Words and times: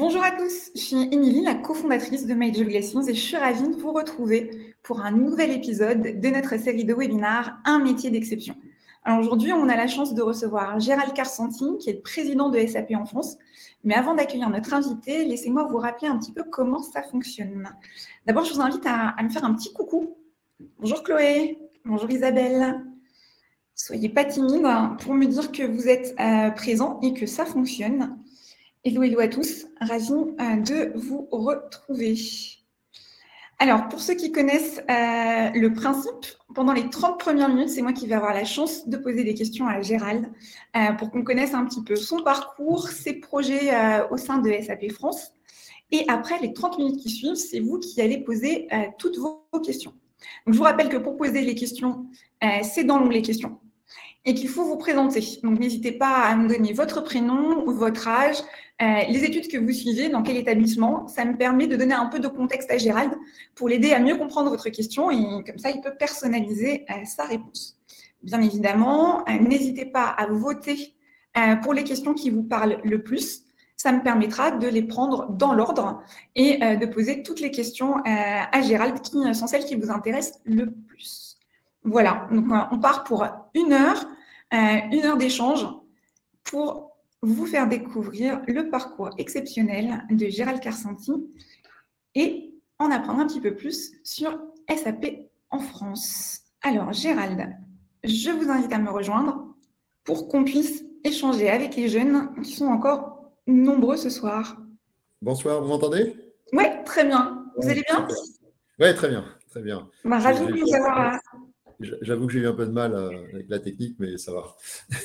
Bonjour 0.00 0.24
à 0.24 0.30
tous, 0.30 0.70
je 0.74 0.80
suis 0.80 1.08
Émilie, 1.12 1.42
la 1.42 1.54
cofondatrice 1.54 2.24
de 2.24 2.32
Major 2.32 2.64
Glaciers 2.64 3.10
et 3.10 3.14
je 3.14 3.20
suis 3.20 3.36
ravie 3.36 3.68
de 3.68 3.76
vous 3.76 3.92
retrouver 3.92 4.72
pour 4.82 5.02
un 5.02 5.10
nouvel 5.10 5.50
épisode 5.50 6.18
de 6.18 6.28
notre 6.30 6.58
série 6.58 6.86
de 6.86 6.94
webinars 6.94 7.58
Un 7.66 7.80
métier 7.80 8.10
d'exception. 8.10 8.54
Alors 9.04 9.20
aujourd'hui, 9.20 9.52
on 9.52 9.68
a 9.68 9.76
la 9.76 9.88
chance 9.88 10.14
de 10.14 10.22
recevoir 10.22 10.80
Gérald 10.80 11.12
Carsanti, 11.12 11.76
qui 11.78 11.90
est 11.90 11.96
le 11.96 12.00
président 12.00 12.48
de 12.48 12.58
SAP 12.66 12.92
en 12.94 13.04
France. 13.04 13.36
Mais 13.84 13.94
avant 13.94 14.14
d'accueillir 14.14 14.48
notre 14.48 14.72
invité, 14.72 15.26
laissez-moi 15.26 15.64
vous 15.70 15.76
rappeler 15.76 16.08
un 16.08 16.16
petit 16.16 16.32
peu 16.32 16.44
comment 16.44 16.82
ça 16.82 17.02
fonctionne. 17.02 17.68
D'abord, 18.24 18.46
je 18.46 18.54
vous 18.54 18.62
invite 18.62 18.86
à, 18.86 19.22
me 19.22 19.28
faire 19.28 19.44
un 19.44 19.52
petit 19.52 19.70
coucou. 19.74 20.16
Bonjour 20.78 21.02
Chloé, 21.02 21.58
bonjour 21.84 22.10
Isabelle. 22.10 22.86
Soyez 23.74 24.08
pas 24.08 24.24
timide 24.24 24.66
pour 25.00 25.12
me 25.12 25.26
dire 25.26 25.52
que 25.52 25.62
vous 25.62 25.88
êtes 25.88 26.14
euh, 26.18 26.50
présent 26.52 27.00
et 27.02 27.12
que 27.12 27.26
ça 27.26 27.44
fonctionne. 27.44 28.16
Hello, 28.82 29.02
hello 29.02 29.20
à 29.20 29.28
tous, 29.28 29.66
ravi 29.78 30.10
euh, 30.10 30.56
de 30.56 30.98
vous 30.98 31.28
retrouver. 31.30 32.14
Alors, 33.58 33.88
pour 33.88 34.00
ceux 34.00 34.14
qui 34.14 34.32
connaissent 34.32 34.78
euh, 34.78 35.50
le 35.50 35.68
principe, 35.74 36.24
pendant 36.54 36.72
les 36.72 36.88
30 36.88 37.20
premières 37.20 37.50
minutes, 37.50 37.68
c'est 37.68 37.82
moi 37.82 37.92
qui 37.92 38.06
vais 38.06 38.14
avoir 38.14 38.32
la 38.32 38.46
chance 38.46 38.88
de 38.88 38.96
poser 38.96 39.22
des 39.22 39.34
questions 39.34 39.66
à 39.66 39.82
Gérald 39.82 40.32
euh, 40.78 40.92
pour 40.94 41.10
qu'on 41.10 41.22
connaisse 41.22 41.52
un 41.52 41.66
petit 41.66 41.84
peu 41.84 41.94
son 41.94 42.22
parcours, 42.22 42.88
ses 42.88 43.20
projets 43.20 43.70
au 44.10 44.16
sein 44.16 44.38
de 44.38 44.50
SAP 44.50 44.90
France. 44.92 45.34
Et 45.90 46.06
après 46.08 46.38
les 46.40 46.54
30 46.54 46.78
minutes 46.78 47.02
qui 47.02 47.10
suivent, 47.10 47.34
c'est 47.34 47.60
vous 47.60 47.78
qui 47.80 48.00
allez 48.00 48.24
poser 48.24 48.66
toutes 48.96 49.18
vos 49.18 49.44
questions. 49.62 49.90
Donc, 50.46 50.54
je 50.54 50.58
vous 50.58 50.64
rappelle 50.64 50.88
que 50.88 50.96
pour 50.96 51.18
poser 51.18 51.42
les 51.42 51.54
questions, 51.54 52.06
c'est 52.62 52.84
dans 52.84 52.98
l'onglet 52.98 53.20
questions 53.20 53.60
et 54.24 54.34
qu'il 54.34 54.48
faut 54.48 54.64
vous 54.64 54.76
présenter. 54.76 55.22
Donc, 55.42 55.58
n'hésitez 55.58 55.92
pas 55.92 56.18
à 56.26 56.36
me 56.36 56.48
donner 56.48 56.72
votre 56.72 57.02
prénom, 57.02 57.64
votre 57.64 58.06
âge, 58.08 58.36
euh, 58.82 59.02
les 59.08 59.24
études 59.24 59.48
que 59.48 59.58
vous 59.58 59.72
suivez, 59.72 60.08
dans 60.08 60.22
quel 60.22 60.36
établissement. 60.36 61.06
Ça 61.06 61.24
me 61.24 61.36
permet 61.36 61.66
de 61.66 61.76
donner 61.76 61.94
un 61.94 62.06
peu 62.06 62.18
de 62.18 62.28
contexte 62.28 62.70
à 62.70 62.78
Gérald 62.78 63.12
pour 63.54 63.68
l'aider 63.68 63.92
à 63.92 64.00
mieux 64.00 64.16
comprendre 64.16 64.48
votre 64.48 64.70
question 64.70 65.10
et 65.10 65.44
comme 65.44 65.58
ça, 65.58 65.70
il 65.70 65.80
peut 65.82 65.94
personnaliser 65.98 66.86
euh, 66.90 67.04
sa 67.04 67.24
réponse. 67.24 67.78
Bien 68.22 68.40
évidemment, 68.40 69.20
euh, 69.28 69.38
n'hésitez 69.38 69.84
pas 69.86 70.06
à 70.06 70.26
voter 70.26 70.94
pour 71.62 71.72
les 71.72 71.84
questions 71.84 72.12
qui 72.12 72.28
vous 72.28 72.42
parlent 72.42 72.80
le 72.82 73.04
plus. 73.04 73.44
Ça 73.76 73.92
me 73.92 74.02
permettra 74.02 74.50
de 74.50 74.66
les 74.66 74.82
prendre 74.82 75.30
dans 75.30 75.54
l'ordre 75.54 76.02
et 76.34 76.58
de 76.58 76.86
poser 76.86 77.22
toutes 77.22 77.38
les 77.38 77.52
questions 77.52 77.94
à 78.04 78.60
Gérald 78.62 79.00
qui 79.00 79.12
sont 79.32 79.46
celles 79.46 79.64
qui 79.64 79.76
vous 79.76 79.92
intéressent 79.92 80.40
le 80.44 80.72
plus. 80.72 81.36
Voilà, 81.84 82.26
donc 82.32 82.46
on 82.72 82.78
part 82.80 83.04
pour 83.04 83.24
une 83.54 83.72
heure, 83.72 84.08
une 84.50 85.04
heure 85.04 85.16
d'échange 85.16 85.64
pour 86.42 86.89
vous 87.22 87.46
faire 87.46 87.68
découvrir 87.68 88.42
le 88.46 88.70
parcours 88.70 89.10
exceptionnel 89.18 90.04
de 90.10 90.26
Gérald 90.26 90.60
Carsanti 90.60 91.12
et 92.14 92.54
en 92.78 92.90
apprendre 92.90 93.20
un 93.20 93.26
petit 93.26 93.40
peu 93.40 93.54
plus 93.54 93.92
sur 94.02 94.40
SAP 94.68 95.30
en 95.50 95.58
France. 95.58 96.40
Alors, 96.62 96.92
Gérald, 96.92 97.54
je 98.04 98.30
vous 98.30 98.50
invite 98.50 98.72
à 98.72 98.78
me 98.78 98.90
rejoindre 98.90 99.54
pour 100.04 100.28
qu'on 100.28 100.44
puisse 100.44 100.84
échanger 101.04 101.50
avec 101.50 101.76
les 101.76 101.88
jeunes 101.88 102.30
qui 102.42 102.52
sont 102.52 102.66
encore 102.66 103.32
nombreux 103.46 103.96
ce 103.96 104.10
soir. 104.10 104.56
Bonsoir, 105.20 105.60
vous 105.60 105.68
m'entendez? 105.68 106.16
Oui, 106.52 106.64
très 106.84 107.04
bien. 107.04 107.46
Vous 107.56 107.68
allez 107.68 107.82
bien? 107.88 108.08
Oui, 108.78 108.94
très 108.94 109.08
bien, 109.08 109.24
très 109.50 109.62
bien. 109.62 109.88
Bah, 110.04 110.18
ravi 110.18 110.46
de 110.46 110.60
vous 110.60 110.74
avoir 110.74 111.18
J'avoue 111.80 112.26
que 112.26 112.32
j'ai 112.32 112.40
eu 112.40 112.46
un 112.46 112.52
peu 112.52 112.66
de 112.66 112.72
mal 112.72 112.94
euh, 112.94 113.10
avec 113.32 113.48
la 113.48 113.58
technique, 113.58 113.96
mais 113.98 114.18
ça 114.18 114.32
va. 114.32 114.56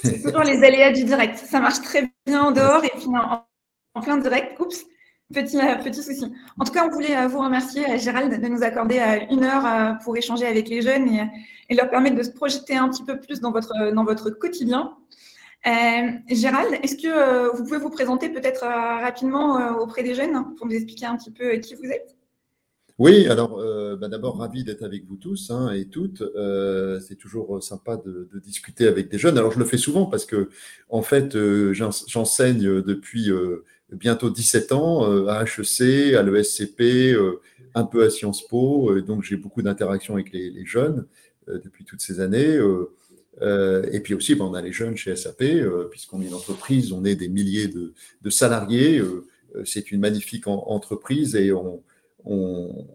C'est 0.03 0.21
toujours 0.21 0.43
les 0.43 0.61
aléas 0.63 0.91
du 0.91 1.05
direct. 1.05 1.37
Ça 1.37 1.59
marche 1.59 1.81
très 1.81 2.11
bien 2.25 2.43
en 2.43 2.51
dehors 2.51 2.83
et 2.83 2.91
puis 2.95 3.07
en, 3.07 4.01
plein 4.01 4.17
direct, 4.17 4.59
oups, 4.59 4.85
petit, 5.33 5.57
euh, 5.57 5.75
petit 5.75 6.03
souci. 6.03 6.25
En 6.59 6.65
tout 6.65 6.73
cas, 6.73 6.85
on 6.85 6.89
voulait 6.89 7.15
euh, 7.15 7.27
vous 7.27 7.39
remercier, 7.39 7.97
Gérald, 7.97 8.41
de 8.41 8.47
nous 8.47 8.61
accorder 8.61 9.25
une 9.31 9.43
heure 9.45 9.97
pour 10.03 10.17
échanger 10.17 10.45
avec 10.45 10.67
les 10.67 10.81
jeunes 10.81 11.07
et, 11.69 11.75
leur 11.75 11.89
permettre 11.89 12.17
de 12.17 12.23
se 12.23 12.31
projeter 12.31 12.75
un 12.75 12.89
petit 12.89 13.03
peu 13.03 13.19
plus 13.19 13.39
dans 13.39 13.51
votre, 13.51 13.93
dans 13.93 14.03
votre 14.03 14.29
quotidien. 14.29 14.97
Gérald, 15.63 16.77
est-ce 16.83 16.95
que 16.95 17.55
vous 17.55 17.63
pouvez 17.63 17.79
vous 17.79 17.89
présenter 17.89 18.29
peut-être 18.29 18.65
rapidement 18.65 19.79
auprès 19.79 20.03
des 20.03 20.13
jeunes 20.13 20.55
pour 20.55 20.67
nous 20.67 20.73
expliquer 20.73 21.05
un 21.05 21.15
petit 21.15 21.31
peu 21.31 21.55
qui 21.55 21.73
vous 21.75 21.85
êtes? 21.85 22.14
Oui, 22.97 23.27
alors 23.27 23.59
euh, 23.59 23.97
bah, 23.97 24.07
d'abord 24.07 24.37
ravi 24.37 24.63
d'être 24.63 24.83
avec 24.83 25.05
vous 25.05 25.17
tous 25.17 25.51
hein, 25.51 25.69
et 25.73 25.85
toutes. 25.85 26.21
Euh, 26.21 26.97
c'est 27.01 27.15
toujours 27.15 27.61
sympa 27.61 27.97
de, 27.97 28.29
discuter 28.39 28.87
avec 28.87 29.09
des 29.09 29.17
jeunes. 29.17 29.37
Alors 29.37 29.51
je 29.51 29.59
le 29.59 29.65
fais 29.65 29.77
souvent 29.77 30.05
parce 30.05 30.25
que 30.25 30.49
en 30.89 31.01
fait 31.01 31.35
euh, 31.35 31.73
j'enseigne 31.73 32.81
depuis 32.81 33.29
bientôt 33.91 34.29
17 34.29 34.71
ans 34.71 35.27
à 35.27 35.43
HEC, 35.43 36.15
à 36.15 36.23
l'ESCP, 36.23 37.17
un 37.73 37.83
peu 37.83 38.03
à 38.05 38.09
Sciences 38.09 38.47
Po, 38.47 38.97
donc 39.01 39.23
j'ai 39.23 39.35
beaucoup 39.35 39.61
d'interactions 39.61 40.13
avec 40.13 40.31
les, 40.31 40.65
jeunes 40.65 41.05
depuis 41.47 41.83
toutes 41.83 42.01
ces 42.01 42.21
années. 42.21 42.57
et 43.41 43.99
puis 43.99 44.13
aussi, 44.13 44.35
bah, 44.35 44.45
on 44.45 44.53
a 44.53 44.61
les 44.61 44.71
jeunes 44.71 44.95
chez 44.95 45.15
SAP, 45.17 45.43
puisqu'on 45.91 46.21
est 46.21 46.27
une 46.27 46.33
entreprise, 46.33 46.93
on 46.93 47.03
est 47.03 47.15
des 47.15 47.27
milliers 47.27 47.67
de, 47.67 47.93
de 48.21 48.29
salariés. 48.29 49.01
c'est 49.65 49.91
une 49.91 49.99
magnifique 49.99 50.47
entreprise 50.47 51.35
et 51.35 51.51
on 51.51 51.83
on, 52.25 52.87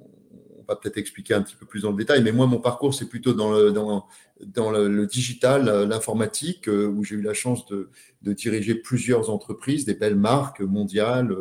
va 0.70 0.76
peut-être 0.76 0.98
expliquer 0.98 1.34
un 1.34 1.42
petit 1.42 1.56
peu 1.56 1.66
plus 1.66 1.82
dans 1.82 1.90
le 1.90 1.96
détail, 1.96 2.22
mais 2.22 2.32
moi, 2.32 2.46
mon 2.46 2.60
parcours, 2.60 2.94
c'est 2.94 3.08
plutôt 3.08 3.32
dans 3.32 3.52
le, 3.52 3.72
dans, 3.72 4.06
dans 4.46 4.70
le, 4.70 5.06
digital, 5.06 5.88
l'informatique, 5.88 6.68
euh, 6.68 6.86
où 6.86 7.04
j'ai 7.04 7.16
eu 7.16 7.22
la 7.22 7.34
chance 7.34 7.66
de, 7.66 7.90
diriger 8.22 8.76
plusieurs 8.76 9.30
entreprises, 9.30 9.84
des 9.84 9.94
belles 9.94 10.16
marques 10.16 10.60
mondiales, 10.60 11.34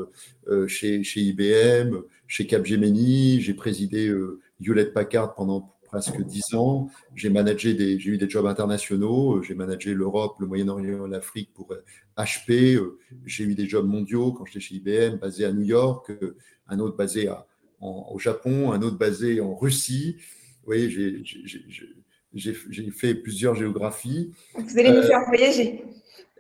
euh, 0.48 0.68
chez, 0.68 1.04
chez, 1.04 1.22
IBM, 1.22 1.98
chez 2.28 2.48
Capgemini, 2.48 3.40
j'ai 3.42 3.54
présidé 3.54 4.08
euh, 4.08 4.40
Hewlett 4.62 4.94
Packard 4.94 5.36
pendant 5.36 5.76
presque 5.84 6.22
dix 6.22 6.54
ans. 6.54 6.90
J'ai 7.16 7.30
managé 7.30 7.74
des, 7.74 8.00
j'ai 8.00 8.12
eu 8.12 8.18
des 8.18 8.30
jobs 8.30 8.46
internationaux. 8.46 9.42
J'ai 9.42 9.56
managé 9.56 9.94
l'Europe, 9.96 10.36
le 10.40 10.46
Moyen-Orient, 10.46 11.08
l'Afrique 11.08 11.52
pour 11.54 11.74
HP. 12.16 12.80
J'ai 13.26 13.44
eu 13.44 13.56
des 13.56 13.68
jobs 13.68 13.88
mondiaux 13.88 14.32
quand 14.32 14.46
j'étais 14.46 14.60
chez 14.60 14.76
IBM, 14.76 15.18
basé 15.18 15.46
à 15.46 15.52
New 15.52 15.64
York, 15.64 16.12
un 16.68 16.80
autre 16.80 16.96
basé 16.96 17.28
à, 17.28 17.48
au 17.82 18.20
Japon, 18.20 18.72
un 18.72 18.82
autre 18.82 18.98
basé 18.98 19.42
en 19.42 19.56
Russie. 19.56 20.18
Vous 20.62 20.66
voyez, 20.66 20.90
j'ai 22.34 22.92
fait 22.92 23.16
plusieurs 23.16 23.56
géographies. 23.56 24.32
Vous 24.56 24.78
allez 24.78 24.92
nous 24.92 25.04
faire 25.04 25.26
voyager. 25.28 25.84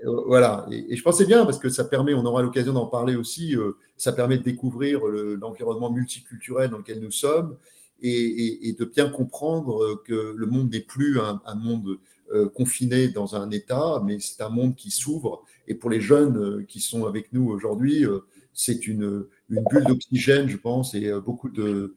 Euh, 0.06 0.22
voilà, 0.28 0.66
et, 0.72 0.96
je 0.96 1.04
pensais 1.04 1.26
bien 1.26 1.46
parce 1.46 1.60
que 1.60 1.70
ça 1.70 1.84
permet, 1.84 2.14
on 2.14 2.26
aura 2.26 2.42
l'occasion 2.42 2.74
d'en 2.74 2.86
parler 2.86 3.16
aussi, 3.16 3.56
euh, 3.56 3.74
ça 3.98 4.14
permet 4.14 4.38
de 4.38 4.44
découvrir 4.44 5.06
l'environnement 5.06 5.92
multiculturel 5.92 6.70
dans 6.70 6.78
lequel 6.78 7.00
nous 7.02 7.12
sommes 7.12 7.58
et, 8.02 8.76
de 8.78 8.86
bien 8.86 9.10
comprendre 9.10 10.02
que 10.06 10.34
le 10.38 10.46
monde 10.46 10.72
n'est 10.72 10.80
plus 10.80 11.20
un, 11.20 11.56
monde 11.56 11.98
euh, 12.34 12.48
confiné 12.48 13.10
dans 13.10 13.36
un 13.36 13.52
État, 13.52 14.02
mais 14.06 14.20
c'est 14.20 14.42
un 14.42 14.50
monde 14.50 14.76
qui 14.76 14.90
s'ouvre. 14.90 15.44
Et 15.68 15.76
pour 15.76 15.90
les 15.90 16.00
jeunes 16.00 16.66
qui 16.66 16.80
sont 16.80 17.06
avec 17.06 17.34
nous 17.34 17.50
aujourd'hui, 17.50 18.06
c'est 18.54 18.88
une, 18.88 19.26
bulle 19.50 19.86
d'oxygène, 19.86 20.50
je 20.50 20.58
pense, 20.58 20.94
et 20.94 21.08
euh, 21.08 21.20
beaucoup 21.20 21.50
de, 21.50 21.96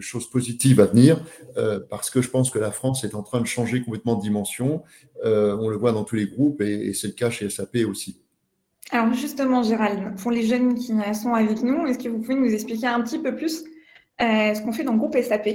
choses 0.00 0.30
positives 0.30 0.80
à 0.80 0.86
venir, 0.86 1.20
euh, 1.56 1.80
parce 1.90 2.08
que 2.08 2.22
je 2.22 2.30
pense 2.30 2.50
que 2.50 2.58
la 2.58 2.70
France 2.70 3.04
est 3.04 3.14
en 3.14 3.22
train 3.22 3.40
de 3.40 3.46
changer 3.46 3.82
complètement 3.82 4.16
de 4.16 4.22
dimension. 4.22 4.82
Euh, 5.24 5.56
on 5.60 5.68
le 5.68 5.76
voit 5.76 5.92
dans 5.92 6.04
tous 6.04 6.16
les 6.16 6.26
groupes, 6.26 6.60
et, 6.62 6.92
c'est 6.94 7.08
le 7.08 7.12
cas 7.12 7.30
chez 7.30 7.50
SAP 7.50 7.78
aussi. 7.88 8.20
Alors 8.90 9.12
justement, 9.12 9.62
Gérald, 9.62 10.16
pour 10.16 10.30
les 10.30 10.46
jeunes 10.46 10.74
qui 10.74 10.94
sont 11.12 11.34
avec 11.34 11.62
nous, 11.62 11.86
est-ce 11.86 11.98
que 11.98 12.08
vous 12.08 12.20
pouvez 12.20 12.36
nous 12.36 12.50
expliquer 12.50 12.86
un 12.86 13.02
petit 13.02 13.18
peu 13.18 13.34
plus 13.36 13.64
ce 14.18 14.62
qu'on 14.62 14.72
fait 14.72 14.84
dans 14.84 14.92
le 14.92 14.98
groupe 14.98 15.14
SAP 15.20 15.48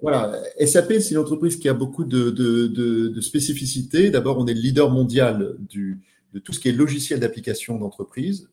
Voilà, 0.00 0.40
SAP, 0.64 0.92
c'est 1.00 1.10
une 1.10 1.18
entreprise 1.18 1.56
qui 1.56 1.68
a 1.68 1.74
beaucoup 1.74 2.04
de, 2.04 2.30
de 2.30 3.20
spécificités. 3.20 4.10
D'abord, 4.10 4.38
on 4.38 4.46
est 4.46 4.54
le 4.54 4.60
leader 4.60 4.88
mondial 4.88 5.56
du, 5.58 6.00
de 6.32 6.38
tout 6.38 6.52
ce 6.52 6.60
qui 6.60 6.68
est 6.68 6.72
logiciel 6.72 7.20
d'application 7.20 7.78
d'entreprise. 7.78 8.48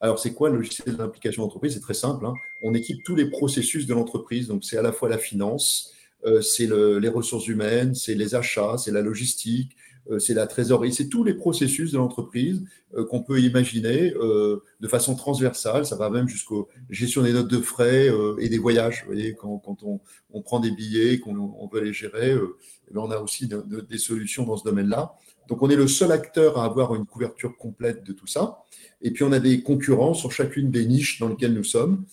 Alors, 0.00 0.18
c'est 0.18 0.34
quoi 0.34 0.50
le 0.50 0.56
logiciel 0.56 0.96
d'application 0.96 1.42
d'entreprise? 1.42 1.74
C'est 1.74 1.80
très 1.80 1.94
simple. 1.94 2.26
Hein. 2.26 2.34
On 2.62 2.74
équipe 2.74 2.98
tous 3.04 3.16
les 3.16 3.30
processus 3.30 3.86
de 3.86 3.94
l'entreprise. 3.94 4.48
Donc, 4.48 4.64
c'est 4.64 4.76
à 4.76 4.82
la 4.82 4.92
fois 4.92 5.08
la 5.08 5.18
finance, 5.18 5.92
euh, 6.24 6.40
c'est 6.42 6.66
les 6.66 7.08
ressources 7.08 7.46
humaines, 7.46 7.94
c'est 7.94 8.14
les 8.14 8.34
achats, 8.34 8.76
c'est 8.78 8.90
la 8.90 9.00
logistique, 9.00 9.76
euh, 10.10 10.18
c'est 10.18 10.34
la 10.34 10.46
trésorerie, 10.46 10.92
c'est 10.92 11.08
tous 11.08 11.24
les 11.24 11.34
processus 11.34 11.92
de 11.92 11.98
l'entreprise 11.98 12.64
euh, 12.94 13.04
qu'on 13.06 13.22
peut 13.22 13.40
imaginer 13.40 14.12
de 14.12 14.88
façon 14.88 15.14
transversale. 15.14 15.86
Ça 15.86 15.96
va 15.96 16.10
même 16.10 16.28
jusqu'aux 16.28 16.68
gestion 16.90 17.22
des 17.22 17.32
notes 17.32 17.48
de 17.48 17.60
frais 17.60 18.10
et 18.38 18.48
des 18.50 18.58
voyages. 18.58 19.00
Vous 19.00 19.12
voyez, 19.12 19.34
quand, 19.34 19.62
on, 19.82 20.40
prend 20.42 20.60
des 20.60 20.72
billets, 20.72 21.20
qu'on 21.20 21.68
veut 21.72 21.80
les 21.80 21.92
gérer, 21.94 22.32
eh 22.32 22.94
ben, 22.94 23.00
on 23.00 23.10
a 23.10 23.18
aussi 23.18 23.48
des 23.48 23.98
solutions 23.98 24.44
dans 24.44 24.58
ce 24.58 24.64
domaine-là. 24.64 25.14
Donc, 25.48 25.62
on 25.62 25.70
est 25.70 25.76
le 25.76 25.88
seul 25.88 26.12
acteur 26.12 26.58
à 26.58 26.64
avoir 26.64 26.94
une 26.94 27.06
couverture 27.06 27.56
complète 27.56 28.04
de 28.04 28.12
tout 28.12 28.26
ça. 28.26 28.64
Et 29.02 29.10
puis, 29.10 29.24
on 29.24 29.32
a 29.32 29.38
des 29.38 29.62
concurrents 29.62 30.14
sur 30.14 30.32
chacune 30.32 30.70
des 30.70 30.86
niches 30.86 31.20
dans 31.20 31.28
lesquelles 31.28 31.54
nous 31.54 31.64
sommes. 31.64 32.04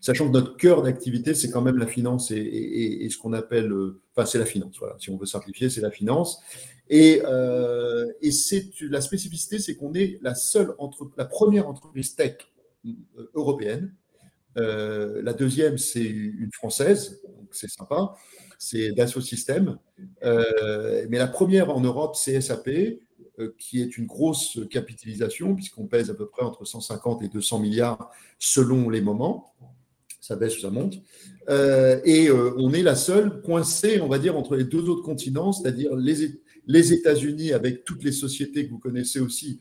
sachant 0.00 0.26
que 0.28 0.32
notre 0.32 0.56
cœur 0.56 0.82
d'activité, 0.82 1.34
c'est 1.34 1.50
quand 1.50 1.60
même 1.60 1.76
la 1.76 1.86
finance 1.86 2.30
et, 2.30 3.08
ce 3.10 3.18
qu'on 3.18 3.32
appelle, 3.32 3.72
enfin, 4.14 4.26
c'est 4.26 4.38
la 4.38 4.46
finance, 4.46 4.76
voilà, 4.78 4.96
si 4.98 5.10
on 5.10 5.16
veut 5.18 5.26
simplifier, 5.26 5.68
c'est 5.68 5.82
la 5.82 5.90
finance. 5.90 6.40
Et, 6.88 7.20
c'est 8.30 8.70
la 8.82 9.00
spécificité, 9.00 9.58
c'est 9.58 9.76
qu'on 9.76 9.92
est 9.94 10.18
la 10.22 10.34
seule 10.34 10.74
entre, 10.78 11.10
la 11.16 11.26
première 11.26 11.68
entreprise 11.68 12.14
tech 12.14 12.36
européenne. 13.34 13.92
la 14.56 15.32
deuxième, 15.34 15.76
c'est 15.76 16.04
une 16.04 16.50
française, 16.52 17.20
donc 17.36 17.48
c'est 17.52 17.70
sympa 17.70 18.14
c'est 18.60 18.92
Dassault 18.92 19.22
Systèmes. 19.22 19.78
Euh, 20.22 21.06
mais 21.08 21.16
la 21.16 21.26
première 21.26 21.74
en 21.74 21.80
Europe, 21.80 22.14
c'est 22.14 22.38
SAP, 22.42 22.68
euh, 23.38 23.54
qui 23.58 23.80
est 23.80 23.96
une 23.96 24.06
grosse 24.06 24.60
capitalisation, 24.70 25.54
puisqu'on 25.54 25.86
pèse 25.86 26.10
à 26.10 26.14
peu 26.14 26.26
près 26.26 26.44
entre 26.44 26.66
150 26.66 27.22
et 27.22 27.28
200 27.28 27.58
milliards 27.58 28.12
selon 28.38 28.90
les 28.90 29.00
moments. 29.00 29.54
Ça 30.20 30.36
baisse 30.36 30.58
ou 30.58 30.60
ça 30.60 30.70
monte. 30.70 30.98
Euh, 31.48 32.00
et 32.04 32.30
on 32.30 32.70
est 32.74 32.82
la 32.82 32.96
seule 32.96 33.40
coincée, 33.40 34.02
on 34.02 34.08
va 34.08 34.18
dire, 34.18 34.36
entre 34.36 34.56
les 34.56 34.64
deux 34.64 34.90
autres 34.90 35.02
continents, 35.02 35.52
c'est-à-dire 35.52 35.96
les, 35.96 36.38
les 36.66 36.92
États-Unis 36.92 37.54
avec 37.54 37.84
toutes 37.84 38.04
les 38.04 38.12
sociétés 38.12 38.66
que 38.66 38.70
vous 38.70 38.78
connaissez 38.78 39.20
aussi, 39.20 39.58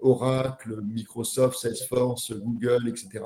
Oracle, 0.00 0.80
Microsoft, 0.80 1.58
Salesforce, 1.58 2.32
Google, 2.32 2.88
etc. 2.88 3.24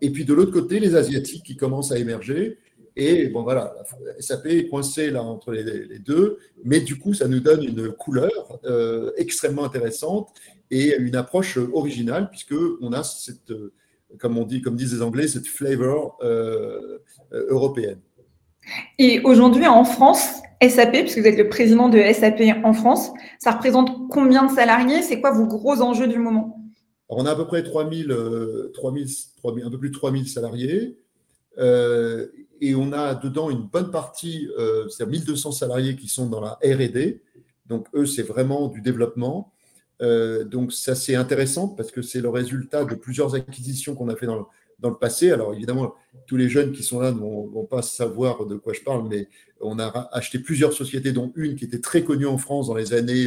Et 0.00 0.10
puis 0.10 0.24
de 0.24 0.32
l'autre 0.32 0.50
côté, 0.50 0.80
les 0.80 0.96
Asiatiques 0.96 1.44
qui 1.44 1.56
commencent 1.56 1.92
à 1.92 1.98
émerger 1.98 2.58
et 2.96 3.28
bon, 3.28 3.42
voilà, 3.42 3.74
SAP 4.18 4.46
est 4.46 4.68
coincé 4.68 5.10
là 5.10 5.22
entre 5.22 5.52
les, 5.52 5.98
deux, 5.98 6.38
mais 6.64 6.80
du 6.80 6.98
coup, 6.98 7.14
ça 7.14 7.26
nous 7.26 7.40
donne 7.40 7.64
une 7.64 7.90
couleur 7.90 8.58
euh, 8.64 9.12
extrêmement 9.16 9.64
intéressante 9.64 10.28
et 10.70 10.96
une 10.98 11.16
approche 11.16 11.56
originale, 11.56 12.28
puisqu'on 12.28 12.92
a 12.92 13.02
cette, 13.02 13.52
comme 14.18 14.36
on 14.36 14.44
dit, 14.44 14.60
comme 14.60 14.76
disent 14.76 14.94
les 14.94 15.02
Anglais, 15.02 15.26
cette 15.26 15.46
flavor 15.46 16.18
euh, 16.22 16.98
euh, 17.32 17.46
européenne. 17.48 18.00
Et 18.98 19.20
aujourd'hui, 19.20 19.66
en 19.66 19.84
France, 19.84 20.40
SAP, 20.60 20.92
puisque 20.92 21.18
vous 21.18 21.26
êtes 21.26 21.38
le 21.38 21.48
président 21.48 21.88
de 21.88 21.98
SAP 22.12 22.42
en 22.62 22.72
France, 22.74 23.10
ça 23.38 23.52
représente 23.52 24.08
combien 24.10 24.46
de 24.46 24.52
salariés? 24.52 25.02
C'est 25.02 25.20
quoi 25.20 25.32
vos 25.32 25.46
gros 25.46 25.80
enjeux 25.80 26.08
du 26.08 26.18
moment? 26.18 26.58
On 27.08 27.26
a 27.26 27.32
à 27.32 27.36
peu 27.36 27.46
près 27.46 27.62
3000, 27.62 28.14
3000, 28.74 29.06
3000, 29.38 29.64
un 29.64 29.70
peu 29.70 29.78
plus 29.78 29.90
de 29.90 29.94
3000 29.94 30.28
salariés. 30.28 30.96
Euh, 31.58 32.28
et 32.62 32.76
on 32.76 32.92
a 32.92 33.16
dedans 33.16 33.50
une 33.50 33.66
bonne 33.66 33.90
partie, 33.90 34.48
euh, 34.56 34.88
c'est-à-dire 34.88 35.18
1200 35.18 35.50
salariés 35.50 35.96
qui 35.96 36.06
sont 36.06 36.26
dans 36.26 36.40
la 36.40 36.60
RD. 36.64 37.18
Donc, 37.66 37.88
eux, 37.92 38.06
c'est 38.06 38.22
vraiment 38.22 38.68
du 38.68 38.80
développement. 38.80 39.52
Euh, 40.00 40.44
donc, 40.44 40.72
ça, 40.72 40.94
c'est 40.94 41.16
intéressant 41.16 41.66
parce 41.66 41.90
que 41.90 42.02
c'est 42.02 42.20
le 42.20 42.28
résultat 42.28 42.84
de 42.84 42.94
plusieurs 42.94 43.34
acquisitions 43.34 43.96
qu'on 43.96 44.08
a 44.08 44.14
fait 44.14 44.26
dans 44.26 44.36
le, 44.36 44.44
dans 44.78 44.90
le, 44.90 44.96
passé. 44.96 45.32
Alors, 45.32 45.52
évidemment, 45.52 45.96
tous 46.28 46.36
les 46.36 46.48
jeunes 46.48 46.70
qui 46.70 46.84
sont 46.84 47.00
là 47.00 47.10
ne 47.10 47.18
vont, 47.18 47.66
pas 47.68 47.82
savoir 47.82 48.46
de 48.46 48.54
quoi 48.54 48.74
je 48.74 48.82
parle, 48.82 49.08
mais 49.08 49.28
on 49.60 49.80
a 49.80 50.08
acheté 50.12 50.38
plusieurs 50.38 50.72
sociétés, 50.72 51.10
dont 51.10 51.32
une 51.34 51.56
qui 51.56 51.64
était 51.64 51.80
très 51.80 52.04
connue 52.04 52.26
en 52.26 52.38
France 52.38 52.68
dans 52.68 52.76
les 52.76 52.94
années 52.94 53.26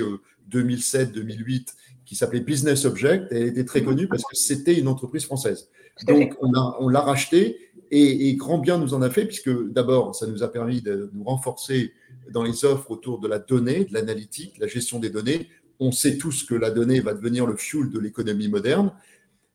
2007-2008, 0.50 1.74
qui 2.06 2.16
s'appelait 2.16 2.40
Business 2.40 2.86
Object. 2.86 3.28
Elle 3.32 3.48
était 3.48 3.66
très 3.66 3.84
connue 3.84 4.08
parce 4.08 4.24
que 4.24 4.38
c'était 4.38 4.80
une 4.80 4.88
entreprise 4.88 5.26
française. 5.26 5.68
Donc, 6.08 6.36
on 6.42 6.52
l'a 6.52 6.78
on 6.80 6.88
racheté 7.06 7.65
et, 7.92 8.36
grand 8.36 8.58
bien 8.58 8.78
nous 8.78 8.94
en 8.94 9.02
a 9.02 9.10
fait, 9.10 9.26
puisque 9.26 9.52
d'abord, 9.72 10.16
ça 10.16 10.28
nous 10.28 10.44
a 10.44 10.48
permis 10.52 10.82
de 10.82 11.10
nous 11.14 11.24
renforcer 11.24 11.94
dans 12.32 12.44
les 12.44 12.66
offres 12.66 12.92
autour 12.92 13.20
de 13.20 13.28
la 13.28 13.40
donnée, 13.40 13.86
de 13.86 13.94
l'analytique, 13.94 14.58
la 14.60 14.68
gestion 14.68 15.00
des 15.00 15.10
données. 15.10 15.48
On 15.80 15.92
sait 15.92 16.18
tous 16.18 16.44
que 16.44 16.56
la 16.56 16.72
donnée 16.72 17.00
va 17.00 17.14
devenir 17.14 17.46
le 17.46 17.56
fuel 17.56 17.90
de 17.90 18.00
l'économie 18.00 18.48
moderne. 18.48 18.92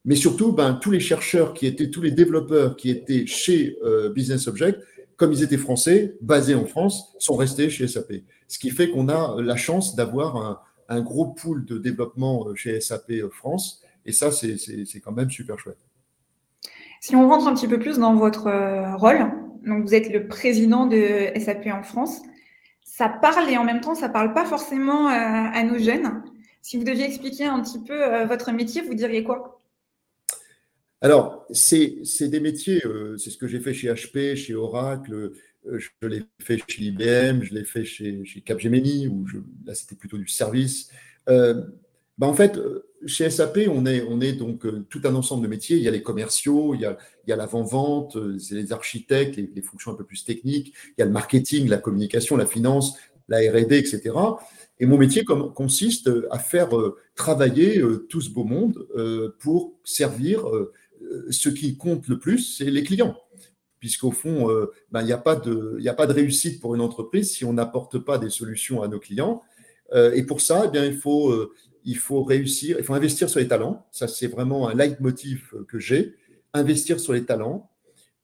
Mais 0.05 0.17
surtout, 0.17 0.53
ben, 0.53 0.75
tous 0.75 0.91
les 0.91 1.00
chercheurs 1.00 1.53
qui 1.53 1.67
étaient, 1.67 1.91
tous 1.91 2.00
les 2.00 2.11
développeurs 2.11 2.77
qui 2.77 2.91
étaient 2.91 3.27
chez 3.27 3.77
euh, 3.85 4.11
Business 4.11 4.49
Object, 4.49 4.81
comme 5.17 5.32
ils 5.32 5.43
étaient 5.43 5.59
français, 5.59 6.17
basés 6.23 6.55
en 6.55 6.65
France, 6.65 7.15
sont 7.19 7.37
restés 7.37 7.69
chez 7.69 7.87
SAP. 7.87 8.12
Ce 8.49 8.59
qui 8.59 8.71
fait 8.71 8.91
qu'on 8.91 9.09
a 9.09 9.41
la 9.43 9.56
chance 9.56 9.94
d'avoir 9.94 10.37
un, 10.37 10.61
un, 10.88 11.00
gros 11.03 11.27
pool 11.27 11.67
de 11.67 11.77
développement 11.77 12.49
euh, 12.49 12.55
chez 12.55 12.81
SAP 12.81 13.11
euh, 13.11 13.29
France. 13.29 13.82
Et 14.06 14.12
ça, 14.12 14.31
c'est 14.31 14.56
quand 15.05 15.12
même 15.12 15.31
super 15.31 15.59
chouette. 15.59 15.77
Si 17.00 17.17
on 17.17 17.26
rentre 17.29 17.47
un 17.47 17.55
petit 17.55 17.67
peu 17.67 17.79
plus 17.79 17.99
dans 17.99 18.14
votre 18.14 18.47
euh, 18.47 18.94
rôle, 18.97 19.26
donc 19.64 19.85
vous 19.85 19.94
êtes 19.94 20.12
le 20.12 20.29
président 20.29 20.87
de 20.87 21.31
SAP 21.38 21.67
en 21.69 21.82
France, 21.82 22.20
ça 22.85 23.08
parle 23.08 23.49
et 23.49 23.56
en 23.56 23.64
même 23.64 23.81
temps, 23.81 23.94
ça 23.94 24.08
ne 24.08 24.12
parle 24.12 24.35
pas 24.35 24.44
forcément 24.44 25.08
euh, 25.08 25.11
à 25.11 25.62
nos 25.64 25.79
jeunes. 25.79 26.23
Si 26.61 26.76
vous 26.76 26.85
deviez 26.85 27.06
expliquer 27.06 27.47
un 27.47 27.61
petit 27.62 27.82
peu 27.82 27.94
euh, 27.94 28.26
votre 28.26 28.52
métier, 28.52 28.82
vous 28.82 28.93
diriez 28.93 29.25
quoi? 29.25 29.62
Alors, 31.00 31.47
c'est 31.50 32.02
des 32.20 32.41
métiers, 32.41 32.82
c'est 33.17 33.31
ce 33.31 33.38
que 33.38 33.46
j'ai 33.46 33.61
fait 33.61 33.73
chez 33.73 33.88
HP, 33.88 34.37
chez 34.37 34.55
Oracle, 34.55 35.32
je 35.64 35.88
l'ai 36.03 36.25
fait 36.43 36.58
chez 36.69 36.82
IBM, 36.82 37.43
je 37.43 37.55
l'ai 37.55 37.64
fait 37.64 37.87
chez, 37.87 38.23
chez 38.26 38.43
Capgemini, 38.43 39.08
où 39.08 39.25
là 39.64 39.75
c'était 39.75 39.94
plutôt 39.94 40.19
du 40.19 40.29
service. 40.29 40.91
Bah, 42.20 42.26
en 42.26 42.35
fait, 42.35 42.58
euh, 42.58 42.87
chez 43.06 43.31
SAP, 43.31 43.61
on 43.69 43.87
est, 43.87 44.02
on 44.08 44.20
est 44.20 44.32
donc 44.32 44.67
euh, 44.67 44.85
tout 44.91 45.00
un 45.05 45.14
ensemble 45.14 45.43
de 45.43 45.49
métiers. 45.49 45.76
Il 45.76 45.82
y 45.82 45.88
a 45.88 45.91
les 45.91 46.02
commerciaux, 46.02 46.75
il 46.75 46.81
y 46.81 46.85
a, 46.85 46.97
l'avant-vente, 47.26 48.17
euh, 48.17 48.38
les 48.50 48.73
architectes, 48.73 49.37
les, 49.37 49.62
fonctions 49.62 49.93
un 49.93 49.94
peu 49.94 50.05
plus 50.05 50.25
techniques, 50.25 50.75
il 50.88 50.94
y 50.99 51.02
a 51.02 51.06
le 51.06 51.12
marketing, 51.12 51.69
la 51.69 51.79
communication, 51.79 52.37
la 52.37 52.47
finance, 52.47 52.97
la 53.29 53.38
RD, 53.38 53.73
etc. 53.73 54.12
Et 54.81 54.87
mon 54.87 54.99
métier 54.99 55.25
consiste 55.25 56.11
à 56.31 56.38
faire 56.38 56.70
travailler 57.14 57.82
tout 58.08 58.20
ce 58.20 58.31
beau 58.31 58.44
monde 58.44 58.87
pour 59.38 59.75
servir 59.85 60.43
ce 61.29 61.50
qui 61.50 61.76
compte 61.76 62.08
le 62.08 62.19
plus, 62.19 62.56
c'est 62.56 62.70
les 62.70 62.82
clients. 62.82 63.17
Puisqu'au 63.79 64.11
fond, 64.11 64.49
ben, 64.91 65.03
il 65.03 65.06
n'y 65.06 65.12
a, 65.12 65.19
pas 65.19 65.37
de, 65.37 65.79
a 65.87 65.93
pas 65.93 66.06
de 66.06 66.14
réussite 66.14 66.61
pour 66.61 66.75
une 66.75 66.81
entreprise 66.81 67.31
si 67.31 67.44
on 67.44 67.53
n'apporte 67.53 67.99
pas 67.99 68.19
des 68.19 68.31
solutions 68.31 68.82
à 68.82 68.88
nos 68.88 68.99
clients. 68.99 69.43
Et 69.94 70.23
pour 70.23 70.41
ça, 70.41 70.64
eh 70.64 70.70
bien, 70.70 70.87
il 70.87 70.96
faut 70.96 71.53
il 71.85 71.97
faut 71.97 72.23
réussir, 72.23 72.77
il 72.79 72.85
faut 72.85 72.94
investir 72.94 73.29
sur 73.29 73.41
les 73.41 73.49
talents. 73.49 73.87
Ça, 73.91 74.09
c'est 74.09 74.27
vraiment 74.27 74.69
un 74.69 74.75
leitmotiv 74.75 75.53
que 75.69 75.79
j'ai. 75.79 76.15
Investir 76.53 77.00
sur 77.00 77.12
les 77.12 77.25
talents. 77.25 77.71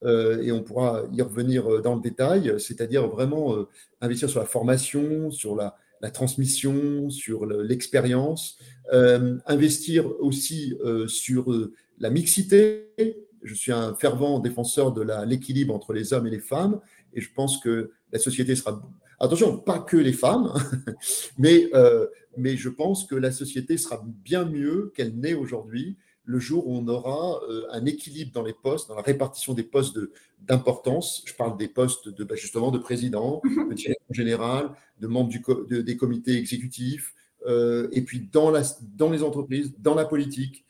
Euh, 0.03 0.41
et 0.43 0.51
on 0.51 0.61
pourra 0.61 1.05
y 1.11 1.21
revenir 1.21 1.71
euh, 1.71 1.81
dans 1.81 1.95
le 1.95 2.01
détail, 2.01 2.53
c'est-à-dire 2.59 3.07
vraiment 3.07 3.55
euh, 3.55 3.67
investir 3.99 4.29
sur 4.29 4.39
la 4.39 4.45
formation, 4.45 5.31
sur 5.31 5.55
la, 5.55 5.75
transmission, 6.13 7.09
sur 7.09 7.47
l'expérience, 7.47 8.59
investir 8.91 10.05
aussi 10.21 10.77
sur 11.07 11.51
la 11.97 12.11
mixité. 12.11 12.93
Je 13.41 13.55
suis 13.55 13.71
un 13.71 13.95
fervent 13.95 14.37
défenseur 14.37 14.91
de 14.91 15.01
l'équilibre 15.25 15.73
entre 15.73 15.93
les 15.93 16.13
hommes 16.13 16.27
et 16.27 16.29
les 16.29 16.39
femmes, 16.39 16.79
et 17.13 17.19
je 17.19 17.33
pense 17.33 17.57
que 17.57 17.91
la 18.13 18.19
société 18.19 18.55
sera 18.55 18.79
Attention, 19.19 19.57
pas 19.57 19.79
que 19.79 19.97
les 19.97 20.13
femmes, 20.13 20.53
mais, 21.39 21.69
euh, 21.73 22.05
mais 22.37 22.55
je 22.55 22.69
pense 22.69 23.05
que 23.05 23.15
la 23.15 23.31
société 23.31 23.77
sera 23.77 24.03
bien 24.23 24.45
mieux 24.45 24.91
qu'elle 24.95 25.17
n'est 25.17 25.33
aujourd'hui 25.33 25.97
le 26.23 26.39
jour 26.39 26.67
où 26.67 26.75
on 26.75 26.87
aura 26.87 27.41
euh, 27.49 27.65
un 27.71 27.85
équilibre 27.85 28.31
dans 28.33 28.43
les 28.43 28.53
postes, 28.53 28.89
dans 28.89 28.95
la 28.95 29.01
répartition 29.01 29.53
des 29.53 29.63
postes 29.63 29.97
d'importance. 30.41 31.23
Je 31.25 31.33
parle 31.33 31.57
des 31.57 31.69
postes 31.69 32.09
de, 32.09 32.23
bah, 32.23 32.35
justement 32.35 32.69
de 32.69 32.77
président, 32.77 33.41
mhm. 33.43 33.69
de 33.69 33.73
directeur 33.73 34.13
général, 34.13 34.71
de 34.99 35.07
membres 35.07 35.29
du, 35.29 35.83
des 35.83 35.97
comités 35.97 36.37
exécutifs, 36.37 37.15
euh, 37.45 37.87
et 37.93 38.01
puis 38.01 38.27
dans, 38.31 38.51
la, 38.51 38.61
dans 38.95 39.09
les 39.09 39.23
entreprises, 39.23 39.73
dans 39.79 39.95
la 39.95 40.05
politique, 40.05 40.65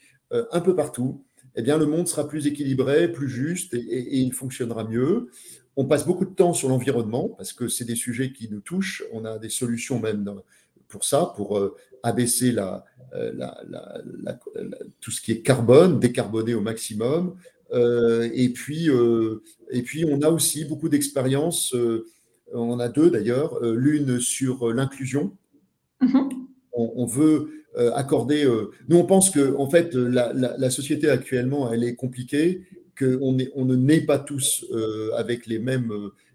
un 0.52 0.60
peu 0.60 0.76
partout. 0.76 1.24
Eh 1.56 1.62
bien, 1.62 1.78
le 1.78 1.86
monde 1.86 2.06
sera 2.06 2.28
plus 2.28 2.48
équilibré, 2.48 3.10
plus 3.10 3.30
juste, 3.30 3.74
et, 3.74 3.78
et 3.78 4.18
il 4.18 4.34
fonctionnera 4.34 4.84
mieux. 4.84 5.30
On 5.78 5.86
passe 5.86 6.06
beaucoup 6.06 6.26
de 6.26 6.34
temps 6.34 6.54
sur 6.54 6.68
l'environnement 6.70 7.30
parce 7.30 7.54
que 7.54 7.68
c'est 7.68 7.86
des 7.86 7.96
sujets 7.96 8.34
qui 8.34 8.50
nous 8.50 8.60
touchent. 8.60 9.04
On 9.14 9.24
a 9.24 9.40
des 9.40 9.50
solutions 9.50 10.00
même 10.00 10.24
pour 10.88 11.04
ça, 11.04 11.34
pour 11.36 11.58
euh, 11.58 11.76
abaisser 12.04 12.56
euh, 12.58 13.32
tout 15.00 15.12
ce 15.12 15.22
qui 15.22 15.32
est 15.32 15.42
carbone, 15.42 16.00
décarboner 16.00 16.54
au 16.54 16.62
maximum. 16.62 17.36
Euh, 17.74 18.30
et, 18.34 18.50
puis, 18.50 18.90
et 19.72 19.82
puis, 19.82 20.06
on 20.06 20.22
a 20.22 20.30
aussi 20.30 20.66
beaucoup 20.66 20.90
d'expériences. 20.90 21.76
on 22.54 22.80
a 22.80 22.90
deux 22.90 23.10
d'ailleurs. 23.10 23.62
L'une 23.64 24.20
sur 24.20 24.74
l'inclusion. 24.74 25.36
Mm-hmm. 26.02 26.30
On, 26.74 27.06
veut 27.06 27.66
accorder. 27.96 28.46
nous, 28.88 28.98
on 28.98 29.06
pense 29.06 29.30
que 29.30 29.56
en 29.58 29.70
fait, 29.70 29.94
la, 29.94 30.70
société 30.70 31.10
actuellement, 31.10 31.72
elle 31.72 31.84
est 31.84 31.96
compliquée 31.96 32.64
qu'on 32.98 33.38
on 33.56 33.66
ne 33.66 33.76
naît 33.76 34.02
pas 34.02 34.20
tous 34.20 34.66
euh, 34.72 35.12
avec 35.16 35.46
les 35.46 35.60
mêmes, 35.60 35.92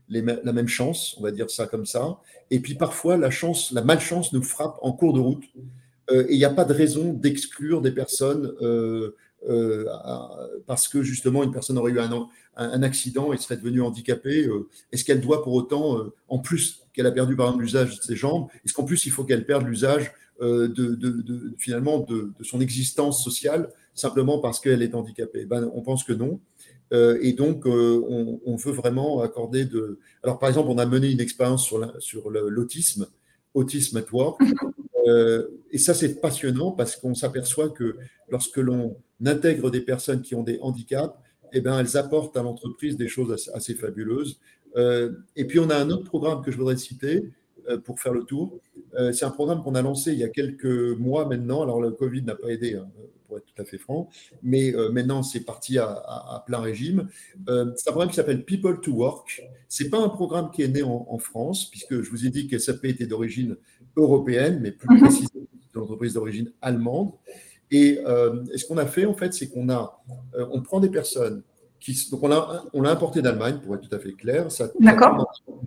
la 0.09 0.53
même 0.53 0.69
chance, 0.69 1.15
on 1.19 1.23
va 1.23 1.31
dire 1.31 1.51
ça 1.51 1.67
comme 1.67 1.87
ça. 1.87 2.19
Et 2.51 2.61
puis 2.61 2.75
parfois, 2.75 3.17
la 3.17 3.31
chance, 3.31 3.73
la 3.73 3.83
malchance 3.83 4.33
nous 4.33 4.43
frappe 4.43 4.79
en 4.83 4.93
cours 4.93 5.13
de 5.13 5.21
route. 5.21 5.45
Euh, 6.11 6.27
et 6.29 6.35
il 6.35 6.39
n'y 6.39 6.45
a 6.45 6.51
pas 6.51 6.65
de 6.65 6.75
raison 6.75 7.13
d'exclure 7.13 7.81
des 7.81 7.93
personnes 7.93 8.53
parce 10.67 10.89
que 10.89 11.03
justement, 11.03 11.43
une 11.43 11.53
personne 11.53 11.79
aurait 11.79 11.93
eu 11.93 12.01
un, 12.01 12.29
un, 12.57 12.83
accident 12.83 13.33
et 13.33 13.39
serait 13.39 13.57
devenue 13.57 13.83
handicapée. 13.83 14.49
Est-ce 14.93 15.05
qu'elle 15.05 15.21
doit 15.21 15.43
pour 15.43 15.55
autant, 15.55 15.99
en 16.29 16.39
plus 16.39 16.83
qu'elle 16.93 17.07
a 17.07 17.13
perdu 17.13 17.37
par 17.37 17.47
exemple 17.47 17.63
l'usage 17.63 17.97
de 17.97 18.03
ses 18.03 18.17
jambes, 18.17 18.49
est-ce 18.65 18.75
qu'en 18.75 18.85
plus 18.85 19.05
il 19.07 19.13
faut 19.13 19.25
qu'elle 19.25 19.47
perde 19.47 19.67
l'usage 19.67 20.13
de, 20.41 21.55
finalement 21.59 22.01
de, 22.01 22.33
son 22.43 22.61
existence 22.61 23.23
sociale 23.25 23.71
simplement 23.95 24.39
parce 24.39 24.61
qu'elle 24.61 24.83
est 24.83 24.95
handicapée? 24.95 25.45
Ben, 25.45 25.71
on 25.75 25.83
pense 25.83 26.05
que 26.05 26.13
non. 26.13 26.41
Et 26.93 27.33
donc, 27.33 27.65
on, 27.67 28.57
veut 28.57 28.73
vraiment 28.73 29.21
accorder 29.23 29.65
de. 29.65 29.99
Alors, 30.23 30.39
par 30.39 30.49
exemple, 30.49 30.69
on 30.71 30.79
a 30.79 30.87
mené 30.87 31.11
une 31.11 31.21
expérience 31.21 31.65
sur 31.99 32.31
l'autisme, 32.31 33.07
Autisme 33.55 33.97
at 33.97 34.13
Work. 34.13 34.41
et 35.71 35.79
ça, 35.79 35.95
c'est 35.95 36.21
passionnant 36.21 36.73
parce 36.73 36.97
qu'on 36.97 37.15
s'aperçoit 37.15 37.71
que 37.71 37.97
lorsque 38.29 38.59
l'on 38.59 38.97
intègre 39.25 39.71
des 39.71 39.81
personnes 39.81 40.23
qui 40.23 40.35
ont 40.35 40.43
des 40.43 40.59
handicaps, 40.61 41.15
eh 41.53 41.61
bien, 41.61 41.79
elles 41.79 41.97
apportent 41.97 42.37
à 42.37 42.43
l'entreprise 42.43 42.97
des 42.97 43.09
choses 43.09 43.51
assez, 43.55 43.75
fabuleuses. 43.75 44.39
Euh, 44.77 45.13
et 45.37 45.45
puis, 45.45 45.59
on 45.59 45.71
a 45.71 45.77
un 45.77 45.91
autre 45.91 46.05
programme 46.05 46.43
que 46.43 46.51
je 46.51 46.57
voudrais 46.57 46.77
citer 46.77 47.17
euh, 47.17 47.31
pour 47.85 48.01
faire 48.01 48.13
le 48.13 48.25
tour. 48.25 48.59
Euh, 48.95 49.13
c'est 49.13 49.25
un 49.25 49.31
programme 49.31 49.63
qu'on 49.63 49.75
a 49.75 49.83
lancé 49.83 50.13
il 50.13 50.19
y 50.19 50.25
a 50.25 50.29
quelques 50.29 50.65
mois 50.99 51.27
maintenant. 51.27 51.63
Alors, 51.63 51.81
le 51.81 51.91
Covid 51.91 52.23
n'a 52.23 52.35
pas 52.35 52.49
aidé, 52.49 52.75
hein, 52.75 52.89
pour 53.27 53.39
être 53.39 53.47
tout 53.47 53.63
à 53.63 53.65
fait 53.65 53.79
franc, 53.79 54.11
mais 54.43 54.75
maintenant, 54.93 55.23
c'est 55.23 55.41
parti 55.41 55.79
à, 55.79 56.45
plein 56.47 56.59
régime. 56.59 57.09
c'est 57.47 57.89
un 57.89 57.93
programme 57.93 58.11
qui 58.11 58.17
s'appelle 58.17 58.45
People 58.45 58.81
to 58.81 58.93
Work. 58.93 59.43
Ce 59.69 59.83
n'est 59.83 59.91
pas 59.91 59.99
un 59.99 60.11
programme 60.11 60.51
qui 60.51 60.63
est 60.63 60.69
né 60.69 60.83
en, 60.83 61.19
France, 61.19 61.71
puisque 61.71 62.03
je 62.03 62.11
vous 62.11 62.27
ai 62.27 62.31
dit 62.31 62.47
que 62.47 62.59
SAP 62.59 62.85
était 62.85 63.07
d'origine 63.07 63.57
européenne, 63.97 64.61
mais 64.61 64.71
plus 64.71 64.95
mhm. 64.95 65.01
précisément, 65.01 65.47
c'est 65.63 65.75
une 65.75 65.83
entreprise 65.83 66.15
d'origine 66.15 66.53
allemande. 66.61 67.13
Euh, 67.73 68.45
et, 68.53 68.59
ce 68.59 68.67
qu'on 68.67 68.79
a 68.79 68.87
fait, 68.87 69.07
en 69.07 69.15
fait, 69.15 69.33
c'est 69.33 69.49
qu'on 69.49 69.69
a, 69.71 70.03
euh, 70.35 70.47
on 70.53 70.61
prend 70.63 70.81
des 70.81 70.91
personnes 70.91 71.43
qui, 71.81 71.97
donc 72.11 72.23
on 72.23 72.29
l'a, 72.29 72.65
on 72.73 72.83
l'a 72.83 72.91
importé 72.91 73.23
d'Allemagne, 73.23 73.59
pour 73.65 73.75
être 73.75 73.89
tout 73.89 73.95
à 73.95 73.99
fait 73.99 74.13
clair. 74.13 74.51
Ça, 74.53 74.71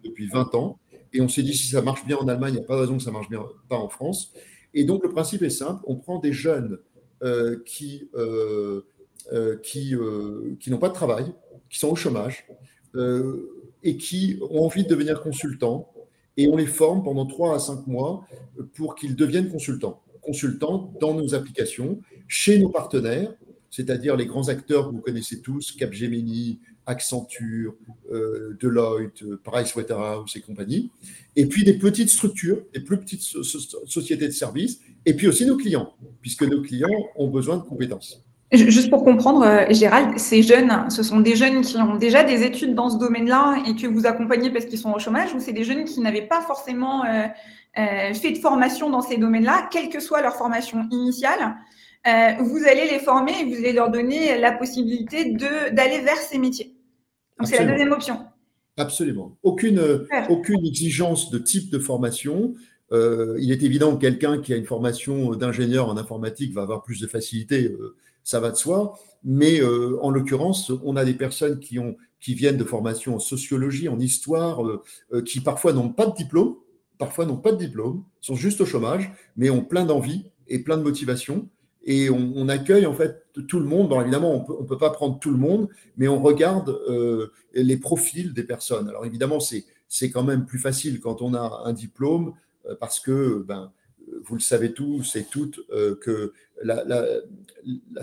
depuis 0.04 0.28
20 0.28 0.56
ans. 0.56 0.78
Et 1.16 1.22
on 1.22 1.28
s'est 1.28 1.44
dit, 1.44 1.54
si 1.54 1.68
ça 1.68 1.82
marche 1.82 2.06
bien 2.06 2.18
en 2.18 2.28
Allemagne, 2.28 2.54
il 2.54 2.58
n'y 2.58 2.64
a 2.64 2.68
pas 2.68 2.76
de 2.76 2.82
raison 2.82 2.98
que 2.98 3.04
ça 3.04 3.12
marche 3.12 3.30
bien 3.30 3.44
pas 3.70 3.78
en 3.78 3.90
France. 3.90 4.34
Et 4.74 4.84
donc, 4.84 5.04
le 5.04 5.10
principe 5.10 5.42
est 5.42 5.50
simple. 5.50 5.82
On 5.88 5.96
prend 5.96 6.20
des 6.20 6.34
jeunes 6.34 6.78
euh, 7.24 7.64
qui, 7.66 8.10
qui, 9.64 9.96
qui 10.60 10.72
n'ont 10.72 10.78
pas 10.78 10.90
de 10.90 10.94
travail, 10.94 11.34
qui 11.70 11.80
sont 11.80 11.90
au 11.90 11.96
chômage, 11.96 12.48
et 13.84 13.98
qui 13.98 14.40
ont 14.50 14.64
envie 14.66 14.84
de 14.84 14.90
devenir 14.90 15.22
consultants. 15.22 15.92
Et 16.38 16.48
on 16.48 16.58
les 16.58 16.68
forme 16.68 17.04
pendant 17.04 17.26
3 17.26 17.56
à 17.56 17.60
5 17.60 17.88
mois 17.88 18.26
pour 18.76 18.96
qu'ils 18.96 19.16
deviennent 19.16 19.50
consultants 19.50 20.02
consultants 20.26 20.92
dans 21.00 21.14
nos 21.14 21.36
applications, 21.36 22.02
chez 22.28 22.60
nos 22.60 22.70
partenaires, 22.70 23.34
c'est-à-dire 23.70 24.16
les 24.16 24.26
grands 24.26 24.50
acteurs 24.50 24.90
que 24.90 24.96
vous 24.96 25.02
connaissez 25.02 25.42
tous, 25.42 25.72
Capgemini, 25.74 26.60
Accenture, 26.88 27.76
euh, 28.12 28.58
Deloitte, 28.60 29.24
Pricewaterhouse 29.44 30.36
et 30.36 30.42
compagnie, 30.42 30.92
et 31.36 31.46
puis 31.46 31.64
des 31.64 31.74
petites 31.74 32.10
structures, 32.10 32.60
des 32.74 32.80
plus 32.80 32.98
petites 32.98 33.22
sociétés 33.22 34.28
de 34.28 34.34
services, 34.34 34.80
et 35.06 35.14
puis 35.14 35.28
aussi 35.28 35.46
nos 35.46 35.58
clients, 35.58 35.94
puisque 36.22 36.44
nos 36.44 36.62
clients 36.62 37.10
ont 37.16 37.28
besoin 37.28 37.58
de 37.58 37.64
compétences. 37.64 38.22
Juste 38.52 38.90
pour 38.90 39.04
comprendre, 39.04 39.44
euh, 39.44 39.66
Gérald, 39.72 40.18
ces 40.20 40.44
jeunes, 40.44 40.90
ce 40.90 41.04
sont 41.04 41.20
des 41.20 41.36
jeunes 41.36 41.62
qui 41.62 41.78
ont 41.78 41.96
déjà 41.96 42.24
des 42.24 42.44
études 42.44 42.76
dans 42.76 42.90
ce 42.90 42.98
domaine-là 42.98 43.64
et 43.68 43.76
que 43.76 43.88
vous 43.88 44.06
accompagnez 44.06 44.52
parce 44.52 44.66
qu'ils 44.66 44.78
sont 44.78 44.94
au 44.94 45.00
chômage, 45.00 45.34
ou 45.34 45.40
c'est 45.40 45.52
des 45.52 45.64
jeunes 45.64 45.84
qui 45.84 46.00
n'avaient 46.00 46.28
pas 46.28 46.42
forcément 46.42 47.04
euh, 47.06 47.26
euh, 47.78 48.14
fait 48.14 48.32
de 48.32 48.38
formation 48.38 48.90
dans 48.90 49.02
ces 49.02 49.18
domaines-là, 49.18 49.68
quelle 49.72 49.90
que 49.90 50.00
soit 50.00 50.22
leur 50.22 50.36
formation 50.36 50.88
initiale, 50.92 51.56
euh, 52.08 52.34
vous 52.40 52.64
allez 52.66 52.88
les 52.90 53.00
former 53.00 53.34
et 53.42 53.46
vous 53.46 53.56
allez 53.56 53.74
leur 53.74 53.90
donner 53.90 54.38
la 54.38 54.52
possibilité 54.52 55.32
d'aller 55.72 56.00
vers 56.00 56.18
ces 56.18 56.38
métiers? 56.38 56.75
Donc 57.40 57.48
c'est 57.48 57.64
la 57.64 57.72
deuxième 57.72 57.92
option. 57.92 58.26
Absolument. 58.78 59.38
Aucune, 59.44 60.08
aucune 60.30 60.66
exigence 60.66 61.30
de 61.30 61.38
type 61.38 61.72
de 61.72 61.80
formation. 61.80 62.54
Euh, 62.92 63.38
il 63.40 63.52
est 63.52 63.64
évident 63.64 63.96
que 63.96 64.02
quelqu'un 64.02 64.42
qui 64.42 64.54
a 64.54 64.58
une 64.58 64.66
formation 64.66 65.34
d'ingénieur 65.36 65.90
en 65.90 65.98
informatique 65.98 66.54
va 66.54 66.64
avoir 66.64 66.84
plus 66.84 67.00
de 67.00 67.08
facilité, 67.08 67.74
ça 68.24 68.40
va 68.40 68.52
de 68.52 68.58
soi. 68.58 68.98
Mais 69.24 69.62
en 69.64 70.10
l'occurrence, 70.10 70.72
on 70.84 70.98
a 70.98 71.06
des 71.06 71.14
personnes 71.14 71.60
qui, 71.60 71.80
ont, 71.80 71.96
qui 72.20 72.34
viennent 72.34 72.58
de 72.58 72.66
formation 72.66 73.16
en 73.16 73.20
sociologie, 73.20 73.88
en 73.88 74.00
histoire, 74.00 74.62
qui 75.26 75.40
parfois 75.40 75.72
n'ont 75.72 75.90
pas 75.90 76.08
de 76.08 76.16
diplôme, 76.16 76.56
parfois 76.98 77.26
n'ont 77.26 77.38
pas 77.38 77.54
de 77.54 77.58
diplôme, 77.58 78.04
sont 78.22 78.36
juste 78.36 78.62
au 78.62 78.66
chômage, 78.66 79.12
mais 79.38 79.50
ont 79.50 79.64
plein 79.64 79.86
d'envie 79.86 80.26
et 80.48 80.60
plein 80.60 80.78
de 80.78 80.84
motivation. 80.84 81.48
Et 81.88 82.10
on, 82.10 82.50
accueille 82.50 82.88
en 82.88 82.94
fait 82.94 83.28
tout 83.48 83.60
le 83.60 83.66
monde. 83.66 83.90
Bon, 83.90 84.02
évidemment, 84.02 84.46
on 84.50 84.64
ne 84.64 84.68
peut 84.68 84.78
pas 84.78 84.90
prendre 84.90 85.20
tout 85.20 85.30
le 85.30 85.38
monde, 85.38 85.70
mais 85.98 86.08
on 86.08 86.20
regarde 86.20 86.70
euh, 86.90 87.32
les 87.54 87.78
profils 87.78 88.34
des 88.34 88.44
personnes. 88.44 88.90
Alors 88.90 89.06
évidemment, 89.06 89.40
c'est 89.40 90.10
quand 90.10 90.24
même 90.24 90.46
plus 90.46 90.58
facile 90.58 91.00
quand 91.00 91.22
on 91.22 91.36
a 91.36 91.62
un 91.64 91.74
diplôme, 91.74 92.34
euh, 92.68 92.76
parce 92.80 93.00
que 93.00 93.44
ben, 93.48 93.72
vous 94.24 94.36
le 94.36 94.42
savez 94.42 94.74
tous 94.74 95.16
et 95.16 95.26
toutes, 95.26 95.60
euh, 95.72 95.96
que 95.96 96.34
la, 96.64 96.84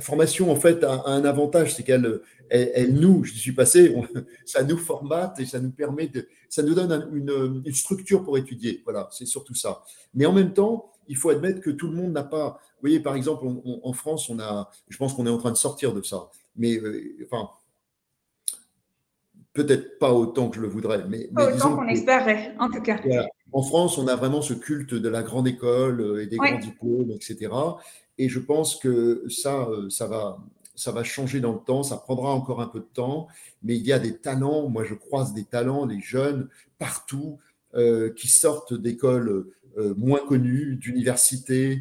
formation, 0.01 0.53
en 0.53 0.57
fait, 0.57 0.85
a, 0.85 1.03
un 1.07 1.25
avantage, 1.25 1.75
c'est 1.75 1.83
qu'elle 1.83 2.21
elle, 2.51 2.95
nous, 2.95 3.25
je 3.25 3.33
suis 3.33 3.53
passé, 3.53 3.95
ça 4.45 4.63
nous 4.63 4.77
formate 4.77 5.41
et 5.41 5.47
ça 5.47 5.59
nous 5.59 5.71
permet 5.71 6.07
de, 6.09 6.29
ça 6.49 6.63
nous 6.63 6.75
donne 6.75 7.09
une, 7.15 7.73
structure 7.73 8.23
pour 8.23 8.37
étudier. 8.37 8.83
Voilà, 8.85 9.09
c'est 9.11 9.27
surtout 9.27 9.55
ça. 9.55 9.83
Mais 10.15 10.27
en 10.27 10.33
même 10.33 10.53
temps, 10.53 10.93
il 11.09 11.17
faut 11.17 11.31
admettre 11.31 11.61
que 11.61 11.71
tout 11.71 11.89
le 11.89 11.97
monde 11.97 12.13
n'a 12.13 12.25
pas. 12.25 12.61
Vous 12.83 12.89
voyez, 12.89 13.01
par 13.01 13.15
exemple, 13.15 13.47
en 13.83 13.93
France, 13.93 14.29
on 14.29 14.41
a, 14.41 14.69
je 14.89 14.97
pense 14.97 15.15
qu'on 15.15 15.25
est 15.27 15.31
en 15.31 15.39
train 15.39 15.53
de 15.53 15.57
sortir 15.57 15.95
de 15.95 16.03
ça. 16.03 16.31
Mais 16.57 16.77
euh, 16.79 17.17
enfin, 17.25 17.49
peut-être 19.53 19.99
pas 19.99 20.13
autant 20.13 20.49
que 20.49 20.57
je 20.57 20.63
le 20.63 20.69
voudrais, 20.69 21.05
mais, 21.09 21.29
pas 21.29 21.55
autant 21.55 21.77
qu'on 21.77 21.89
espérait, 21.89 22.55
en 22.59 22.69
tout 22.69 22.81
cas. 22.81 22.99
En 23.53 23.63
France, 23.63 23.99
on 23.99 24.09
a 24.09 24.17
vraiment 24.17 24.41
ce 24.41 24.55
culte 24.55 24.95
de 24.95 25.09
la 25.09 25.23
grande 25.23 25.47
école 25.47 26.01
euh, 26.01 26.23
et 26.23 26.27
des 26.27 26.37
grands 26.37 26.59
diplômes, 26.59 27.11
etc. 27.11 27.53
Et 28.19 28.29
je 28.29 28.39
pense 28.39 28.77
que 28.77 29.25
ça, 29.29 29.69
euh, 29.69 29.91
ça 29.91 30.07
va, 30.07 30.39
ça 30.75 30.91
va 30.91 31.05
changer 31.05 31.41
dans 31.41 31.53
le 31.53 31.59
temps, 31.59 31.83
ça 31.83 31.99
prendra 31.99 32.31
encore 32.31 32.63
un 32.63 32.67
peu 32.67 32.81
de 32.81 32.89
temps, 32.95 33.29
mais 33.63 33.77
il 33.77 33.87
y 33.87 33.93
a 33.93 33.99
des 33.99 34.17
talents, 34.17 34.69
moi 34.69 34.85
je 34.85 34.95
croise 34.95 35.35
des 35.35 35.45
talents, 35.45 35.85
les 35.85 36.01
jeunes, 36.01 36.49
partout, 36.79 37.39
euh, 37.75 38.13
qui 38.15 38.29
sortent 38.29 38.75
d'écoles 38.75 39.47
moins 39.97 40.19
connues, 40.19 40.77
d'universités, 40.77 41.81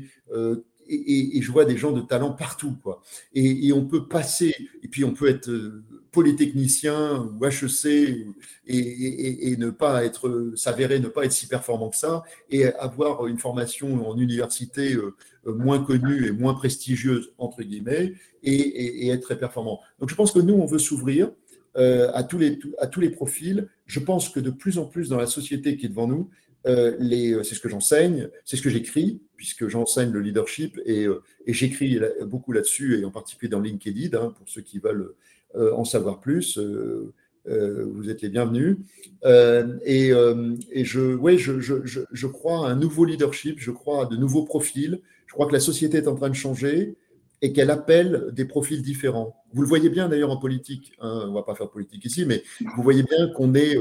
et, 0.91 1.41
je 1.41 1.51
vois 1.51 1.65
des 1.65 1.77
gens 1.77 1.91
de 1.91 2.01
talent 2.01 2.31
partout, 2.31 2.75
quoi. 2.83 3.01
Et, 3.33 3.71
on 3.74 3.86
peut 3.86 4.07
passer, 4.07 4.55
et 4.83 4.88
puis 4.88 5.03
on 5.03 5.13
peut 5.13 5.29
être 5.29 5.50
euh, 5.50 5.83
polytechnicien 6.12 7.19
ou 7.39 7.45
HEC 7.45 8.25
et, 8.67 9.55
ne 9.57 9.69
pas 9.69 10.03
être, 10.03 10.51
s'avérer 10.55 11.00
ne 11.00 11.07
pas 11.07 11.25
être 11.25 11.31
si 11.31 11.48
performant 11.48 11.89
que 11.89 11.98
ça, 11.98 12.24
et 12.50 12.65
avoir 12.65 13.27
une 13.27 13.38
formation 13.38 14.07
en 14.07 14.17
université 14.17 14.93
euh, 14.93 15.15
moins 15.45 15.83
connue 15.83 16.27
et 16.27 16.31
moins 16.31 16.53
prestigieuse, 16.53 17.31
entre 17.38 17.63
guillemets, 17.63 18.13
et, 18.43 19.10
être 19.10 19.21
très 19.21 19.38
performant. 19.38 19.79
Donc 20.00 20.10
je 20.10 20.15
pense 20.15 20.31
que 20.31 20.39
nous, 20.39 20.55
on 20.55 20.65
veut 20.65 20.79
s'ouvrir 20.79 21.31
euh, 21.77 22.12
à, 22.13 22.24
tous 22.24 22.38
les, 22.38 22.60
à 22.79 22.88
tous 22.88 23.00
les 23.00 23.10
profils. 23.10 23.67
Je 23.86 24.00
pense 24.00 24.29
que 24.29 24.39
de 24.39 24.50
plus 24.50 24.77
en 24.77 24.86
plus 24.86 25.10
dans 25.10 25.17
la 25.17 25.27
société 25.27 25.77
qui 25.77 25.86
est 25.86 25.89
devant 25.89 26.07
nous, 26.07 26.29
euh, 26.68 26.98
euh, 27.01 27.44
c'est 27.44 27.56
ce 27.56 27.60
que 27.60 27.70
j'enseigne, 27.70 28.30
c'est 28.46 28.58
ce 28.58 28.62
que 28.62 28.70
j'écris, 28.70 29.22
puisque 29.36 29.68
j'enseigne 29.68 30.12
le 30.12 30.22
leadership 30.22 30.80
et, 30.86 31.06
euh, 31.06 31.22
j'écris 31.48 32.00
beaucoup 32.25 32.51
là-dessus, 32.51 33.00
et 33.00 33.06
en 33.06 33.12
particulier 33.12 33.50
dans 33.50 33.60
LinkedIn, 33.60 34.18
hein, 34.18 34.34
pour 34.38 34.48
ceux 34.48 34.62
qui 34.62 34.80
veulent 34.80 35.13
en 35.56 35.84
savoir 35.84 36.22
plus. 36.22 36.58
vous 36.58 38.10
êtes 38.10 38.22
les 38.22 38.30
bienvenus. 38.30 38.77
et, 39.25 40.12
je, 40.12 41.18
je, 41.38 42.00
je, 42.12 42.27
crois 42.27 42.68
à 42.68 42.72
un 42.72 42.75
nouveau 42.75 43.06
leadership, 43.06 43.60
je 43.60 43.72
crois 43.72 44.03
à 44.03 44.06
de 44.06 44.15
nouveaux 44.15 44.44
profils. 44.44 45.01
Je 45.25 45.34
crois 45.34 45.48
que 45.48 45.53
la 45.53 45.60
société 45.60 45.98
est 45.98 46.08
en 46.08 46.15
train 46.15 46.30
de 46.30 46.36
changer 46.36 46.96
et 47.41 47.53
qu'elle 47.53 47.71
appelle 47.71 48.29
des 48.33 48.45
profils 48.45 48.81
différents. 48.81 49.43
Vous 49.53 49.62
le 49.62 49.67
voyez 49.67 49.89
bien 49.89 50.10
d'ailleurs 50.10 50.31
en 50.31 50.38
politique, 50.38 50.93
hein, 51.00 51.24
on 51.25 51.29
ne 51.29 51.33
va 51.33 51.43
pas 51.43 51.55
faire 51.55 51.69
politique 51.69 52.05
ici, 52.05 52.25
mais 52.25 52.43
vous 52.75 52.83
voyez 52.83 53.03
bien 53.03 53.29
qu'on 53.29 53.55
est 53.55 53.77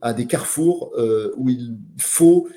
à 0.00 0.12
des 0.12 0.26
carrefours 0.26 0.92
euh, 0.96 1.32
où 1.36 1.48
il 1.48 1.76
faut 1.98 2.48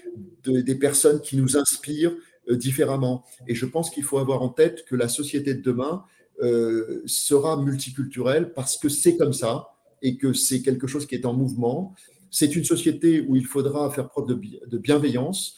des 0.43 0.75
personnes 0.75 1.21
qui 1.21 1.37
nous 1.37 1.57
inspirent 1.57 2.15
euh, 2.49 2.55
différemment. 2.55 3.23
Et 3.47 3.55
je 3.55 3.65
pense 3.65 3.89
qu'il 3.89 4.03
faut 4.03 4.17
avoir 4.17 4.41
en 4.41 4.49
tête 4.49 4.85
que 4.85 4.95
la 4.95 5.07
société 5.07 5.53
de 5.53 5.61
demain 5.61 6.03
euh, 6.41 7.01
sera 7.05 7.61
multiculturelle 7.61 8.53
parce 8.53 8.77
que 8.77 8.89
c'est 8.89 9.17
comme 9.17 9.33
ça 9.33 9.69
et 10.01 10.17
que 10.17 10.33
c'est 10.33 10.61
quelque 10.61 10.87
chose 10.87 11.05
qui 11.05 11.15
est 11.15 11.25
en 11.25 11.33
mouvement. 11.33 11.93
C'est 12.31 12.55
une 12.55 12.63
société 12.63 13.21
où 13.21 13.35
il 13.35 13.45
faudra 13.45 13.89
faire 13.91 14.07
preuve 14.07 14.27
de, 14.27 14.77
bienveillance 14.77 15.57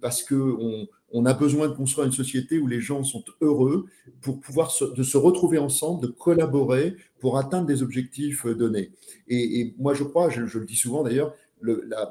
parce 0.00 0.24
qu'on 0.24 0.34
on 0.58 0.88
a 1.26 1.32
besoin 1.32 1.68
de 1.68 1.74
construire 1.74 2.06
une 2.06 2.12
société 2.12 2.58
où 2.58 2.66
les 2.66 2.80
gens 2.80 3.04
sont 3.04 3.24
heureux 3.40 3.86
pour 4.20 4.40
pouvoir 4.40 4.72
se, 4.72 4.84
de 4.84 5.02
se 5.04 5.16
retrouver 5.16 5.58
ensemble, 5.58 6.02
de 6.02 6.08
collaborer 6.08 6.96
pour 7.20 7.38
atteindre 7.38 7.66
des 7.66 7.82
objectifs 7.82 8.44
euh, 8.46 8.54
donnés. 8.54 8.90
Et, 9.28 9.74
moi, 9.78 9.94
je 9.94 10.02
crois, 10.02 10.28
je, 10.28 10.40
le 10.40 10.64
dis 10.64 10.76
souvent 10.76 11.04
d'ailleurs, 11.04 11.32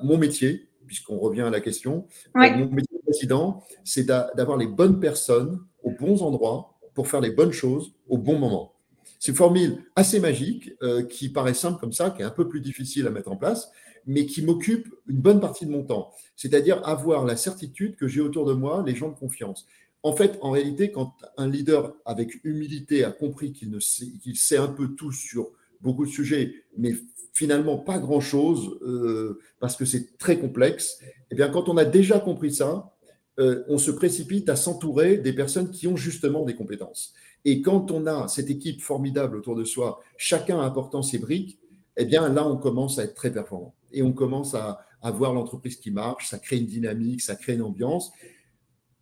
mon 0.03 0.17
métier, 0.17 0.67
puisqu'on 0.87 1.17
revient 1.19 1.41
à 1.41 1.49
la 1.49 1.59
question, 1.59 2.07
euh, 2.37 2.49
mon 2.57 2.71
métier 2.71 2.97
de 2.97 3.03
président, 3.03 3.61
c'est 3.83 4.05
d'avoir 4.05 4.57
les 4.57 4.67
bonnes 4.67 4.99
personnes 4.99 5.59
aux 5.83 5.91
bons 5.91 6.21
endroits 6.21 6.73
pour 6.93 7.07
faire 7.07 7.21
les 7.21 7.31
bonnes 7.31 7.51
choses 7.51 7.93
au 8.07 8.17
bon 8.17 8.39
moment. 8.39 8.73
C'est 9.19 9.31
une 9.31 9.37
formule 9.37 9.85
assez 9.95 10.19
magique 10.19 10.73
qui 11.09 11.29
paraît 11.29 11.53
simple 11.53 11.79
comme 11.79 11.93
ça, 11.93 12.09
qui 12.09 12.21
est 12.21 12.25
un 12.25 12.29
peu 12.29 12.47
plus 12.47 12.59
difficile 12.61 13.07
à 13.07 13.09
mettre 13.09 13.31
en 13.31 13.37
place, 13.37 13.71
mais 14.05 14.25
qui 14.25 14.41
m'occupe 14.41 14.93
une 15.07 15.19
bonne 15.19 15.39
partie 15.39 15.65
de 15.65 15.71
mon 15.71 15.83
temps. 15.83 16.11
C'est-à-dire 16.35 16.85
avoir 16.87 17.25
la 17.25 17.35
certitude 17.35 17.95
que 17.95 18.07
j'ai 18.07 18.21
autour 18.21 18.45
de 18.45 18.53
moi 18.53 18.83
les 18.85 18.95
gens 18.95 19.09
de 19.09 19.15
confiance. 19.15 19.65
En 20.03 20.13
fait, 20.13 20.37
en 20.41 20.51
réalité, 20.51 20.91
quand 20.91 21.13
un 21.37 21.47
leader 21.47 21.95
avec 22.05 22.43
humilité 22.43 23.05
a 23.05 23.11
compris 23.11 23.53
qu'il 23.53 23.81
sait, 23.81 24.07
sait 24.35 24.57
un 24.57 24.67
peu 24.67 24.89
tout 24.95 25.13
sur 25.13 25.51
beaucoup 25.79 26.05
de 26.05 26.11
sujets, 26.11 26.53
mais 26.77 26.93
finalement 27.33 27.77
pas 27.77 27.99
grand-chose, 27.99 28.77
euh, 28.83 29.39
parce 29.59 29.75
que 29.75 29.85
c'est 29.85 30.17
très 30.17 30.37
complexe, 30.37 30.99
eh 31.31 31.35
bien, 31.35 31.49
quand 31.49 31.69
on 31.69 31.77
a 31.77 31.85
déjà 31.85 32.19
compris 32.19 32.53
ça, 32.53 32.93
euh, 33.39 33.63
on 33.67 33.77
se 33.77 33.91
précipite 33.91 34.49
à 34.49 34.55
s'entourer 34.55 35.17
des 35.17 35.33
personnes 35.33 35.71
qui 35.71 35.87
ont 35.87 35.95
justement 35.95 36.43
des 36.43 36.55
compétences. 36.55 37.13
Et 37.45 37.61
quand 37.61 37.91
on 37.91 38.05
a 38.05 38.27
cette 38.27 38.49
équipe 38.49 38.81
formidable 38.81 39.37
autour 39.37 39.55
de 39.55 39.63
soi, 39.63 40.01
chacun 40.17 40.59
apportant 40.61 41.01
ses 41.01 41.17
briques, 41.17 41.59
eh 41.97 42.05
bien 42.05 42.29
là, 42.29 42.47
on 42.47 42.57
commence 42.57 42.99
à 42.99 43.03
être 43.03 43.15
très 43.15 43.31
performant. 43.31 43.73
Et 43.93 44.03
on 44.03 44.13
commence 44.13 44.55
à, 44.55 44.85
voir 45.11 45.33
l'entreprise 45.33 45.75
qui 45.75 45.91
marche, 45.91 46.29
ça 46.29 46.39
crée 46.39 46.57
une 46.57 46.65
dynamique, 46.65 47.21
ça 47.21 47.35
crée 47.35 47.53
une 47.53 47.61
ambiance. 47.61 48.11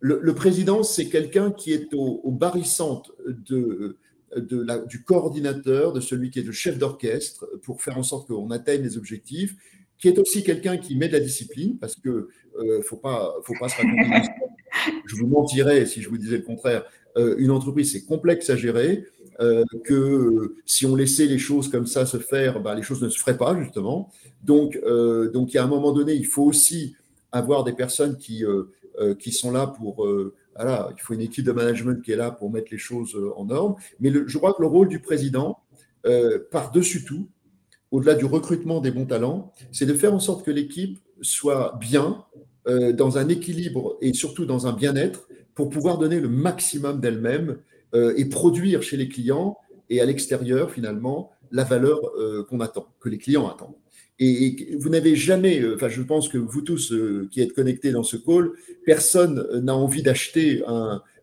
Le, 0.00 0.34
président, 0.34 0.82
c'est 0.82 1.08
quelqu'un 1.08 1.52
qui 1.52 1.72
est 1.72 1.94
au, 1.94 2.20
au 2.24 2.38
de, 3.28 3.98
du 4.88 5.04
coordinateur, 5.04 5.92
de 5.92 6.00
celui 6.00 6.30
qui 6.30 6.40
est 6.40 6.42
le 6.42 6.52
chef 6.52 6.78
d'orchestre, 6.78 7.48
pour 7.62 7.82
faire 7.82 7.98
en 7.98 8.02
sorte 8.02 8.26
qu'on 8.26 8.50
atteigne 8.50 8.82
les 8.82 8.96
objectifs, 8.96 9.54
qui 9.98 10.08
est 10.08 10.18
aussi 10.18 10.42
quelqu'un 10.42 10.76
qui 10.76 10.96
met 10.96 11.06
de 11.06 11.12
la 11.12 11.20
discipline, 11.20 11.78
parce 11.78 11.94
que 11.94 12.28
euh, 12.58 12.82
faut 12.82 12.96
pas, 12.96 13.36
faut 13.44 13.54
pas 13.60 13.68
se 13.68 13.76
raconter. 13.76 14.28
je 15.06 15.16
vous 15.16 15.28
mentirais 15.28 15.86
si 15.86 16.02
je 16.02 16.08
vous 16.08 16.18
disais 16.18 16.38
le 16.38 16.42
contraire. 16.42 16.84
Euh, 17.16 17.36
une 17.38 17.50
entreprise, 17.50 17.92
c'est 17.92 18.04
complexe 18.04 18.50
à 18.50 18.56
gérer. 18.56 19.04
Euh, 19.42 19.64
que 19.84 20.54
si 20.66 20.86
on 20.86 20.94
laissait 20.94 21.26
les 21.26 21.38
choses 21.38 21.68
comme 21.68 21.86
ça 21.86 22.06
se 22.06 22.18
faire, 22.18 22.60
bah, 22.60 22.74
les 22.74 22.82
choses 22.82 23.02
ne 23.02 23.08
se 23.08 23.18
feraient 23.18 23.36
pas, 23.36 23.60
justement. 23.60 24.10
Donc, 24.44 24.78
euh, 24.84 25.30
donc, 25.30 25.52
il 25.52 25.56
y 25.56 25.58
a 25.58 25.64
un 25.64 25.68
moment 25.68 25.92
donné, 25.92 26.14
il 26.14 26.26
faut 26.26 26.44
aussi 26.44 26.94
avoir 27.32 27.64
des 27.64 27.72
personnes 27.72 28.18
qui, 28.18 28.44
euh, 28.44 29.14
qui 29.18 29.32
sont 29.32 29.50
là 29.50 29.66
pour. 29.66 30.06
voilà, 30.54 30.90
il 30.96 31.00
faut 31.00 31.14
une 31.14 31.22
équipe 31.22 31.46
de 31.46 31.52
management 31.52 32.02
qui 32.02 32.12
est 32.12 32.16
là 32.16 32.30
pour 32.30 32.50
mettre 32.50 32.68
les 32.70 32.78
choses 32.78 33.18
en 33.36 33.48
ordre. 33.50 33.76
Mais 34.00 34.12
je 34.26 34.38
crois 34.38 34.52
que 34.52 34.60
le 34.60 34.68
rôle 34.68 34.88
du 34.88 35.00
président, 35.00 35.58
par-dessus 36.50 37.04
tout, 37.04 37.26
au-delà 37.90 38.14
du 38.14 38.26
recrutement 38.26 38.80
des 38.80 38.90
bons 38.90 39.06
talents, 39.06 39.52
c'est 39.72 39.86
de 39.86 39.94
faire 39.94 40.12
en 40.12 40.20
sorte 40.20 40.44
que 40.44 40.50
l'équipe 40.50 40.98
soit 41.22 41.78
bien, 41.80 42.24
dans 42.66 43.16
un 43.16 43.28
équilibre 43.28 43.96
et 44.02 44.12
surtout 44.12 44.44
dans 44.44 44.66
un 44.66 44.72
bien-être, 44.72 45.26
pour 45.54 45.70
pouvoir 45.70 45.96
donner 45.96 46.20
le 46.20 46.28
maximum 46.28 47.00
d'elle-même 47.00 47.56
euh, 47.94 48.14
et 48.16 48.24
produire 48.24 48.82
chez 48.82 48.96
les 48.96 49.08
clients 49.08 49.58
et 49.90 50.00
à 50.00 50.06
l'extérieur, 50.06 50.70
finalement, 50.70 51.30
la 51.50 51.64
valeur 51.64 52.00
euh, 52.18 52.44
qu'on 52.48 52.60
attend, 52.60 52.86
que 53.00 53.10
les 53.10 53.18
clients 53.18 53.48
attendent. 53.48 53.74
Et, 54.18 54.76
vous 54.78 54.88
n'avez 54.88 55.14
jamais, 55.14 55.60
euh, 55.60 55.74
enfin, 55.74 55.88
je 55.88 56.00
pense 56.00 56.28
que 56.28 56.38
vous 56.38 56.62
tous 56.62 56.94
qui 57.30 57.40
êtes 57.40 57.52
connectés 57.52 57.92
dans 57.92 58.02
ce 58.02 58.16
call, 58.16 58.52
personne 58.86 59.46
n'a 59.62 59.74
envie 59.74 60.02
d'acheter 60.02 60.62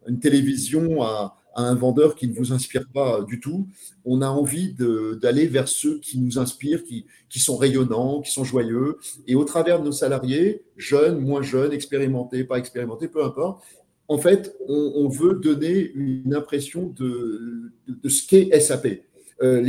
une 0.07 0.19
télévision 0.19 1.01
à, 1.01 1.35
un 1.55 1.75
vendeur 1.75 2.15
qui 2.15 2.27
ne 2.27 2.33
vous 2.33 2.53
inspire 2.53 2.85
pas 2.93 3.21
du 3.23 3.39
tout. 3.39 3.67
On 4.05 4.21
a 4.21 4.27
envie 4.27 4.73
d'aller 4.73 5.47
vers 5.47 5.67
ceux 5.67 5.99
qui 5.99 6.19
nous 6.19 6.37
inspirent, 6.37 6.83
qui, 6.83 7.05
qui, 7.27 7.39
sont 7.39 7.57
rayonnants, 7.57 8.21
qui 8.21 8.31
sont 8.31 8.43
joyeux. 8.43 8.97
Et 9.27 9.35
au 9.35 9.43
travers 9.43 9.79
de 9.79 9.85
nos 9.85 9.91
salariés, 9.91 10.61
jeunes, 10.77 11.19
moins 11.19 11.41
jeunes, 11.41 11.73
expérimentés, 11.73 12.43
pas 12.43 12.59
expérimentés, 12.59 13.07
peu 13.07 13.25
importe, 13.25 13.61
en 14.09 14.17
fait, 14.17 14.57
on, 14.67 15.07
veut 15.07 15.35
donner 15.35 15.91
une 15.93 16.33
impression 16.33 16.87
de, 16.87 17.71
ce 18.07 18.27
qu'est 18.27 18.59
SAP. 18.59 19.03
Euh, 19.43 19.63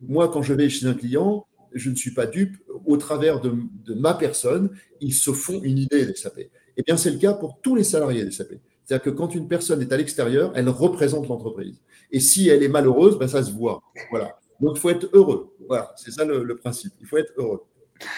moi, 0.00 0.28
quand 0.28 0.42
je 0.42 0.54
vais 0.54 0.68
chez 0.68 0.86
un 0.86 0.94
client, 0.94 1.44
je 1.72 1.90
ne 1.90 1.96
suis 1.96 2.14
pas 2.14 2.26
dupe. 2.26 2.56
Au 2.86 2.96
travers 2.96 3.40
de, 3.40 3.52
ma 3.94 4.14
personne, 4.14 4.70
ils 5.00 5.12
se 5.12 5.32
font 5.32 5.60
une 5.60 5.78
idée 5.78 6.06
de 6.06 6.14
SAP. 6.14 6.48
Eh 6.76 6.82
bien, 6.82 6.96
c'est 6.96 7.10
le 7.10 7.18
cas 7.18 7.34
pour 7.34 7.60
tous 7.60 7.74
les 7.74 7.82
salariés 7.82 8.24
de 8.24 8.30
SAP. 8.30 8.54
C'est-à-dire 8.84 9.02
que 9.02 9.10
quand 9.10 9.34
une 9.34 9.48
personne 9.48 9.82
est 9.82 9.92
à 9.92 9.96
l'extérieur, 9.96 10.52
elle 10.54 10.68
représente 10.68 11.26
l'entreprise. 11.26 11.82
Et 12.12 12.20
si 12.20 12.48
elle 12.48 12.62
est 12.62 12.68
malheureuse, 12.68 13.18
ben, 13.18 13.26
ça 13.26 13.42
se 13.42 13.50
voit. 13.50 13.82
Voilà. 14.10 14.38
Donc, 14.60 14.76
il 14.76 14.80
faut 14.80 14.90
être 14.90 15.08
heureux. 15.12 15.52
Voilà, 15.66 15.92
c'est 15.96 16.12
ça 16.12 16.24
le, 16.24 16.56
principe. 16.56 16.92
Il 17.00 17.06
faut 17.08 17.16
être 17.16 17.32
heureux. 17.36 17.62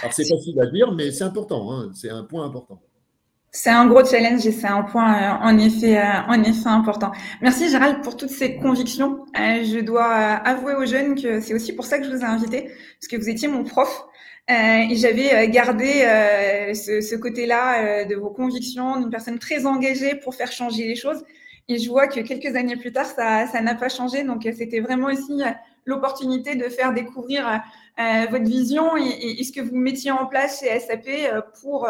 Alors, 0.02 0.12
c'est 0.12 0.28
facile 0.28 0.60
à 0.60 0.66
dire, 0.66 0.92
mais 0.92 1.12
c'est 1.12 1.24
important. 1.24 1.72
Hein. 1.72 1.92
C'est 1.94 2.10
un 2.10 2.24
point 2.24 2.44
important. 2.44 2.82
C'est 3.56 3.70
un 3.70 3.86
gros 3.86 4.04
challenge 4.04 4.46
et 4.46 4.52
c'est 4.52 4.66
un 4.66 4.82
point 4.82 5.14
euh, 5.14 5.36
en 5.40 5.56
effet, 5.56 5.96
euh, 5.96 6.02
en 6.28 6.42
effet 6.42 6.68
important. 6.68 7.10
Merci 7.40 7.70
Gérald 7.70 8.02
pour 8.02 8.14
toutes 8.14 8.28
ces 8.28 8.56
convictions. 8.56 9.24
Euh, 9.34 9.64
je 9.64 9.80
dois 9.80 10.04
avouer 10.04 10.74
aux 10.74 10.84
jeunes 10.84 11.14
que 11.14 11.40
c'est 11.40 11.54
aussi 11.54 11.72
pour 11.72 11.86
ça 11.86 11.98
que 11.98 12.04
je 12.04 12.10
vous 12.10 12.20
ai 12.20 12.26
invité, 12.26 12.64
parce 13.00 13.08
que 13.10 13.16
vous 13.16 13.30
étiez 13.30 13.48
mon 13.48 13.64
prof 13.64 14.08
et 14.48 14.94
j'avais 14.94 15.48
gardé 15.48 16.06
ce, 16.74 17.00
ce 17.00 17.16
côté-là 17.16 18.04
de 18.04 18.14
vos 18.14 18.30
convictions, 18.30 19.00
d'une 19.00 19.10
personne 19.10 19.38
très 19.40 19.66
engagée 19.66 20.14
pour 20.14 20.34
faire 20.36 20.52
changer 20.52 20.86
les 20.86 20.94
choses. 20.94 21.24
Et 21.66 21.78
je 21.78 21.88
vois 21.88 22.06
que 22.06 22.20
quelques 22.20 22.54
années 22.54 22.76
plus 22.76 22.92
tard, 22.92 23.06
ça, 23.06 23.46
ça 23.46 23.60
n'a 23.62 23.74
pas 23.74 23.88
changé. 23.88 24.22
Donc 24.22 24.46
c'était 24.56 24.78
vraiment 24.78 25.08
aussi 25.08 25.42
l'opportunité 25.84 26.54
de 26.54 26.68
faire 26.68 26.92
découvrir 26.92 27.60
votre 28.30 28.44
vision 28.44 28.96
et, 28.96 29.40
et, 29.40 29.42
ce 29.42 29.50
que 29.50 29.62
vous 29.62 29.76
mettiez 29.76 30.12
en 30.12 30.26
place 30.26 30.60
chez 30.60 30.78
SAP 30.78 31.08
pour 31.62 31.88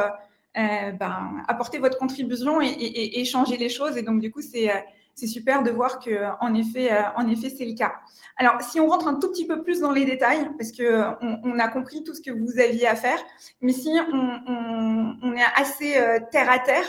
euh, 0.57 0.92
ben, 0.92 1.42
apporter 1.49 1.79
votre 1.79 1.99
contribution 1.99 2.61
et, 2.62 3.25
changer 3.27 3.59
les 3.59 3.69
choses. 3.69 3.97
Et 3.97 4.03
donc, 4.03 4.21
du 4.21 4.31
coup, 4.31 4.40
c'est 4.40 4.71
euh, 4.71 4.79
c'est 5.14 5.27
super 5.27 5.62
de 5.62 5.71
voir 5.71 5.99
que 5.99 6.11
en 6.40 6.55
effet, 6.55 6.92
euh, 6.92 7.03
en 7.16 7.27
effet, 7.29 7.51
c'est 7.51 7.64
le 7.64 7.75
cas. 7.75 7.95
Alors, 8.37 8.61
si 8.62 8.81
on 8.81 8.87
rentre 8.87 9.07
un 9.09 9.14
tout 9.14 9.31
petit 9.31 9.47
peu 9.47 9.62
plus 9.62 9.81
dans 9.81 9.92
les 9.92 10.05
détails, 10.05 10.51
parce 10.59 10.73
que 10.73 11.05
on, 11.23 11.59
a 11.59 11.69
compris 11.69 12.05
tout 12.05 12.14
ce 12.14 12.21
que 12.21 12.31
vous 12.31 12.59
aviez 12.59 12.87
à 12.87 12.95
faire, 12.95 13.19
mais 13.61 13.73
si 13.73 13.90
on, 14.12 15.16
on 15.23 15.33
est 15.35 15.45
assez 15.57 15.95
terre 16.33 16.51
à 16.51 16.59
terre, 16.59 16.85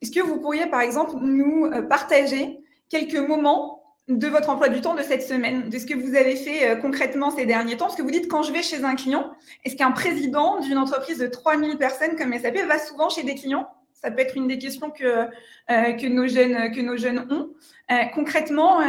est-ce 0.00 0.10
que 0.10 0.20
vous 0.20 0.40
pourriez, 0.40 0.66
par 0.66 0.80
exemple, 0.80 1.16
nous 1.20 1.70
partager 1.88 2.60
quelques 2.88 3.16
moments 3.28 3.79
de 4.08 4.26
votre 4.26 4.50
emploi 4.50 4.68
du 4.68 4.80
temps 4.80 4.94
de 4.94 5.02
cette 5.02 5.22
semaine, 5.22 5.68
de 5.68 5.78
ce 5.78 5.86
que 5.86 5.94
vous 5.94 6.14
avez 6.14 6.36
fait 6.36 6.68
euh, 6.68 6.76
concrètement 6.76 7.30
ces 7.30 7.46
derniers 7.46 7.76
temps. 7.76 7.86
Parce 7.86 7.96
que 7.96 8.02
vous 8.02 8.10
dites, 8.10 8.28
quand 8.28 8.42
je 8.42 8.52
vais 8.52 8.62
chez 8.62 8.84
un 8.84 8.94
client, 8.94 9.32
est-ce 9.64 9.76
qu'un 9.76 9.92
président 9.92 10.60
d'une 10.60 10.78
entreprise 10.78 11.18
de 11.18 11.26
3000 11.26 11.78
personnes 11.78 12.16
comme 12.16 12.32
SAP 12.32 12.56
va 12.66 12.78
souvent 12.78 13.08
chez 13.08 13.22
des 13.22 13.34
clients? 13.34 13.68
Ça 13.92 14.10
peut 14.10 14.20
être 14.20 14.36
une 14.36 14.48
des 14.48 14.58
questions 14.58 14.90
que, 14.90 15.04
euh, 15.04 15.26
que, 15.68 16.06
nos, 16.08 16.26
jeunes, 16.26 16.72
que 16.72 16.80
nos 16.80 16.96
jeunes 16.96 17.26
ont. 17.30 17.50
Euh, 17.92 18.04
concrètement. 18.14 18.80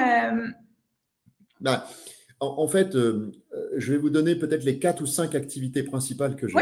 Bah, 1.60 1.86
en, 2.40 2.68
fait, 2.68 2.94
je 2.94 3.92
vais 3.92 3.98
vous 3.98 4.10
donner 4.10 4.36
peut-être 4.36 4.64
les 4.64 4.80
quatre 4.80 5.02
ou 5.02 5.06
cinq 5.06 5.36
activités 5.36 5.84
principales 5.84 6.36
que 6.36 6.48
j'ai. 6.48 6.56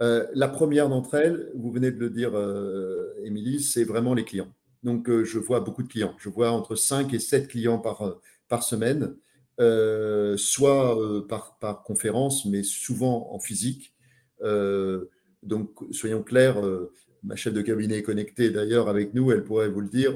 la 0.00 0.48
première 0.48 0.88
d'entre 0.88 1.14
elles, 1.14 1.50
vous 1.54 1.72
venez 1.72 1.90
de 1.90 1.98
le 1.98 2.08
dire, 2.08 2.32
Émilie, 3.24 3.60
c'est 3.60 3.84
vraiment 3.84 4.14
les 4.14 4.24
clients. 4.24 4.48
Donc, 4.82 5.08
euh, 5.08 5.24
je 5.24 5.38
vois 5.38 5.60
beaucoup 5.60 5.82
de 5.82 5.88
clients. 5.88 6.14
Je 6.18 6.28
vois 6.28 6.50
entre 6.50 6.76
5 6.76 7.12
et 7.14 7.18
7 7.18 7.48
clients 7.48 7.78
par, 7.78 8.02
euh, 8.02 8.60
semaine, 8.60 9.16
euh, 9.60 10.36
soit 10.36 10.96
par, 11.28 11.82
conférence, 11.84 12.44
mais 12.46 12.62
souvent 12.62 13.28
en 13.32 13.40
physique. 13.40 13.92
donc, 15.42 15.70
soyons 15.92 16.22
clairs, 16.22 16.56
ma 17.22 17.36
chef 17.36 17.52
de 17.54 17.62
cabinet 17.62 17.98
est 17.98 18.02
connectée 18.02 18.50
d'ailleurs 18.50 18.88
avec 18.88 19.14
nous, 19.14 19.30
elle 19.32 19.44
pourrait 19.44 19.68
vous 19.68 19.80
le 19.80 19.88
dire. 19.88 20.14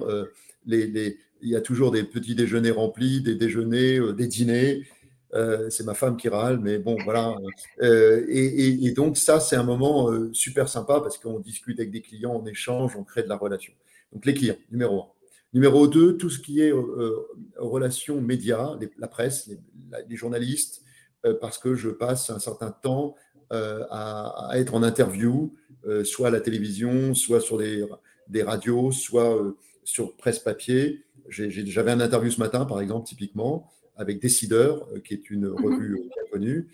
Il 0.66 1.16
y 1.42 1.57
a 1.57 1.61
toujours 1.61 1.90
des 1.90 2.05
petits 2.05 2.35
déjeuners 2.35 2.70
remplis, 2.70 3.23
des 3.23 3.35
déjeuners, 3.35 4.01
des 4.12 4.27
dîners. 4.27 4.87
c'est 5.70 5.85
ma 5.85 5.94
femme 5.94 6.16
qui 6.16 6.29
râle, 6.29 6.61
mais 6.61 6.79
bon, 6.79 6.96
voilà. 7.05 7.35
et, 7.83 8.87
et, 8.87 8.90
donc, 8.92 9.16
ça, 9.16 9.40
c'est 9.40 9.57
un 9.57 9.64
moment 9.64 10.11
super 10.33 10.68
sympa 10.68 11.01
parce 11.01 11.18
qu'on 11.18 11.40
discute 11.40 11.79
avec 11.81 11.90
des 11.90 12.03
clients, 12.03 12.40
on 12.42 12.46
échange, 12.46 12.96
on 12.96 13.05
crée 13.05 13.23
de 13.23 13.29
la 13.29 13.37
relation. 13.37 13.73
Donc 14.12 14.27
les 14.27 14.35
clients, 14.35 14.57
numéro 14.70 15.03
un. 15.03 15.07
Numéro 15.53 15.88
deux, 15.88 16.16
tout 16.16 16.31
ce 16.31 16.38
qui 16.38 16.61
est 16.61 16.73
euh, 16.73 17.27
relations 17.57 18.20
médias, 18.20 18.79
la 18.99 19.09
presse, 19.09 19.51
les, 20.09 20.16
journalistes, 20.16 20.83
euh, 21.27 21.35
parce 21.40 21.59
que 21.59 21.75
je 21.75 21.88
passe 21.88 22.31
un 22.31 22.38
certain 22.38 22.70
temps 22.70 23.16
euh, 23.53 23.85
à, 23.90 24.53
être 24.55 24.75
en 24.75 24.83
interview, 24.85 25.53
soit 26.05 26.29
à 26.29 26.31
la 26.31 26.40
télévision, 26.40 27.14
soit 27.14 27.40
sur 27.40 27.59
des, 27.59 27.85
des 28.29 28.42
radios, 28.42 28.92
soit 28.92 29.57
sur 29.83 30.14
presse 30.16 30.38
papier. 30.38 31.05
J'avais 31.29 31.90
un 31.90 32.01
interview 32.01 32.31
ce 32.31 32.38
matin, 32.38 32.66
par 32.66 32.81
exemple, 32.81 33.09
typiquement, 33.09 33.66
avec 33.96 34.20
Décideur, 34.20 34.87
qui 35.03 35.14
est 35.14 35.31
une 35.31 35.49
mhm. 35.49 35.64
revue 35.64 35.96
bien 36.03 36.23
connue. 36.31 36.68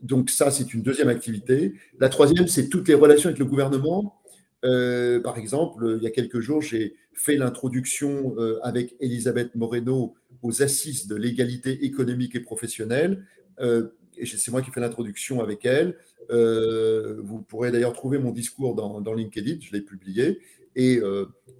donc 0.00 0.30
ça, 0.30 0.50
c'est 0.50 0.72
une 0.72 0.82
deuxième 0.82 1.08
activité. 1.08 1.74
La 1.98 2.08
troisième, 2.08 2.46
c'est 2.46 2.68
toutes 2.68 2.88
les 2.88 2.94
relations 2.94 3.28
avec 3.28 3.40
le 3.40 3.46
gouvernement 3.46 4.19
euh, 4.64 5.20
par 5.20 5.38
exemple, 5.38 5.96
il 5.98 6.02
y 6.02 6.06
a 6.06 6.10
quelques 6.10 6.40
jours, 6.40 6.62
j'ai 6.62 6.94
fait 7.14 7.36
l'introduction 7.36 8.34
euh, 8.38 8.58
avec 8.62 8.94
Elisabeth 9.00 9.54
Moreno 9.54 10.14
aux 10.42 10.62
assises 10.62 11.06
de 11.06 11.16
l'égalité 11.16 11.84
économique 11.84 12.34
et 12.34 12.40
professionnelle. 12.40 13.24
Euh, 13.60 13.88
et 14.16 14.26
c'est 14.26 14.50
moi 14.50 14.60
qui 14.62 14.70
fais 14.70 14.80
l'introduction 14.80 15.40
avec 15.40 15.64
elle. 15.64 15.96
vous 16.28 17.40
pourrez 17.42 17.70
d'ailleurs 17.70 17.94
trouver 17.94 18.18
mon 18.18 18.32
discours 18.32 18.74
dans, 18.74 19.14
LinkedIn, 19.14 19.58
je 19.60 19.72
l'ai 19.72 19.80
publié. 19.80 20.40
Et, 20.76 21.00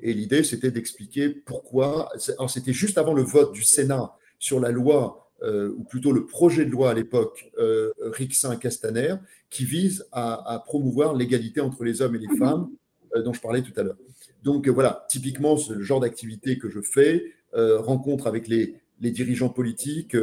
et 0.02 0.12
l'idée, 0.12 0.42
c'était 0.42 0.70
d'expliquer 0.70 1.30
pourquoi. 1.30 2.10
Alors, 2.36 2.50
c'était 2.50 2.74
juste 2.74 2.98
avant 2.98 3.14
le 3.14 3.22
vote 3.22 3.52
du 3.52 3.64
Sénat 3.64 4.12
sur 4.38 4.60
la 4.60 4.72
loi, 4.72 5.30
ou 5.42 5.84
plutôt 5.84 6.12
le 6.12 6.26
projet 6.26 6.66
de 6.66 6.70
loi 6.70 6.90
à 6.90 6.94
l'époque, 6.94 7.50
Rixin-Castaner, 7.56 9.14
qui 9.48 9.64
vise 9.64 10.06
à, 10.12 10.62
promouvoir 10.66 11.14
l'égalité 11.14 11.62
entre 11.62 11.82
les 11.84 12.02
hommes 12.02 12.16
et 12.16 12.18
les 12.18 12.28
mhm. 12.28 12.38
femmes, 12.38 12.70
dont 13.24 13.32
je 13.32 13.40
parlais 13.40 13.62
tout 13.62 13.72
à 13.76 13.82
l'heure. 13.82 13.96
Donc 14.42 14.68
voilà, 14.68 15.06
typiquement, 15.08 15.56
c'est 15.56 15.74
le 15.74 15.82
genre 15.82 16.00
d'activité 16.00 16.58
que 16.58 16.68
je 16.68 16.80
fais, 16.80 17.24
rencontre 17.52 18.26
avec 18.26 18.48
les, 18.48 18.74
les 19.00 19.10
dirigeants 19.10 19.48
politiques, 19.48 20.14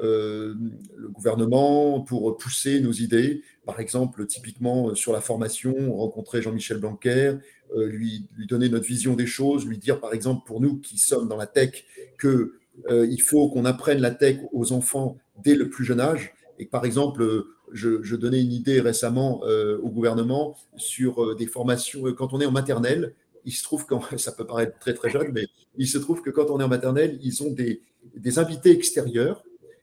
euh, 0.00 0.54
le 0.96 1.08
gouvernement 1.08 2.00
pour 2.00 2.36
pousser 2.38 2.80
nos 2.80 2.92
idées. 2.92 3.42
Par 3.66 3.78
exemple, 3.78 4.26
typiquement 4.26 4.88
euh, 4.88 4.94
sur 4.94 5.12
la 5.12 5.20
formation, 5.20 5.94
rencontrer 5.94 6.40
Jean-Michel 6.40 6.78
Blanquer, 6.78 7.34
euh, 7.76 7.86
lui, 7.86 8.26
lui 8.36 8.46
donner 8.46 8.70
notre 8.70 8.86
vision 8.86 9.14
des 9.14 9.26
choses, 9.26 9.66
lui 9.66 9.76
dire 9.76 10.00
par 10.00 10.14
exemple 10.14 10.46
pour 10.46 10.62
nous 10.62 10.78
qui 10.78 10.96
sommes 10.96 11.28
dans 11.28 11.36
la 11.36 11.46
tech 11.46 11.84
que 12.18 12.54
il 12.90 13.20
faut 13.20 13.50
qu'on 13.50 13.66
apprenne 13.66 14.00
la 14.00 14.10
tech 14.10 14.38
aux 14.50 14.72
enfants 14.72 15.18
dès 15.44 15.54
le 15.54 15.68
plus 15.68 15.84
jeune 15.84 16.00
âge. 16.00 16.32
Et 16.58 16.64
par 16.64 16.86
exemple, 16.86 17.44
je, 17.72 18.02
je 18.02 18.16
donnais 18.16 18.40
une 18.40 18.52
idée 18.52 18.80
récemment 18.80 19.42
au 19.42 19.88
gouvernement 19.88 20.56
sur 20.76 21.36
des 21.36 21.46
formations 21.46 22.12
quand 22.12 22.32
on 22.32 22.40
est 22.40 22.46
en 22.46 22.52
maternelle. 22.52 23.14
Il 23.44 23.52
se 23.52 23.64
trouve 23.64 23.86
que 23.86 23.94
ça 24.18 24.32
peut 24.32 24.46
paraître 24.46 24.78
très 24.78 24.94
très 24.94 25.10
jeune, 25.10 25.32
mais 25.32 25.46
il 25.76 25.88
se 25.88 25.98
trouve 25.98 26.22
que 26.22 26.30
quand 26.30 26.50
on 26.50 26.60
est 26.60 26.64
en 26.64 26.68
maternelle, 26.68 27.18
ils 27.22 27.42
ont 27.42 27.50
des, 27.50 27.82
des 28.16 28.38
invités 28.38 28.70
extérieurs 28.70 29.42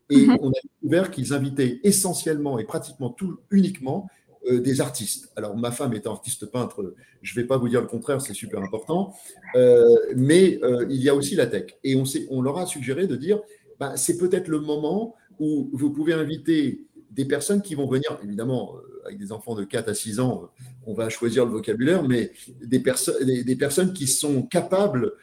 et 0.09 0.25
mhm. 0.25 0.37
on 0.41 0.49
a 0.49 0.59
découvert 0.63 1.11
qu'ils 1.11 1.33
invitaient 1.33 1.79
essentiellement 1.83 2.59
et 2.59 2.65
pratiquement 2.65 3.09
tout 3.09 3.37
uniquement 3.51 4.07
euh, 4.47 4.59
des 4.59 4.81
artistes. 4.81 5.31
Alors, 5.35 5.55
ma 5.55 5.71
femme 5.71 5.93
est 5.93 6.07
artiste 6.07 6.45
peintre, 6.47 6.95
je 7.21 7.37
ne 7.37 7.41
vais 7.41 7.47
pas 7.47 7.57
vous 7.57 7.69
dire 7.69 7.81
le 7.81 7.87
contraire, 7.87 8.21
c'est 8.21 8.33
super 8.33 8.61
important, 8.61 9.13
euh, 9.55 9.87
mais 10.15 10.59
euh, 10.63 10.85
il 10.89 11.01
y 11.01 11.09
a 11.09 11.15
aussi 11.15 11.35
la 11.35 11.45
tech. 11.45 11.77
Et 11.83 11.95
on, 11.95 12.03
on 12.29 12.41
leur 12.41 12.57
a 12.57 12.65
suggéré 12.65 13.05
de 13.05 13.15
dire, 13.15 13.39
bah, 13.79 13.97
c'est 13.97 14.17
peut-être 14.17 14.47
le 14.47 14.59
moment 14.59 15.15
où 15.39 15.69
vous 15.73 15.91
pouvez 15.91 16.13
inviter 16.13 16.85
des 17.11 17.25
personnes 17.25 17.61
qui 17.61 17.75
vont 17.75 17.87
venir, 17.87 18.17
évidemment, 18.23 18.75
avec 19.05 19.17
des 19.17 19.31
enfants 19.31 19.55
de 19.55 19.63
4 19.63 19.89
à 19.89 19.93
6 19.93 20.19
ans, 20.19 20.49
on 20.85 20.93
va 20.93 21.09
choisir 21.09 21.45
le 21.45 21.51
vocabulaire, 21.51 22.03
mais 22.03 22.31
des, 22.63 22.81
des, 23.25 23.43
des 23.43 23.55
personnes 23.55 23.93
qui 23.93 24.07
sont 24.07 24.43
capables, 24.43 25.13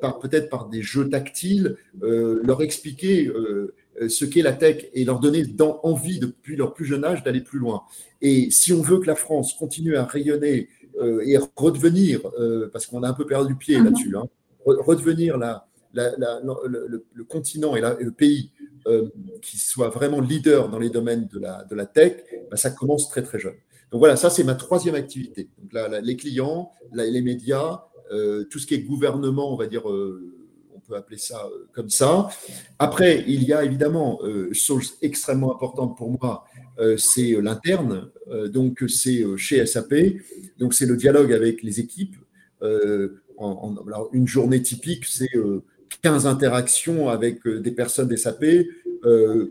par, 0.00 0.20
peut-être 0.20 0.48
par 0.48 0.68
des 0.68 0.80
jeux 0.80 1.08
tactiles, 1.08 1.76
leur 2.00 2.62
expliquer 2.62 3.30
euh, 4.00 4.08
ce 4.08 4.24
qu'est 4.24 4.42
la 4.42 4.52
tech 4.52 4.86
et 4.92 5.04
leur 5.04 5.20
donner 5.20 5.44
envie 5.82 6.18
depuis 6.18 6.56
leur 6.56 6.74
plus 6.74 6.84
jeune 6.84 7.04
âge 7.04 7.22
d'aller 7.22 7.40
plus 7.40 7.58
loin. 7.58 7.82
Et 8.20 8.50
si 8.50 8.72
on 8.72 8.82
veut 8.82 8.98
que 8.98 9.06
la 9.06 9.14
France 9.14 9.54
continue 9.54 9.96
à 9.96 10.04
rayonner 10.04 10.68
euh, 11.00 11.22
et 11.24 11.38
redevenir, 11.56 12.20
euh, 12.38 12.68
parce 12.72 12.86
qu'on 12.86 13.02
a 13.02 13.08
un 13.08 13.14
peu 13.14 13.26
perdu 13.26 13.54
pied 13.54 13.78
mhm. 13.78 13.84
là-dessus, 13.86 14.16
hein, 14.16 14.26
redevenir 14.66 15.38
la, 15.38 15.66
le, 15.94 17.24
continent 17.24 17.74
et, 17.74 17.80
le 17.80 18.10
pays 18.10 18.50
qui 19.42 19.58
soit 19.58 19.88
vraiment 19.88 20.20
leader 20.20 20.68
dans 20.68 20.78
les 20.78 20.90
domaines 20.90 21.26
de 21.26 21.38
la, 21.38 21.64
de 21.64 21.74
la 21.74 21.86
tech, 21.86 22.22
bah, 22.50 22.56
ça 22.56 22.70
commence 22.70 23.08
très 23.08 23.22
très 23.22 23.38
jeune. 23.38 23.56
Donc 23.90 23.98
voilà, 23.98 24.16
ça 24.16 24.30
c'est 24.30 24.44
ma 24.44 24.54
troisième 24.54 24.94
activité. 24.94 25.48
Donc 25.58 25.72
là, 25.72 26.00
les 26.00 26.16
clients, 26.16 26.70
les 26.92 27.22
médias, 27.22 27.82
tout 28.50 28.58
ce 28.58 28.66
qui 28.66 28.74
est 28.74 28.80
gouvernement, 28.82 29.52
on 29.52 29.56
va 29.56 29.66
dire 29.66 29.84
peut 30.86 30.96
appeler 30.96 31.18
ça 31.18 31.46
euh, 31.46 31.66
comme 31.72 31.90
ça. 31.90 32.28
Après, 32.78 33.24
il 33.26 33.42
y 33.44 33.52
a 33.52 33.64
évidemment, 33.64 34.20
euh, 34.22 34.52
chose 34.52 34.94
extrêmement 35.02 35.54
importante 35.54 35.96
pour 35.96 36.10
moi, 36.10 36.44
euh, 36.78 36.96
c'est 36.96 37.40
l'interne. 37.40 38.10
donc, 38.48 38.84
c'est 38.88 39.24
chez 39.36 39.64
SAP. 39.64 39.94
Donc, 40.58 40.74
c'est 40.74 40.86
le 40.86 40.96
dialogue 40.96 41.32
avec 41.32 41.62
les 41.62 41.80
équipes. 41.80 42.16
une 42.62 44.26
journée 44.26 44.62
typique, 44.62 45.04
c'est 45.04 45.30
15 46.02 46.26
interactions 46.26 47.08
avec 47.08 47.46
des 47.46 47.70
personnes 47.70 48.14
SAP, 48.16 48.44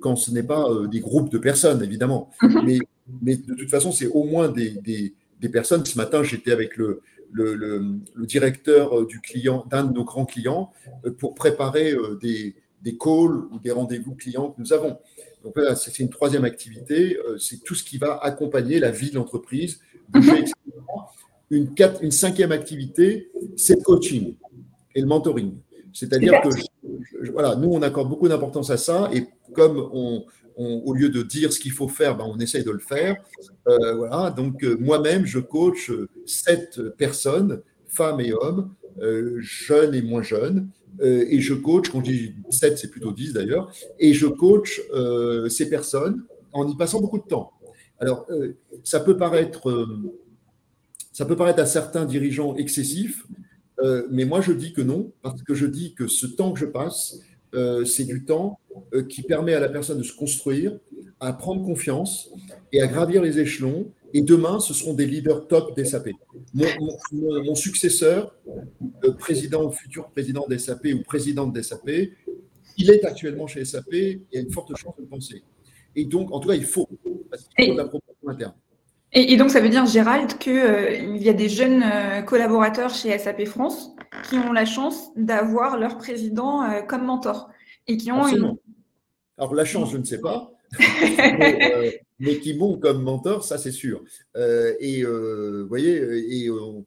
quand 0.01 0.15
ce 0.15 0.31
n'est 0.31 0.43
pas 0.43 0.67
des 0.91 0.99
groupes 0.99 1.31
de 1.31 1.37
personnes, 1.37 1.81
évidemment. 1.83 2.31
Mhm. 2.41 2.61
Mais, 2.65 2.79
mais 3.21 3.35
de 3.35 3.53
toute 3.53 3.69
façon, 3.69 3.91
c'est 3.91 4.07
au 4.07 4.23
moins 4.23 4.49
des, 4.49 4.71
des, 4.71 5.13
des 5.39 5.49
personnes. 5.49 5.85
Ce 5.85 5.97
matin, 5.97 6.23
j'étais 6.23 6.51
avec 6.51 6.75
le, 6.77 7.01
le, 7.31 8.25
directeur 8.25 8.99
euh, 8.99 9.05
du 9.05 9.19
client, 9.19 9.65
d'un 9.69 9.83
de 9.83 9.93
nos 9.93 10.03
grands 10.03 10.25
clients, 10.25 10.71
euh, 11.05 11.11
pour 11.11 11.35
préparer 11.35 11.91
euh, 11.91 12.17
des, 12.21 12.55
des 12.81 12.97
calls 12.97 13.45
ou 13.51 13.59
des 13.61 13.71
rendez-vous 13.71 14.15
clients 14.15 14.51
que 14.51 14.61
nous 14.61 14.73
avons. 14.73 14.97
Donc 15.43 15.53
voilà, 15.55 15.75
c'est 15.75 15.99
une 15.99 16.09
troisième 16.09 16.43
activité, 16.43 17.17
c'est 17.37 17.63
tout 17.63 17.75
ce 17.75 17.83
qui 17.83 17.99
va 17.99 18.17
accompagner 18.17 18.79
la 18.79 18.89
vie 18.89 19.11
de 19.11 19.15
l'entreprise, 19.15 19.79
Une, 21.51 21.69
une 22.01 22.11
cinquième 22.11 22.51
activité, 22.51 23.29
c'est 23.55 23.75
le 23.75 23.83
coaching 23.83 24.35
et 24.95 25.01
le 25.01 25.05
mentoring. 25.05 25.53
C'est-à-dire 25.95 26.41
que 26.41 26.49
voilà, 27.31 27.55
nous, 27.55 27.69
on 27.69 27.81
accorde 27.81 28.09
beaucoup 28.09 28.27
d'importance 28.27 28.69
à 28.69 28.77
ça 28.77 29.09
et 29.13 29.25
comme 29.53 29.77
on, 29.93 30.25
au 30.57 30.93
lieu 30.93 31.09
de 31.09 31.23
dire 31.23 31.51
ce 31.51 31.59
qu'il 31.59 31.71
faut 31.71 31.87
faire, 31.87 32.17
ben, 32.17 32.25
on 32.27 32.37
essaye 32.39 32.63
de 32.63 32.71
le 32.71 32.79
faire. 32.79 33.15
Euh, 33.67 33.95
voilà, 33.95 34.29
donc 34.29 34.63
euh, 34.63 34.77
moi-même, 34.79 35.25
je 35.25 35.39
coach 35.39 35.89
euh, 35.89 36.09
sept 36.25 36.81
personnes, 36.97 37.61
femmes 37.87 38.19
et 38.19 38.33
hommes, 38.33 38.73
jeunes 39.39 39.93
et 39.93 40.01
moins 40.01 40.21
jeunes, 40.21 40.69
et 41.01 41.41
je 41.41 41.53
coach, 41.53 41.89
quand 41.89 41.99
je 41.99 42.11
dis 42.11 42.35
sept, 42.49 42.77
c'est 42.77 42.89
plutôt 42.89 43.11
dix 43.11 43.33
d'ailleurs, 43.33 43.69
et 43.99 44.13
je 44.13 44.25
coach 44.25 44.81
ces 45.49 45.69
personnes 45.69 46.23
en 46.53 46.65
y 46.69 46.77
passant 46.77 47.01
beaucoup 47.01 47.17
de 47.17 47.27
temps. 47.27 47.51
Alors, 47.99 48.25
ça 48.85 49.01
peut 49.01 49.17
paraître, 49.17 49.85
ça 51.11 51.25
peut 51.25 51.35
paraître 51.35 51.59
à 51.59 51.65
certains 51.65 52.05
dirigeants 52.05 52.55
excessif, 52.55 53.25
mais 54.09 54.25
moi 54.25 54.41
je 54.41 54.51
dis 54.51 54.73
que 54.73 54.81
non, 54.81 55.11
parce 55.21 55.43
que 55.43 55.53
je 55.53 55.65
dis 55.65 55.93
que 55.93 56.07
ce 56.07 56.25
temps 56.25 56.53
que 56.53 56.59
je 56.59 56.65
passe, 56.65 57.19
euh, 57.55 57.85
c'est 57.85 58.03
du 58.03 58.25
temps 58.25 58.59
euh, 58.93 59.03
qui 59.03 59.21
permet 59.21 59.53
à 59.53 59.61
la 59.61 59.69
personne 59.69 59.97
de 59.97 60.03
se 60.03 60.13
construire, 60.13 60.77
à 61.21 61.31
prendre 61.31 61.63
confiance 61.63 62.29
et 62.73 62.81
à 62.81 62.87
gravir 62.87 63.21
les 63.21 63.39
échelons. 63.39 63.91
Et 64.13 64.21
demain, 64.21 64.59
ce 64.59 64.73
seront 64.73 64.93
des 64.93 65.05
leaders 65.05 65.47
top 65.47 65.75
d'SAP. 65.77 66.09
Mon, 66.53 66.65
mon, 67.11 67.55
successeur, 67.55 68.35
président 69.19 69.65
ou 69.65 69.71
futur 69.71 70.09
président 70.09 70.45
d'SAP 70.47 70.87
ou 70.93 71.03
présidente 71.03 71.53
d'SAP, 71.53 71.89
il 72.77 72.89
est 72.89 73.05
actuellement 73.05 73.47
chez 73.47 73.63
SAP 73.63 73.93
et 73.93 74.21
a 74.33 74.39
une 74.39 74.51
forte 74.51 74.75
chance 74.75 74.95
de 74.97 75.01
le 75.01 75.07
penser. 75.07 75.43
Et 75.95 76.05
donc, 76.05 76.31
en 76.31 76.39
tout 76.39 76.49
cas, 76.49 76.55
il 76.55 76.65
faut, 76.65 76.89
parce 77.29 77.43
qu'il 77.43 77.67
faut 77.67 77.73
de 77.73 77.77
la 77.77 77.85
promotion 77.85 78.27
interne. 78.27 78.53
Et, 79.17 79.37
donc, 79.37 79.49
ça 79.49 79.61
veut 79.61 79.69
dire, 79.69 79.85
Gérald, 79.85 80.37
qu'il 80.37 80.57
euh, 80.57 80.97
y 81.15 81.29
a 81.29 81.33
des 81.33 81.47
jeunes 81.47 81.83
collaborateurs 82.25 82.93
chez 82.93 83.17
SAP 83.17 83.45
France 83.45 83.95
qui 84.23 84.35
ont 84.35 84.51
la 84.51 84.65
chance 84.65 85.11
d'avoir 85.15 85.77
leur 85.77 85.97
président 85.97 86.63
euh, 86.63 86.81
comme 86.81 87.05
mentor 87.05 87.49
et 87.87 87.97
qui 87.97 88.11
ont 88.11 88.27
une... 88.27 88.55
Alors 89.37 89.53
la 89.53 89.65
chance, 89.65 89.91
je 89.91 89.97
ne 89.97 90.03
sais 90.03 90.21
pas, 90.21 90.51
euh, 90.79 91.91
mais, 92.19 92.39
qui 92.39 92.53
m'ont 92.53 92.77
comme 92.77 93.03
mentor, 93.03 93.43
ça 93.43 93.57
c'est 93.57 93.71
sûr. 93.71 94.01
Euh, 94.37 94.73
et 94.79 95.03
vous 95.03 95.67
voyez, 95.67 96.45
et 96.45 96.49
on, 96.49 96.85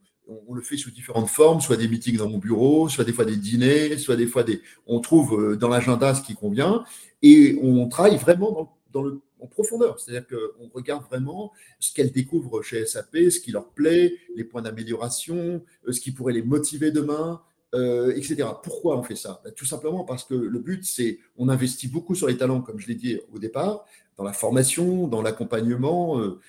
le 0.54 0.62
fait 0.62 0.76
sous 0.76 0.90
différentes 0.90 1.28
formes, 1.28 1.60
soit 1.60 1.76
des 1.76 1.88
meetings 1.88 2.16
dans 2.16 2.28
mon 2.28 2.38
bureau, 2.38 2.88
soit 2.88 3.04
des 3.04 3.12
fois 3.12 3.24
des 3.24 3.36
dîners, 3.36 3.98
soit 3.98 4.16
des 4.16 4.26
fois 4.26 4.44
des. 4.44 4.60
On 4.86 5.00
trouve 5.00 5.56
dans 5.56 5.68
l'agenda 5.68 6.14
ce 6.14 6.22
qui 6.22 6.34
convient 6.34 6.84
et 7.22 7.58
on 7.62 7.86
travaille 7.88 8.16
vraiment 8.16 8.52
dans, 8.52 8.76
dans 8.92 9.02
le 9.02 9.20
en 9.40 9.46
profondeur. 9.46 9.98
C'est-à-dire 9.98 10.26
qu'on 10.26 10.68
regarde 10.74 11.04
vraiment 11.04 11.52
ce 11.78 11.92
qu'elles 11.92 12.12
découvrent 12.12 12.62
chez 12.62 12.84
SAP, 12.86 13.30
ce 13.30 13.40
qui 13.40 13.52
leur 13.52 13.68
plaît, 13.70 14.14
les 14.34 14.44
points 14.44 14.62
d'amélioration, 14.62 15.62
euh, 15.86 15.92
ce 15.92 16.00
qui 16.00 16.12
pourrait 16.12 16.32
les 16.32 16.42
motiver 16.42 16.90
demain, 16.90 17.40
euh, 17.74 18.14
etc. 18.16 18.48
Pourquoi 18.62 18.98
on 18.98 19.02
fait 19.02 19.16
ça? 19.16 19.40
Ben, 19.44 19.52
Tout 19.52 19.66
simplement 19.66 20.04
parce 20.04 20.24
que 20.24 20.34
le 20.34 20.58
but, 20.58 20.84
c'est 20.84 21.18
on 21.36 21.48
investit 21.48 21.88
beaucoup 21.88 22.14
sur 22.14 22.28
les 22.28 22.36
talents, 22.36 22.62
comme 22.62 22.78
je 22.78 22.88
l'ai 22.88 22.94
dit 22.94 23.18
au 23.32 23.38
départ, 23.38 23.84
dans 24.16 24.24
la 24.24 24.32
formation, 24.32 25.06
dans 25.06 25.22
l'accompagnement. 25.22 26.18
Euh, 26.18 26.40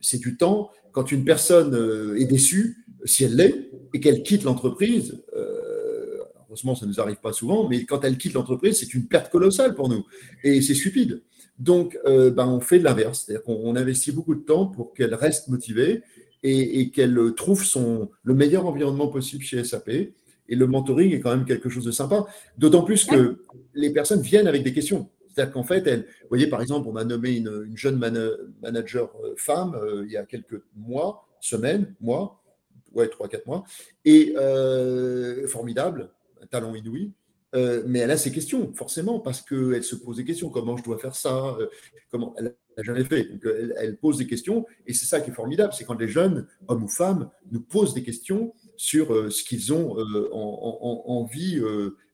c'est 0.00 0.18
du 0.18 0.36
temps. 0.36 0.70
Quand 0.92 1.12
une 1.12 1.24
personne 1.24 2.16
est 2.18 2.24
déçue, 2.24 2.84
si 3.04 3.24
elle 3.24 3.36
l'est, 3.36 3.70
et 3.94 4.00
qu'elle 4.00 4.22
quitte 4.22 4.42
l'entreprise, 4.42 5.22
heureusement, 6.48 6.74
ça 6.74 6.86
ne 6.86 6.90
nous 6.90 7.00
arrive 7.00 7.16
pas 7.16 7.32
souvent, 7.32 7.68
mais 7.68 7.84
quand 7.84 8.04
elle 8.04 8.16
quitte 8.18 8.32
l'entreprise, 8.32 8.78
c'est 8.78 8.94
une 8.94 9.06
perte 9.06 9.30
colossale 9.30 9.74
pour 9.74 9.88
nous. 9.88 10.04
Et 10.42 10.60
c'est 10.62 10.74
stupide. 10.74 11.22
Donc, 11.58 11.98
euh, 12.06 12.30
ben, 12.30 12.46
on 12.46 12.60
fait 12.60 12.78
de 12.78 12.84
l'inverse, 12.84 13.24
c'est-à-dire 13.24 13.44
qu'on 13.44 13.74
investit 13.74 14.12
beaucoup 14.12 14.34
de 14.34 14.42
temps 14.42 14.66
pour 14.66 14.94
qu'elle 14.94 15.14
reste 15.14 15.48
motivée 15.48 16.02
et, 16.44 16.90
qu'elle 16.90 17.18
trouve 17.36 17.64
son, 17.64 18.10
le 18.22 18.34
meilleur 18.34 18.66
environnement 18.66 19.08
possible 19.08 19.42
chez 19.42 19.64
SAP. 19.64 19.88
Et 20.50 20.54
le 20.54 20.66
mentoring 20.66 21.12
est 21.12 21.20
quand 21.20 21.34
même 21.34 21.44
quelque 21.44 21.68
chose 21.68 21.84
de 21.84 21.90
sympa, 21.90 22.24
d'autant 22.56 22.82
plus 22.82 23.04
que 23.04 23.42
les 23.74 23.90
personnes 23.90 24.22
viennent 24.22 24.46
avec 24.46 24.62
des 24.62 24.72
questions. 24.72 25.10
C'est-à-dire 25.28 25.52
qu'en 25.52 25.64
fait, 25.64 25.86
elle, 25.86 26.00
vous 26.22 26.28
voyez, 26.28 26.46
par 26.46 26.62
exemple, 26.62 26.88
on 26.88 26.96
a 26.96 27.04
nommé 27.04 27.36
une, 27.36 27.76
jeune 27.76 27.96
manager 28.62 29.10
euh, 29.22 29.34
femme 29.36 29.74
euh, 29.74 30.04
il 30.06 30.12
y 30.12 30.16
a 30.16 30.24
quelques 30.24 30.62
mois, 30.76 31.28
semaines, 31.40 31.94
mois, 32.00 32.40
ouais, 32.94 33.08
trois, 33.08 33.28
quatre 33.28 33.46
mois, 33.46 33.64
et 34.04 34.34
formidable, 35.48 36.10
un 36.40 36.46
talent 36.46 36.74
inouï. 36.74 37.12
Euh, 37.54 37.82
mais 37.86 38.00
elle 38.00 38.10
a 38.10 38.16
ses 38.16 38.30
questions, 38.30 38.72
forcément, 38.74 39.20
parce 39.20 39.40
qu'elle 39.40 39.82
se 39.82 39.96
pose 39.96 40.16
des 40.16 40.24
questions. 40.24 40.50
Comment 40.50 40.76
je 40.76 40.82
dois 40.82 40.98
faire 40.98 41.14
ça 41.14 41.56
euh, 41.58 41.68
Comment 42.10 42.34
Elle 42.38 42.54
n'a 42.76 42.82
jamais 42.82 43.04
fait. 43.04 43.24
Donc, 43.24 43.42
elle, 43.78 43.96
pose 43.96 44.18
des 44.18 44.26
questions. 44.26 44.66
Et 44.86 44.92
c'est 44.92 45.06
ça 45.06 45.20
qui 45.20 45.30
est 45.30 45.34
formidable 45.34 45.72
c'est 45.72 45.84
quand 45.84 45.98
les 45.98 46.08
jeunes, 46.08 46.46
hommes 46.68 46.84
ou 46.84 46.88
femmes, 46.88 47.30
nous 47.50 47.60
posent 47.60 47.94
des 47.94 48.02
questions 48.02 48.52
sur 48.76 49.14
euh, 49.14 49.30
ce 49.30 49.42
qu'ils 49.42 49.72
ont 49.72 49.96
en, 50.32 51.02
envie, 51.06 51.60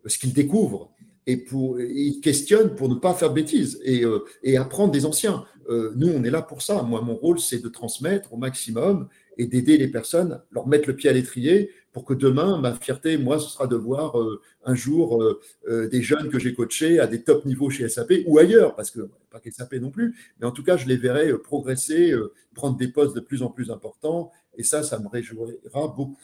ce 0.07 0.19
qu'ils 0.19 0.33
découvrent. 0.33 0.93
et, 1.27 1.45
ils 1.53 2.21
questionnent 2.23 2.75
pour 2.77 2.89
ne 2.89 2.95
pas 2.95 3.15
faire 3.15 3.33
bêtises 3.33 3.81
et, 3.85 4.05
et 4.45 4.57
apprendre 4.57 4.93
des 4.93 5.05
anciens. 5.05 5.45
nous, 5.69 6.09
on 6.09 6.23
est 6.23 6.31
là 6.31 6.43
pour 6.43 6.63
ça. 6.63 6.83
Moi, 6.83 7.01
mon 7.01 7.17
rôle, 7.17 7.41
c'est 7.41 7.63
de 7.63 7.69
transmettre 7.69 8.33
au 8.33 8.37
maximum 8.37 9.09
et 9.37 9.47
d'aider 9.47 9.79
les 9.79 9.89
personnes, 9.89 10.41
leur 10.53 10.69
mettre 10.69 10.89
le 10.89 10.95
pied 10.95 11.11
à 11.11 11.13
l'étrier 11.13 11.71
pour 11.95 12.05
que 12.05 12.13
demain, 12.13 12.59
ma 12.59 12.75
fierté, 12.75 13.17
moi, 13.17 13.39
ce 13.39 13.49
sera 13.49 13.69
de 13.69 13.77
voir 13.77 14.21
euh, 14.21 14.43
un 14.65 14.75
jour 14.75 15.23
euh, 15.23 15.41
euh, 15.69 15.89
des 15.89 16.03
jeunes 16.03 16.29
que 16.29 16.41
j'ai 16.41 16.53
coachés 16.53 16.99
à 16.99 17.07
des 17.07 17.23
top 17.23 17.45
niveaux 17.47 17.71
chez 17.71 17.89
SAP 17.89 18.15
ou 18.27 18.37
ailleurs, 18.37 18.75
parce 18.75 18.91
que 18.91 19.09
pas 19.31 19.39
qu'SAP 19.39 19.75
non 19.75 19.91
plus, 19.91 20.17
mais 20.41 20.47
en 20.47 20.51
tout 20.51 20.65
cas, 20.65 20.77
je 20.77 20.89
les 20.89 20.97
verrai 20.97 21.33
progresser, 21.39 22.13
prendre 22.53 22.77
des 22.77 22.89
postes 22.89 23.15
de 23.15 23.21
plus 23.21 23.43
en 23.43 23.49
plus 23.49 23.71
importants, 23.71 24.33
et 24.59 24.65
ça, 24.65 24.83
ça 24.83 24.99
me 24.99 25.07
réjouira 25.07 25.87
beaucoup. 25.97 26.19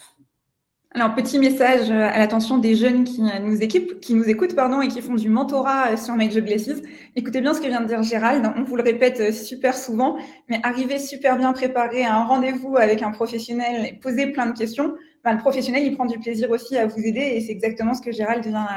Alors, 0.93 1.15
petit 1.15 1.39
message 1.39 1.89
à 1.89 2.19
l'attention 2.19 2.59
des 2.59 2.75
jeunes 2.75 3.05
qui 3.05 3.23
nous, 3.23 3.59
qui 4.01 4.15
nous 4.15 4.25
écoutent 4.25 4.57
pardon, 4.57 4.81
et 4.81 4.89
qui 4.89 5.01
font 5.01 5.15
du 5.15 5.29
mentorat 5.29 5.97
sur 5.97 6.17
Major 6.17 6.43
Glasses. 6.43 6.83
Écoutez 7.15 7.41
bien 7.41 7.55
ce 7.55 7.61
que 7.61 7.69
vient 7.69 7.81
de 7.81 7.87
dire 7.87 8.03
Gérald. 8.03 8.45
On 8.57 8.65
vous 8.65 8.75
le 8.75 8.83
répète 8.83 9.33
super 9.33 9.77
souvent, 9.77 10.19
mais 10.49 10.59
arriver 10.65 10.99
super 10.99 11.39
bien 11.39 11.53
préparé 11.53 12.05
à 12.05 12.17
un 12.17 12.25
rendez-vous 12.25 12.77
avec 12.77 13.03
un 13.03 13.13
professionnel 13.13 13.87
et 13.87 13.93
poser 14.01 14.33
plein 14.33 14.47
de 14.47 14.59
questions, 14.59 14.97
ben, 15.25 15.35
le 15.35 15.39
professionnel, 15.39 15.83
il 15.85 15.95
prend 15.95 16.07
du 16.07 16.19
plaisir 16.19 16.51
aussi 16.51 16.79
à 16.79 16.87
vous 16.87 17.01
aider 17.01 17.21
et 17.21 17.41
c'est 17.41 17.53
exactement 17.53 17.93
ce 17.93 18.01
que 18.01 18.11
Gérald 18.11 18.45
vient, 18.45 18.69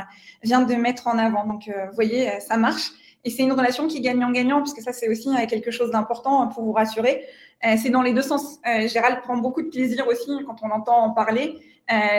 vient 0.43 0.61
de 0.61 0.75
mettre 0.75 1.07
en 1.07 1.17
avant. 1.17 1.45
Donc, 1.45 1.69
euh, 1.69 1.85
vous 1.87 1.95
voyez, 1.95 2.39
ça 2.41 2.57
marche. 2.57 2.91
Et 3.23 3.29
c'est 3.29 3.43
une 3.43 3.53
relation 3.53 3.87
qui 3.87 3.97
est 3.97 4.01
gagnant-gagnant, 4.01 4.61
puisque 4.61 4.81
ça, 4.81 4.91
c'est 4.91 5.07
aussi 5.07 5.29
euh, 5.29 5.45
quelque 5.47 5.71
chose 5.71 5.91
d'important 5.91 6.45
pour 6.49 6.63
vous 6.65 6.73
rassurer. 6.73 7.23
Euh, 7.65 7.75
c'est 7.81 7.89
dans 7.89 8.01
les 8.01 8.11
deux 8.11 8.21
sens. 8.21 8.59
Gérald 8.87 9.21
prend 9.21 9.37
beaucoup 9.37 9.61
de 9.61 9.69
plaisir 9.69 10.05
aussi 10.07 10.31
quand 10.45 10.57
on 10.63 10.71
entend 10.71 10.97
en 10.97 11.11
parler 11.11 11.59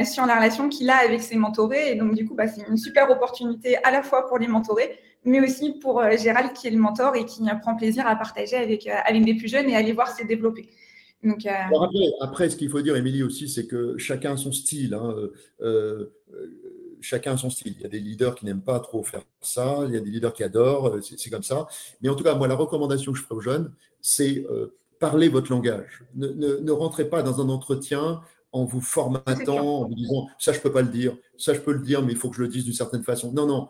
sur 0.04 0.26
la 0.26 0.36
relation 0.36 0.68
qu'il 0.68 0.88
a 0.88 0.96
avec 0.96 1.20
ses 1.20 1.36
mentorés. 1.36 1.92
Et 1.92 1.94
donc, 1.96 2.14
du 2.14 2.26
coup, 2.26 2.34
bah, 2.34 2.46
c'est 2.46 2.66
une 2.66 2.78
super 2.78 3.10
opportunité 3.10 3.76
à 3.84 3.90
la 3.90 4.02
fois 4.02 4.26
pour 4.26 4.38
les 4.38 4.46
mentorés, 4.46 4.98
mais 5.24 5.40
aussi 5.40 5.78
pour 5.80 6.02
Gérald 6.16 6.54
qui 6.54 6.68
est 6.68 6.70
le 6.70 6.78
mentor 6.78 7.14
et 7.16 7.26
qui 7.26 7.42
prend 7.60 7.74
plaisir 7.74 8.06
à 8.06 8.16
partager 8.16 8.56
avec, 8.56 8.86
avec 8.86 9.22
des 9.24 9.34
plus 9.34 9.48
jeunes 9.48 9.68
et 9.68 9.76
à 9.76 9.82
les 9.82 9.92
voir 9.92 10.16
se 10.16 10.24
développer. 10.24 10.70
Euh, 11.24 12.10
après, 12.20 12.50
ce 12.50 12.56
qu'il 12.56 12.70
faut 12.70 12.80
dire, 12.80 12.96
Émilie, 12.96 13.22
aussi, 13.22 13.48
c'est 13.48 13.66
que 13.66 13.96
chacun 13.98 14.34
a 14.34 14.36
son 14.36 14.52
style. 14.52 14.94
Hein, 14.94 15.14
euh, 15.16 15.32
euh, 15.62 16.12
chacun 17.00 17.34
a 17.34 17.36
son 17.36 17.50
style. 17.50 17.74
Il 17.76 17.82
y 17.82 17.86
a 17.86 17.88
des 17.88 18.00
leaders 18.00 18.34
qui 18.34 18.44
n'aiment 18.44 18.62
pas 18.62 18.80
trop 18.80 19.02
faire 19.02 19.22
ça, 19.40 19.84
il 19.86 19.94
y 19.94 19.96
a 19.96 20.00
des 20.00 20.10
leaders 20.10 20.32
qui 20.32 20.42
adorent, 20.42 20.98
c'est 21.02 21.30
comme 21.30 21.42
ça. 21.42 21.66
Mais 22.00 22.08
en 22.08 22.14
tout 22.14 22.24
cas, 22.24 22.34
moi, 22.34 22.48
la 22.48 22.54
recommandation 22.54 23.12
que 23.12 23.18
je 23.18 23.24
ferai 23.24 23.34
aux 23.34 23.40
jeunes, 23.40 23.72
c'est 24.00 24.46
parler 24.98 25.28
votre 25.28 25.50
langage. 25.50 26.02
Ne, 26.14 26.28
ne, 26.28 26.72
rentrez 26.72 27.08
pas 27.08 27.22
dans 27.22 27.40
un 27.40 27.48
entretien 27.48 28.20
en 28.52 28.64
vous 28.64 28.80
formatant, 28.80 29.80
en 29.80 29.88
vous 29.88 29.94
disant 29.94 30.28
ça 30.38 30.52
je 30.52 30.60
peux 30.60 30.70
pas 30.70 30.82
le 30.82 30.88
dire, 30.88 31.16
ça 31.36 31.52
je 31.52 31.60
peux 31.60 31.72
le 31.72 31.80
dire, 31.80 32.02
mais 32.02 32.12
il 32.12 32.18
faut 32.18 32.30
que 32.30 32.36
je 32.36 32.42
le 32.42 32.48
dise 32.48 32.64
d'une 32.64 32.72
certaine 32.72 33.02
façon. 33.02 33.32
Non, 33.32 33.46
non. 33.46 33.68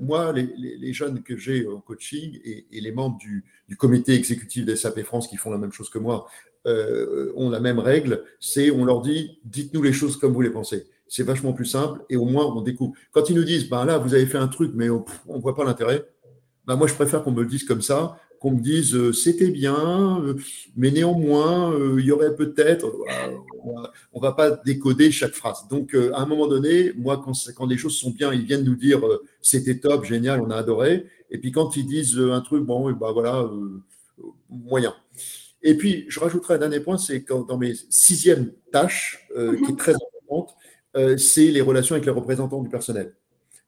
moi, 0.00 0.32
les, 0.32 0.92
jeunes 0.92 1.22
que 1.22 1.36
j'ai 1.36 1.68
en 1.68 1.80
coaching 1.80 2.40
et, 2.42 2.66
les 2.72 2.92
membres 2.92 3.18
du, 3.18 3.44
du 3.68 3.76
comité 3.76 4.14
exécutif 4.14 4.64
des 4.64 4.74
SAP 4.74 5.02
France 5.02 5.28
qui 5.28 5.36
font 5.36 5.50
la 5.50 5.58
même 5.58 5.72
chose 5.72 5.90
que 5.90 5.98
moi, 5.98 6.26
euh, 6.64 7.32
ont 7.34 7.50
la 7.50 7.58
même 7.58 7.80
règle, 7.80 8.22
c'est 8.38 8.70
on 8.70 8.84
leur 8.84 9.02
dit 9.02 9.40
dites-nous 9.44 9.82
les 9.82 9.92
choses 9.92 10.16
comme 10.16 10.32
vous 10.32 10.42
les 10.42 10.50
pensez. 10.50 10.86
C'est 11.08 11.24
vachement 11.24 11.52
plus 11.52 11.64
simple 11.64 12.02
et 12.08 12.16
au 12.16 12.24
moins 12.24 12.46
on 12.46 12.60
découvre. 12.60 12.92
Quand 13.10 13.28
ils 13.28 13.34
nous 13.34 13.42
disent 13.42 13.68
ben 13.68 13.84
là 13.84 13.98
vous 13.98 14.14
avez 14.14 14.26
fait 14.26 14.38
un 14.38 14.46
truc 14.46 14.70
mais 14.72 14.88
on 14.88 15.04
ne 15.26 15.40
voit 15.40 15.56
pas 15.56 15.64
l'intérêt, 15.64 16.04
ben 16.64 16.76
moi 16.76 16.86
je 16.86 16.94
préfère 16.94 17.24
qu'on 17.24 17.32
me 17.32 17.42
le 17.42 17.48
dise 17.48 17.64
comme 17.64 17.82
ça, 17.82 18.16
qu'on 18.38 18.52
me 18.52 18.60
dise 18.60 18.94
euh, 18.94 19.12
c'était 19.12 19.50
bien, 19.50 20.22
euh, 20.22 20.36
mais 20.76 20.92
néanmoins 20.92 21.76
il 21.98 22.04
y 22.04 22.12
aurait 22.12 22.36
peut-être. 22.36 22.86
on 24.12 24.20
va 24.20 24.30
pas 24.30 24.52
décoder 24.52 25.10
chaque 25.10 25.34
phrase. 25.34 25.66
Donc 25.68 25.96
à 26.14 26.20
un 26.20 26.26
moment 26.26 26.46
donné, 26.46 26.92
moi 26.96 27.20
quand, 27.24 27.32
quand 27.56 27.66
les 27.66 27.76
choses 27.76 27.96
sont 27.96 28.10
bien, 28.10 28.32
ils 28.32 28.44
viennent 28.44 28.64
nous 28.64 28.76
dire 28.76 29.00
c'était 29.40 29.80
top, 29.80 30.04
génial, 30.04 30.40
on 30.40 30.50
a 30.50 30.56
adoré. 30.56 31.06
Et 31.28 31.38
puis 31.38 31.50
quand 31.50 31.76
ils 31.76 31.86
disent 31.86 32.20
un 32.20 32.40
truc 32.40 32.62
bon, 32.62 32.92
ben 32.92 33.10
voilà 33.10 33.50
moyen. 34.48 34.94
Et 35.62 35.76
puis, 35.76 36.04
je 36.08 36.18
rajouterai 36.18 36.54
un 36.54 36.58
dernier 36.58 36.80
point, 36.80 36.98
c'est 36.98 37.22
que 37.22 37.46
dans 37.46 37.56
mes 37.56 37.74
sixièmes 37.88 38.52
tâches, 38.72 39.28
euh, 39.36 39.56
qui 39.64 39.72
est 39.72 39.76
très 39.76 39.94
importante, 39.94 40.56
euh, 40.96 41.16
c'est 41.16 41.46
les 41.46 41.60
relations 41.60 41.94
avec 41.94 42.04
les 42.04 42.12
représentants 42.12 42.62
du 42.62 42.68
personnel, 42.68 43.14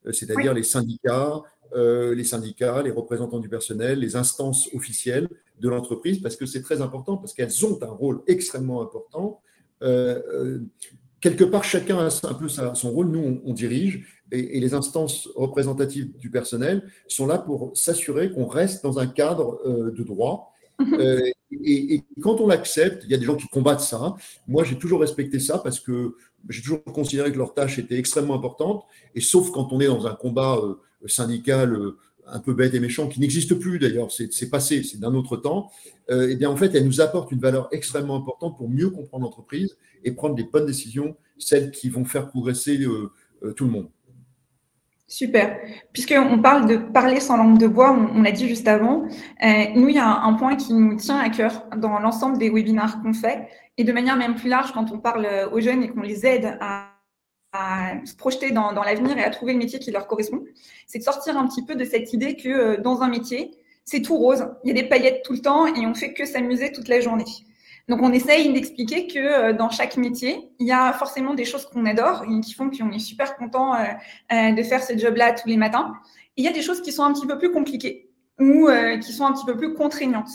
euh, 0.07 0.13
c'est-à-dire 0.13 0.55
les 0.55 0.65
syndicats, 0.65 1.43
les 1.77 2.23
syndicats, 2.23 2.83
les 2.83 2.93
représentants 2.93 3.41
du 3.41 3.49
personnel, 3.49 3.99
les 3.99 4.15
instances 4.15 4.69
officielles 4.75 5.29
de 5.59 5.69
l'entreprise, 5.69 6.21
parce 6.21 6.37
que 6.37 6.47
c'est 6.47 6.63
très 6.63 6.81
important, 6.81 7.17
parce 7.17 7.35
qu'elles 7.35 7.67
ont 7.67 7.77
un 7.83 7.91
rôle 7.91 8.23
extrêmement 8.29 8.81
important. 8.81 9.41
quelque 9.81 11.43
part, 11.43 11.65
chacun 11.65 11.99
a 11.99 12.29
un 12.29 12.35
peu 12.35 12.49
son 12.49 12.93
rôle. 12.93 13.09
Nous, 13.09 13.41
on, 13.45 13.53
dirige, 13.53 14.23
et, 14.31 14.61
les 14.61 14.73
instances 14.73 15.29
représentatives 15.35 16.17
du 16.17 16.31
personnel 16.31 16.89
sont 17.09 17.27
là 17.27 17.39
pour 17.39 17.77
s'assurer 17.77 18.31
qu'on 18.31 18.47
reste 18.47 18.85
dans 18.85 19.01
un 19.01 19.09
cadre 19.09 19.61
de 19.67 20.03
droit 20.05 20.54
euh, 20.81 21.31
et, 21.51 22.03
quand 22.21 22.41
on 22.41 22.47
l'accepte, 22.47 23.05
il 23.05 23.11
y 23.11 23.15
a 23.15 23.19
des 23.19 23.25
gens 23.25 23.37
qui 23.37 23.49
combattent 23.49 23.81
ça. 23.81 24.17
Moi, 24.49 24.65
j'ai 24.65 24.77
toujours 24.77 25.01
respecté 25.01 25.39
ça 25.39 25.59
parce 25.59 25.81
que 25.81 26.17
j'ai 26.49 26.63
toujours 26.63 26.83
considéré 26.85 27.33
que 27.33 27.39
leur 27.39 27.55
tâche 27.55 27.79
était 27.79 27.99
extrêmement 27.99 28.35
importante. 28.35 28.85
Et 29.15 29.21
sauf 29.21 29.51
quand 29.51 29.73
on 29.73 29.81
est 29.81 29.87
dans 29.87 30.07
un 30.07 30.15
combat 30.15 30.57
euh, 30.57 30.77
syndical 31.07 31.75
euh, 31.75 31.99
un 32.27 32.41
peu 32.41 32.55
bête 32.55 32.75
et 32.75 32.81
méchant, 32.81 33.09
qui 33.09 33.21
n'existe 33.21 33.55
plus 33.55 33.79
d'ailleurs, 33.79 34.11
c'est 34.11 34.49
passé, 34.49 34.83
c'est 34.83 34.99
d'un 34.99 35.15
autre 35.15 35.37
temps, 35.37 35.71
eh 36.09 36.35
bien 36.37 36.49
en 36.49 36.57
fait, 36.57 36.75
elle 36.75 36.87
nous 36.87 37.03
apporte 37.03 37.31
une 37.33 37.39
valeur 37.39 37.69
extrêmement 37.71 38.17
importante 38.17 38.57
pour 38.57 38.71
mieux 38.71 38.89
comprendre 38.89 39.25
l'entreprise 39.25 39.77
et 40.05 40.13
prendre 40.13 40.35
les 40.35 40.45
bonnes 40.45 40.65
décisions, 40.65 41.17
celles 41.37 41.71
qui 41.71 41.91
vont 41.91 42.07
faire 42.07 42.29
progresser 42.29 42.83
tout 43.57 43.65
le 43.67 43.71
monde. 43.71 43.89
Super. 45.15 45.61
Puisqu'on 45.93 46.43
parle 46.43 46.67
de 46.67 46.77
parler 46.77 47.21
sans 47.21 47.37
langue 47.37 47.57
de 47.57 47.69
bois, 47.69 47.93
on, 47.93 48.23
l'a 48.23 48.33
dit 48.33 48.49
juste 48.49 48.67
avant, 48.67 49.05
euh, 49.45 49.65
nous, 49.77 49.89
il 49.89 49.95
y 49.95 49.99
a 50.01 50.09
un, 50.09 50.33
point 50.33 50.57
qui 50.57 50.75
nous 50.75 50.97
tient 50.97 51.21
à 51.21 51.29
cœur 51.29 51.69
dans 51.77 52.01
l'ensemble 52.01 52.37
des 52.37 52.51
webinars 52.51 53.01
qu'on 53.01 53.13
fait, 53.13 53.47
et 53.79 53.85
de 53.85 53.93
manière 53.93 54.17
même 54.17 54.35
plus 54.35 54.49
large 54.49 54.73
quand 54.73 54.91
on 54.91 54.99
parle 54.99 55.29
aux 55.53 55.61
jeunes 55.61 55.85
et 55.85 55.89
qu'on 55.89 56.01
les 56.01 56.27
aide 56.27 56.59
à, 56.61 56.91
se 58.05 58.17
projeter 58.17 58.51
dans, 58.51 58.73
l'avenir 58.73 59.17
et 59.17 59.23
à 59.23 59.31
trouver 59.31 59.53
le 59.53 59.61
métier 59.61 59.79
qui 59.79 59.93
leur 59.93 60.09
correspond, 60.09 60.43
c'est 60.89 60.99
de 60.99 61.05
sortir 61.05 61.39
un 61.39 61.47
petit 61.47 61.65
peu 61.65 61.77
de 61.77 61.85
cette 61.85 62.13
idée 62.13 62.35
que 62.35 62.49
euh, 62.49 62.77
dans 62.79 63.03
un 63.03 63.09
métier, 63.09 63.53
c'est 63.85 64.03
tout 64.03 64.17
rose, 64.17 64.49
il 64.65 64.69
y 64.69 64.71
a 64.77 64.83
des 64.83 64.89
paillettes 64.89 65.23
tout 65.25 65.35
le 65.35 65.39
temps 65.39 65.69
et 65.69 65.87
on 65.87 65.95
fait 65.95 66.13
que 66.13 66.25
s'amuser 66.25 66.73
toute 66.73 66.89
la 66.89 66.99
journée. 66.99 67.25
Donc, 67.89 68.01
on 68.01 68.13
essaye 68.13 68.51
d'expliquer 68.53 69.07
que 69.07 69.19
euh, 69.19 69.53
dans 69.53 69.69
chaque 69.69 69.97
métier, 69.97 70.51
il 70.59 70.67
y 70.67 70.73
a 70.73 70.93
forcément 70.95 71.35
des 71.35 71.45
choses 71.45 71.67
qu'on 71.67 71.85
adore 71.85 72.25
et 72.25 72.41
qui 72.41 72.55
font 72.55 72.71
qu'on 72.71 72.91
est 72.91 72.99
super 72.99 73.37
content 73.37 73.75
euh, 73.75 73.85
euh, 74.33 74.53
de 74.53 74.63
faire 74.63 74.83
ce 74.83 74.97
job-là 74.97 75.33
tous 75.35 75.49
les 75.49 75.59
matins. 75.59 75.93
Il 76.37 76.45
y 76.45 76.49
a 76.49 76.53
des 76.53 76.63
choses 76.63 76.81
qui 76.81 76.93
sont 76.93 77.05
un 77.05 77.13
petit 77.13 77.27
peu 77.27 77.39
plus 77.39 77.53
compliquées 77.53 78.11
ou 78.41 78.69
qui 79.01 79.13
sont 79.13 79.25
un 79.25 79.33
petit 79.33 79.45
peu 79.45 79.57
plus 79.57 79.75
contraignantes. 79.75 80.31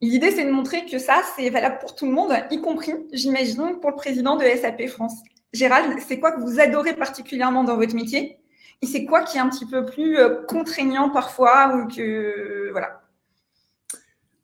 L'idée, 0.00 0.30
c'est 0.30 0.44
de 0.44 0.52
montrer 0.52 0.86
que 0.86 0.98
ça, 0.98 1.22
c'est 1.34 1.50
valable 1.50 1.78
pour 1.80 1.96
tout 1.96 2.06
le 2.06 2.12
monde, 2.12 2.32
y 2.52 2.60
compris, 2.60 2.92
j'imagine, 3.12 3.80
pour 3.80 3.90
le 3.90 3.96
président 3.96 4.36
de 4.36 4.44
SAP 4.44 4.86
France. 4.86 5.14
Gérald, 5.52 5.98
c'est 6.06 6.20
quoi 6.20 6.30
que 6.30 6.40
vous 6.40 6.60
adorez 6.60 6.94
particulièrement 6.94 7.64
dans 7.64 7.74
votre 7.74 7.96
métier? 7.96 8.38
Et 8.80 8.86
c'est 8.86 9.06
quoi 9.06 9.22
qui 9.22 9.38
est 9.38 9.40
un 9.40 9.48
petit 9.48 9.66
peu 9.66 9.84
plus 9.84 10.16
contraignant 10.46 11.10
parfois 11.10 11.74
ou 11.74 11.88
que 11.88 12.68
voilà 12.70 13.00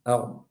Alors, 0.05 0.45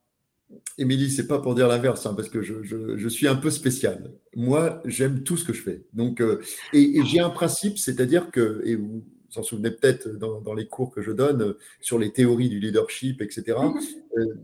Émilie, 0.78 1.10
c'est 1.10 1.26
pas 1.26 1.38
pour 1.38 1.54
dire 1.54 1.68
l'inverse, 1.68 2.06
hein, 2.06 2.14
parce 2.14 2.28
que 2.28 2.42
je, 2.42 3.08
suis 3.08 3.28
un 3.28 3.36
peu 3.36 3.50
spécial. 3.50 4.12
Moi, 4.34 4.80
j'aime 4.84 5.22
tout 5.22 5.36
ce 5.36 5.44
que 5.44 5.52
je 5.52 5.62
fais. 5.62 5.82
Donc, 5.92 6.20
euh, 6.20 6.40
et, 6.72 7.00
j'ai 7.04 7.20
un 7.20 7.30
principe, 7.30 7.78
c'est-à-dire 7.78 8.30
que, 8.30 8.62
et 8.64 8.76
vous 8.76 9.04
vous 9.30 9.40
en 9.40 9.42
souvenez 9.42 9.70
peut-être 9.70 10.08
dans, 10.08 10.54
les 10.54 10.66
cours 10.66 10.90
que 10.90 11.00
je 11.00 11.10
donne 11.10 11.42
euh, 11.42 11.58
sur 11.80 11.98
les 11.98 12.12
théories 12.12 12.50
du 12.50 12.58
leadership, 12.58 13.22
etc. 13.22 13.42
Mm-hmm. 13.48 14.18
Euh, 14.18 14.34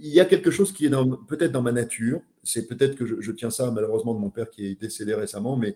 il 0.00 0.10
y 0.10 0.20
a 0.20 0.24
quelque 0.24 0.52
chose 0.52 0.72
qui 0.72 0.86
est 0.86 0.90
peut-être 1.28 1.50
dans 1.50 1.62
ma 1.62 1.72
nature. 1.72 2.20
C'est 2.44 2.68
peut-être 2.68 2.94
que 2.94 3.04
je, 3.04 3.32
tiens 3.32 3.50
ça 3.50 3.72
malheureusement 3.72 4.14
de 4.14 4.20
mon 4.20 4.30
père 4.30 4.48
qui 4.48 4.66
est 4.66 4.80
décédé 4.80 5.12
récemment, 5.12 5.56
mais 5.56 5.74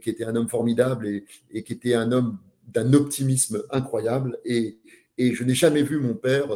qui 0.00 0.10
était 0.10 0.24
un 0.24 0.34
homme 0.34 0.48
formidable 0.48 1.06
et, 1.06 1.62
qui 1.62 1.72
était 1.72 1.94
un 1.94 2.10
homme 2.10 2.38
d'un 2.66 2.92
optimisme 2.94 3.62
incroyable. 3.70 4.38
Et, 4.44 4.78
je 5.18 5.44
n'ai 5.44 5.54
jamais 5.54 5.82
vu 5.82 6.00
mon 6.00 6.14
père 6.14 6.48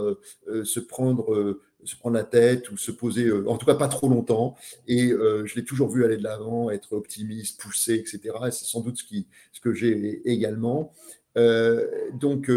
se 0.65 0.81
prendre 0.81 1.61
se 1.85 1.97
prendre 1.97 2.17
la 2.17 2.25
tête 2.25 2.71
ou 2.71 2.77
se 2.77 2.91
poser, 2.91 3.27
euh, 3.27 3.49
en 3.49 3.57
tout 3.57 3.67
cas 3.67 3.75
pas 3.75 3.89
trop 3.89 4.09
longtemps. 4.09 4.57
Et 4.87 5.11
euh, 5.13 5.45
je 5.47 5.55
l'ai 5.57 5.65
toujours 5.65 5.91
vu 5.91 6.05
aller 6.05 6.17
de 6.17 6.23
l'avant, 6.23 6.71
être 6.71 6.93
optimiste, 6.93 7.61
pousser, 7.61 7.95
etc. 7.95 8.21
Et 8.47 8.51
c'est 8.51 8.65
sans 8.65 8.81
doute 8.81 8.99
ce, 8.99 9.05
qui, 9.05 9.27
ce 9.53 9.61
que 9.61 9.73
j'ai 9.73 10.23
également. 10.31 10.93
Euh, 11.37 11.87
donc, 12.15 12.51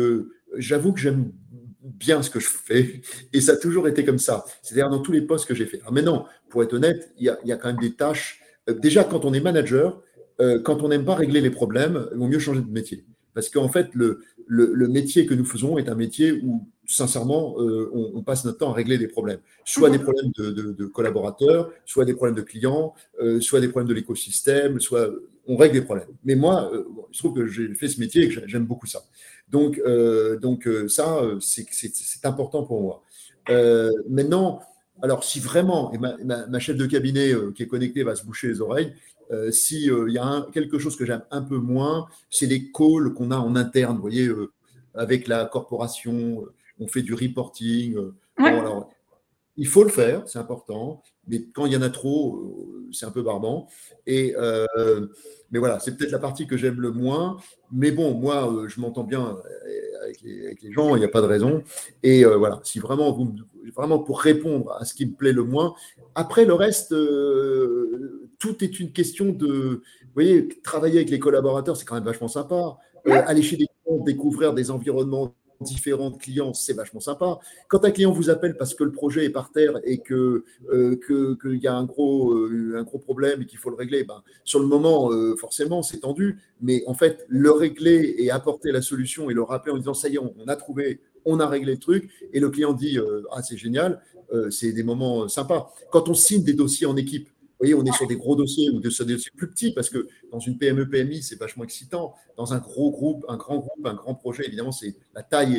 j'avoue 0.58 0.94
que 0.94 1.00
j'aime 1.00 1.32
bien 1.82 2.22
ce 2.22 2.30
que 2.30 2.40
je 2.40 2.50
fais 2.50 3.02
et 3.34 3.42
ça 3.42 3.54
a 3.54 3.58
toujours 3.58 3.88
été 3.88 4.04
comme 4.04 4.20
ça. 4.20 4.46
C'est-à-dire 4.62 4.90
dans 4.90 5.00
tous 5.00 5.12
les 5.12 5.22
postes 5.22 5.48
que 5.48 5.56
j'ai 5.56 5.66
fait. 5.66 5.80
Alors 5.82 5.94
maintenant, 5.94 6.26
pour 6.50 6.63
être 6.63 6.74
honnête, 6.74 7.12
il 7.18 7.26
y 7.26 7.30
a, 7.30 7.40
y 7.46 7.52
a 7.52 7.58
quand 7.58 7.70
même 7.70 7.80
des 7.80 7.96
tâches. 7.96 8.42
déjà, 8.68 9.04
quand 9.04 9.26
on 9.26 9.34
est 9.34 9.40
manager, 9.40 10.02
quand 10.63 10.84
on 10.84 10.90
n'aime 10.90 11.06
pas 11.06 11.16
régler 11.16 11.42
les 11.42 11.50
problèmes, 11.50 12.08
il 12.12 12.18
vaut 12.18 12.28
mieux 12.28 12.40
changer 12.40 12.62
de 12.62 12.70
métier. 12.70 13.06
Parce 13.38 13.50
qu'en 13.50 13.69
fait, 13.69 13.93
le, 13.93 14.23
le, 14.47 14.73
le, 14.73 14.88
métier 14.88 15.28
que 15.28 15.36
nous 15.36 15.45
faisons 15.45 15.78
est 15.78 15.89
un 15.89 15.93
métier 15.93 16.32
où 16.32 16.67
sincèrement, 16.88 17.54
euh, 17.60 17.88
on, 17.93 18.23
passe 18.23 18.45
notre 18.45 18.58
temps 18.58 18.71
à 18.71 18.73
régler 18.73 18.97
des 18.97 19.08
problèmes. 19.08 19.38
Soit 19.63 19.91
des 19.91 20.00
problèmes 20.00 20.32
de, 20.39 20.86
collaborateurs, 20.88 21.71
soit 21.86 22.04
des 22.04 22.15
problèmes 22.15 22.36
de 22.36 22.41
clients, 22.41 22.95
euh, 23.21 23.39
soit 23.39 23.62
des 23.62 23.67
problèmes 23.67 23.89
de 23.89 23.93
l'écosystème, 23.93 24.80
soit 24.80 25.12
on 25.45 25.56
règle 25.56 25.76
des 25.76 25.82
problèmes. 25.84 26.08
Mais 26.26 26.34
moi, 26.34 26.67
euh, 26.73 26.86
je 27.12 27.19
trouve 27.19 27.36
que 27.36 27.45
j'ai 27.45 27.71
fait 27.76 27.89
ce 27.89 28.00
métier 28.00 28.23
et 28.23 28.30
que 28.30 28.47
j'aime 28.47 28.65
beaucoup 28.65 28.88
ça. 28.88 29.04
Donc, 29.50 29.80
donc 30.41 30.67
ça, 30.88 31.21
c'est 31.39 32.26
important 32.26 32.63
pour 32.63 32.82
moi. 32.82 33.04
maintenant, 34.10 34.62
alors 35.04 35.23
si 35.23 35.39
vraiment, 35.39 35.93
et 35.93 36.00
ma, 36.00 36.60
chef 36.60 36.76
de 36.76 36.88
cabinet 36.88 37.34
qui 37.54 37.62
est 37.62 37.67
connectée 37.67 38.02
va 38.02 38.15
se 38.15 38.26
boucher 38.26 38.47
les 38.47 38.62
oreilles, 38.62 38.93
s'il 39.52 40.10
y 40.10 40.18
a 40.18 40.48
quelque 40.54 40.80
chose 40.80 40.96
que 40.96 41.06
j'aime 41.06 41.24
un 41.32 41.42
peu 41.42 41.58
moins, 41.58 42.08
c'est 42.30 42.46
les 42.46 42.72
calls 42.72 43.13
qu'on 43.13 43.32
a 43.32 43.38
en 43.38 43.56
interne, 43.56 43.96
vous 43.96 44.02
voyez, 44.02 44.30
avec 44.94 45.28
la 45.28 45.46
corporation, 45.46 46.46
on 46.80 46.88
fait 46.88 47.02
du 47.02 47.13
reporting. 47.13 47.98
alors, 48.38 48.90
il 49.58 49.68
faut 49.68 49.84
le 49.84 49.90
faire, 49.90 50.28
c'est 50.28 50.40
important, 50.40 51.04
mais 51.28 51.44
quand 51.54 51.66
il 51.66 51.74
y 51.74 51.78
en 51.78 51.82
a 51.82 51.90
trop, 51.90 52.38
euh, 52.38 52.90
c'est 52.92 53.06
un 53.06 53.12
peu 53.12 53.22
barbant. 53.22 53.68
Et, 54.06 54.34
euh, 54.38 55.08
mais 55.52 55.60
voilà, 55.60 55.80
c'est 55.80 55.96
peut-être 55.96 56.12
la 56.12 56.20
partie 56.20 56.48
que 56.48 56.58
j'aime 56.58 56.80
le 56.80 56.92
moins. 56.92 57.38
Mais 57.72 57.92
bon, 57.92 58.13
moi, 58.13 58.52
euh, 58.52 58.68
je 58.68 58.80
m'entends 58.80 59.04
bien 59.04 59.38
avec 60.04 60.22
les, 60.22 60.72
gens, 60.72 60.96
il 60.96 61.00
n'y 61.00 61.06
a 61.06 61.10
pas 61.10 61.22
de 61.22 61.28
raison. 61.28 61.63
Et 62.04 62.24
voilà, 62.24 62.62
si 62.63 62.80
vraiment, 62.80 63.12
vous, 63.12 63.36
vraiment 63.76 64.00
pour 64.00 64.22
répondre 64.22 64.72
à 64.80 64.86
ce 64.86 64.94
qui 64.94 65.06
me 65.06 65.13
plaît 65.13 65.34
le 65.34 65.44
moins, 65.44 65.74
après 66.16 66.46
le 66.46 66.54
reste, 66.54 66.90
tout 68.40 68.63
est 68.63 68.80
une 68.80 68.92
question 68.92 69.30
de. 69.30 69.82
Vous 70.02 70.13
voyez, 70.13 70.48
travailler 70.63 70.98
avec 70.98 71.10
les 71.10 71.20
collaborateurs, 71.20 71.76
c'est 71.76 71.86
quand 71.86 71.96
même 71.96 72.04
vachement 72.06 72.30
sympa. 72.30 72.78
aller 73.06 73.42
chez 73.42 73.58
des 73.58 73.68
gens, 73.86 73.98
découvrir 73.98 74.54
des 74.54 74.72
environnements 74.72 75.36
différents 75.62 76.12
clients, 76.12 76.54
c'est 76.54 76.74
vachement 76.74 77.00
sympa. 77.00 77.39
Quand 77.67 77.84
un 77.86 77.91
client 77.91 78.12
vous 78.12 78.30
appelle 78.30 78.58
parce 78.58 78.74
que 78.74 78.84
le 78.84 78.91
projet 78.91 79.26
est 79.26 79.30
par 79.30 79.52
terre 79.52 79.80
et 79.84 80.00
que 80.00 80.43
euh, 80.72 80.98
qu'il 81.41 81.60
y 81.60 81.67
a 81.67 81.76
un 81.76 81.86
gros, 81.86 82.34
euh, 82.34 82.76
un 82.78 82.84
gros 82.84 83.00
problème 83.00 83.41
et 83.41 83.46
qu'il 83.46 83.60
faut 83.60 83.70
le 83.70 83.76
régler, 83.76 84.04
ben, 84.04 84.22
sur 84.43 84.60
le 84.60 84.67
moment, 84.67 85.12
euh, 85.12 85.36
forcément, 85.36 85.82
c'est 85.82 86.00
tendu. 86.00 86.38
Mais 86.62 86.84
en 86.88 86.93
fait, 86.93 87.26
le 87.28 87.52
régler 87.52 88.15
et 88.17 88.32
apporter 88.32 88.72
la 88.72 88.82
solution 88.82 89.30
et 89.30 89.34
le 89.34 89.43
rappeler 89.43 89.74
en 89.74 89.78
disant 89.78 89.93
ça 89.93 90.10
y 90.10 90.15
est, 90.15 90.20
on, 90.20 90.48
a 90.48 90.56
trouvé, 90.56 91.02
on 91.26 91.39
a 91.39 91.48
réglé 91.48 91.74
le 91.74 91.80
truc, 91.80 92.10
et 92.34 92.39
le 92.39 92.50
client 92.50 92.74
dit 92.74 93.00
ah 93.32 93.41
c'est 93.41 93.58
génial, 93.58 94.02
c'est 94.50 94.72
des 94.72 94.84
moments 94.84 95.28
sympas. 95.28 95.72
Quand 95.91 96.10
on 96.10 96.13
signe 96.13 96.43
des 96.43 96.54
dossiers 96.54 96.88
en 96.88 96.96
équipe, 96.96 97.30
voyez, 97.60 97.74
on 97.74 97.84
est 97.84 97.93
sur 97.93 98.08
des 98.08 98.15
gros 98.15 98.36
dossiers 98.36 98.70
ou 98.70 98.80
des 98.80 98.89
dossiers 98.89 99.32
plus 99.36 99.50
petits 99.50 99.72
parce 99.72 99.89
que 99.89 100.08
dans 100.32 100.39
une 100.39 100.58
PME, 100.58 100.89
PMI, 100.89 101.24
c'est 101.24 101.39
vachement 101.39 101.63
excitant. 101.63 102.13
Dans 102.36 102.54
un 102.54 102.60
gros 102.60 102.91
groupe, 102.91 103.26
un 103.28 103.38
grand 103.38 103.58
groupe, 103.58 103.86
un 103.86 103.93
grand 103.93 104.15
projet, 104.15 104.46
évidemment, 104.46 104.72
c'est 104.72 104.96
la 105.15 105.24
taille 105.24 105.58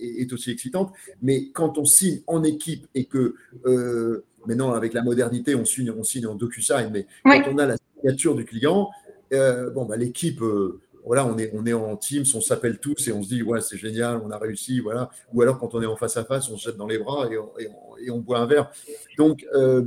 est, 0.00 0.32
aussi 0.32 0.50
excitante. 0.50 0.92
Mais 1.22 1.50
quand 1.50 1.78
on 1.78 1.84
signe 1.84 2.20
en 2.26 2.44
équipe 2.44 2.86
et 2.94 3.06
que 3.06 3.34
euh, 3.66 4.24
maintenant, 4.46 4.72
avec 4.72 4.92
la 4.92 5.02
modernité, 5.02 5.54
on 5.54 5.64
signe, 5.64 5.90
on 5.90 6.04
signe 6.04 6.26
en 6.26 6.34
DocuSign, 6.34 6.90
mais 6.92 7.06
quand 7.24 7.52
on 7.52 7.58
a 7.58 7.66
la 7.66 7.76
signature 7.96 8.34
du 8.34 8.44
client, 8.44 8.90
euh, 9.32 9.70
bon, 9.70 9.84
bah, 9.84 9.96
l'équipe. 9.96 10.42
Euh, 10.42 10.80
voilà, 11.04 11.26
on 11.26 11.38
est, 11.38 11.50
on 11.54 11.64
est 11.66 11.72
en 11.72 11.96
Teams, 11.96 12.24
on 12.34 12.40
s'appelle 12.40 12.78
tous 12.78 13.08
et 13.08 13.12
on 13.12 13.22
se 13.22 13.28
dit, 13.28 13.42
ouais, 13.42 13.60
c'est 13.60 13.78
génial, 13.78 14.20
on 14.24 14.30
a 14.30 14.38
réussi, 14.38 14.80
voilà. 14.80 15.10
Ou 15.32 15.42
alors, 15.42 15.58
quand 15.58 15.74
on 15.74 15.82
est 15.82 15.86
en 15.86 15.96
face 15.96 16.16
à 16.16 16.24
face, 16.24 16.50
on 16.50 16.56
se 16.56 16.68
jette 16.68 16.76
dans 16.76 16.86
les 16.86 16.98
bras 16.98 17.28
et 18.00 18.10
on, 18.10 18.18
boit 18.18 18.38
un 18.38 18.46
verre. 18.46 18.70
Donc, 19.16 19.46
euh, 19.54 19.84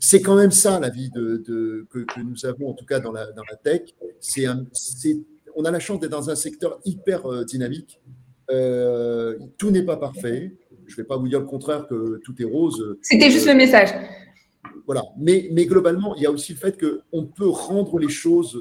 c'est 0.00 0.22
quand 0.22 0.36
même 0.36 0.50
ça, 0.50 0.80
la 0.80 0.88
vie 0.88 1.10
de, 1.10 1.42
que, 1.90 2.06
nous 2.22 2.46
avons, 2.46 2.70
en 2.70 2.74
tout 2.74 2.86
cas 2.86 3.00
dans 3.00 3.12
la, 3.12 3.26
dans 3.32 3.44
la 3.50 3.56
tech. 3.56 3.82
C'est 4.20 4.46
on 5.54 5.64
a 5.64 5.70
la 5.70 5.80
chance 5.80 6.00
d'être 6.00 6.10
dans 6.10 6.30
un 6.30 6.34
secteur 6.34 6.80
hyper 6.84 7.26
euh, 7.26 7.44
dynamique. 7.44 8.00
Euh, 8.50 9.38
tout 9.58 9.70
n'est 9.70 9.82
pas 9.82 9.96
parfait. 9.96 10.54
Je 10.86 10.92
ne 10.92 10.96
vais 10.96 11.04
pas 11.04 11.16
vous 11.16 11.28
dire 11.28 11.40
le 11.40 11.46
contraire 11.46 11.86
que 11.86 12.20
tout 12.24 12.40
est 12.40 12.46
rose. 12.46 12.96
C'était 13.02 13.30
juste 13.30 13.46
le 13.46 13.54
message. 13.54 13.90
Voilà. 14.86 15.02
Mais, 15.18 15.48
mais 15.52 15.66
globalement, 15.66 16.14
il 16.16 16.22
y 16.22 16.26
a 16.26 16.30
aussi 16.30 16.52
le 16.52 16.58
fait 16.58 16.78
qu'on 16.80 17.26
peut 17.26 17.48
rendre 17.48 17.98
les 17.98 18.08
choses 18.08 18.60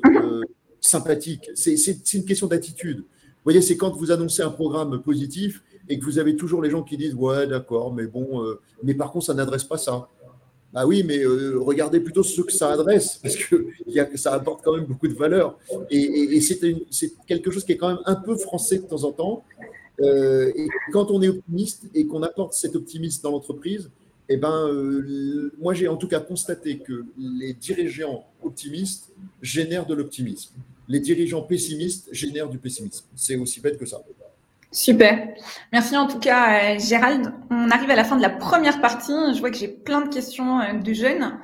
sympathique. 0.82 1.50
C'est 1.56 2.14
une 2.14 2.26
question 2.26 2.48
d'attitude. 2.48 2.98
Vous 2.98 3.46
voyez, 3.46 3.62
c'est 3.62 3.78
quand 3.78 3.92
vous 3.92 4.12
annoncez 4.12 4.42
un 4.42 4.50
programme 4.50 5.02
positif 5.02 5.64
et 5.88 5.98
que 5.98 6.06
vous 6.06 6.20
avez 6.20 6.36
toujours 6.36 6.62
les 6.62 6.70
gens 6.70 6.84
qui 6.84 6.98
disent 6.98 7.16
Ouais, 7.16 7.48
d'accord, 7.48 7.94
mais 7.94 8.06
bon, 8.06 8.44
euh, 8.44 8.60
mais 8.84 8.94
par 8.94 9.12
contre, 9.12 9.26
ça 9.26 9.34
n'adresse 9.34 9.64
pas 9.64 9.78
ça. 9.78 10.10
Bah 10.74 10.86
oui, 10.86 11.04
mais 11.04 11.20
euh, 11.20 11.60
regardez 11.60 12.00
plutôt 12.00 12.24
ce 12.24 12.42
que 12.42 12.52
ça 12.52 12.72
adresse, 12.72 13.20
parce 13.22 13.36
que 13.36 13.68
y 13.88 14.00
a, 14.00 14.08
ça 14.16 14.34
apporte 14.34 14.64
quand 14.64 14.76
même 14.76 14.86
beaucoup 14.86 15.08
de 15.08 15.14
valeur. 15.14 15.58
Et, 15.90 16.40
c'est 16.40 17.14
quelque 17.28 17.52
chose 17.52 17.66
qui 17.66 17.74
est 17.74 17.78
quand 17.78 17.90
même 17.90 18.04
un 18.06 18.16
peu 18.16 18.36
français 18.36 18.78
de 18.78 18.84
temps 18.84 19.04
en 19.04 19.12
temps. 19.12 19.44
Euh, 20.00 20.52
et 20.56 20.68
quand 20.92 21.12
on 21.12 21.22
est 21.22 21.30
optimiste 21.30 21.86
et 21.94 22.08
qu'on 22.08 22.24
apporte 22.24 22.54
cet 22.54 22.76
optimisme 22.76 23.22
dans 23.24 23.32
l'entreprise, 23.32 23.90
eh 24.30 24.38
ben, 24.38 24.72
moi 25.60 25.74
j'ai 25.74 25.90
en 25.90 25.98
tout 25.98 26.08
cas 26.08 26.22
constaté 26.22 26.78
que 26.78 27.04
les 27.18 27.54
dirigeants 27.54 28.26
optimistes 28.44 29.10
génèrent 29.42 29.86
de 29.86 29.94
l'optimisme 29.94 30.54
les 30.92 31.00
dirigeants 31.00 31.42
pessimistes 31.42 32.10
génèrent 32.12 32.50
du 32.50 32.58
pessimisme. 32.58 33.06
C'est 33.16 33.38
aussi 33.38 33.62
bête 33.62 33.78
que 33.78 33.86
ça. 33.86 34.02
Super. 34.74 35.34
Merci 35.72 35.96
en 35.96 36.08
tout 36.08 36.20
cas, 36.20 36.76
euh, 36.76 36.80
Gérald. 36.80 37.34
On 37.50 37.70
arrive 37.70 37.90
à 37.90 37.96
la 37.96 38.04
fin 38.04 38.18
de 38.18 38.22
la 38.22 38.30
première 38.30 38.82
partie. 38.82 39.14
Je 39.34 39.40
vois 39.40 39.52
que 39.52 39.58
j'ai 39.58 39.70
plein 39.70 40.02
de 40.02 40.10
questions 40.14 40.60
euh, 40.60 40.74
de 40.74 40.94
jeunes. 40.94 41.40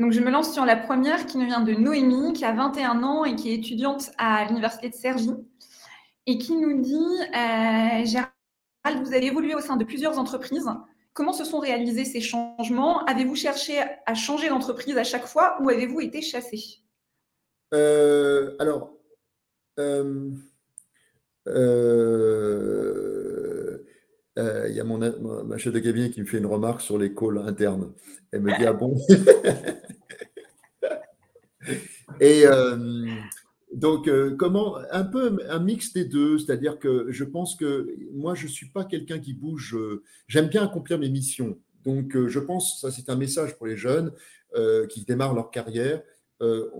Donc, 0.00 0.12
je 0.12 0.20
me 0.20 0.30
lance 0.30 0.52
sur 0.52 0.64
la 0.64 0.76
première 0.76 1.26
qui 1.26 1.38
nous 1.38 1.46
vient 1.46 1.60
de 1.60 1.74
Noémie, 1.74 2.32
qui 2.32 2.44
a 2.44 2.52
21 2.52 3.02
ans 3.04 3.24
et 3.24 3.36
qui 3.36 3.50
est 3.50 3.54
étudiante 3.54 4.10
à 4.18 4.44
l'Université 4.46 4.88
de 4.88 4.94
Cergy 4.94 5.30
et 6.26 6.38
qui 6.38 6.56
nous 6.56 6.80
dit 6.80 6.94
euh, 6.94 8.04
Gérald, 8.04 9.04
vous 9.04 9.14
avez 9.14 9.26
évolué 9.26 9.54
au 9.54 9.60
sein 9.60 9.76
de 9.76 9.84
plusieurs 9.84 10.18
entreprises. 10.18 10.68
Comment 11.14 11.32
se 11.32 11.44
sont 11.44 11.58
réalisés 11.58 12.04
ces 12.04 12.20
changements? 12.20 13.04
Avez-vous 13.04 13.36
cherché 13.36 13.80
à 14.06 14.14
changer 14.14 14.48
d'entreprise 14.48 14.96
à 14.96 15.04
chaque 15.04 15.26
fois 15.26 15.56
ou 15.62 15.68
avez-vous 15.68 16.00
été 16.00 16.20
chassé? 16.20 16.80
Euh, 17.74 18.54
alors, 18.58 18.94
euh, 19.78 20.30
euh, 21.48 22.88
il 24.68 24.74
y 24.74 24.80
a 24.80 24.84
mon, 24.84 24.98
ma 25.44 25.58
chef 25.58 25.72
de 25.72 25.80
cabinet 25.80 26.10
qui 26.10 26.20
me 26.20 26.26
fait 26.26 26.38
une 26.38 26.46
remarque 26.46 26.80
sur 26.80 26.98
les 26.98 27.14
calls 27.14 27.38
internes. 27.38 27.92
Elle 28.32 28.42
me 28.42 28.56
dit 28.56 28.64
Ah 28.64 28.72
bon? 28.72 28.96
Et 32.20 32.44
donc, 33.74 34.10
comment 34.38 34.76
Un 34.90 35.04
peu 35.04 35.38
un 35.48 35.58
mix 35.58 35.92
des 35.92 36.04
deux, 36.04 36.38
c'est-à-dire 36.38 36.78
que 36.78 37.06
je 37.10 37.24
pense 37.24 37.54
que 37.54 37.94
moi, 38.12 38.34
je 38.34 38.44
ne 38.44 38.50
suis 38.50 38.68
pas 38.68 38.84
quelqu'un 38.84 39.18
qui 39.18 39.34
bouge. 39.34 39.76
J'aime 40.26 40.48
bien 40.48 40.64
accomplir 40.64 40.98
mes 40.98 41.10
missions. 41.10 41.58
Donc, 41.84 42.16
je 42.26 42.40
pense, 42.40 42.80
ça 42.80 42.90
c'est 42.90 43.10
un 43.10 43.16
message 43.16 43.56
pour 43.56 43.66
les 43.66 43.76
jeunes 43.76 44.12
qui 44.88 45.04
démarrent 45.04 45.34
leur 45.34 45.50
carrière 45.50 46.02
euh, 46.40 46.70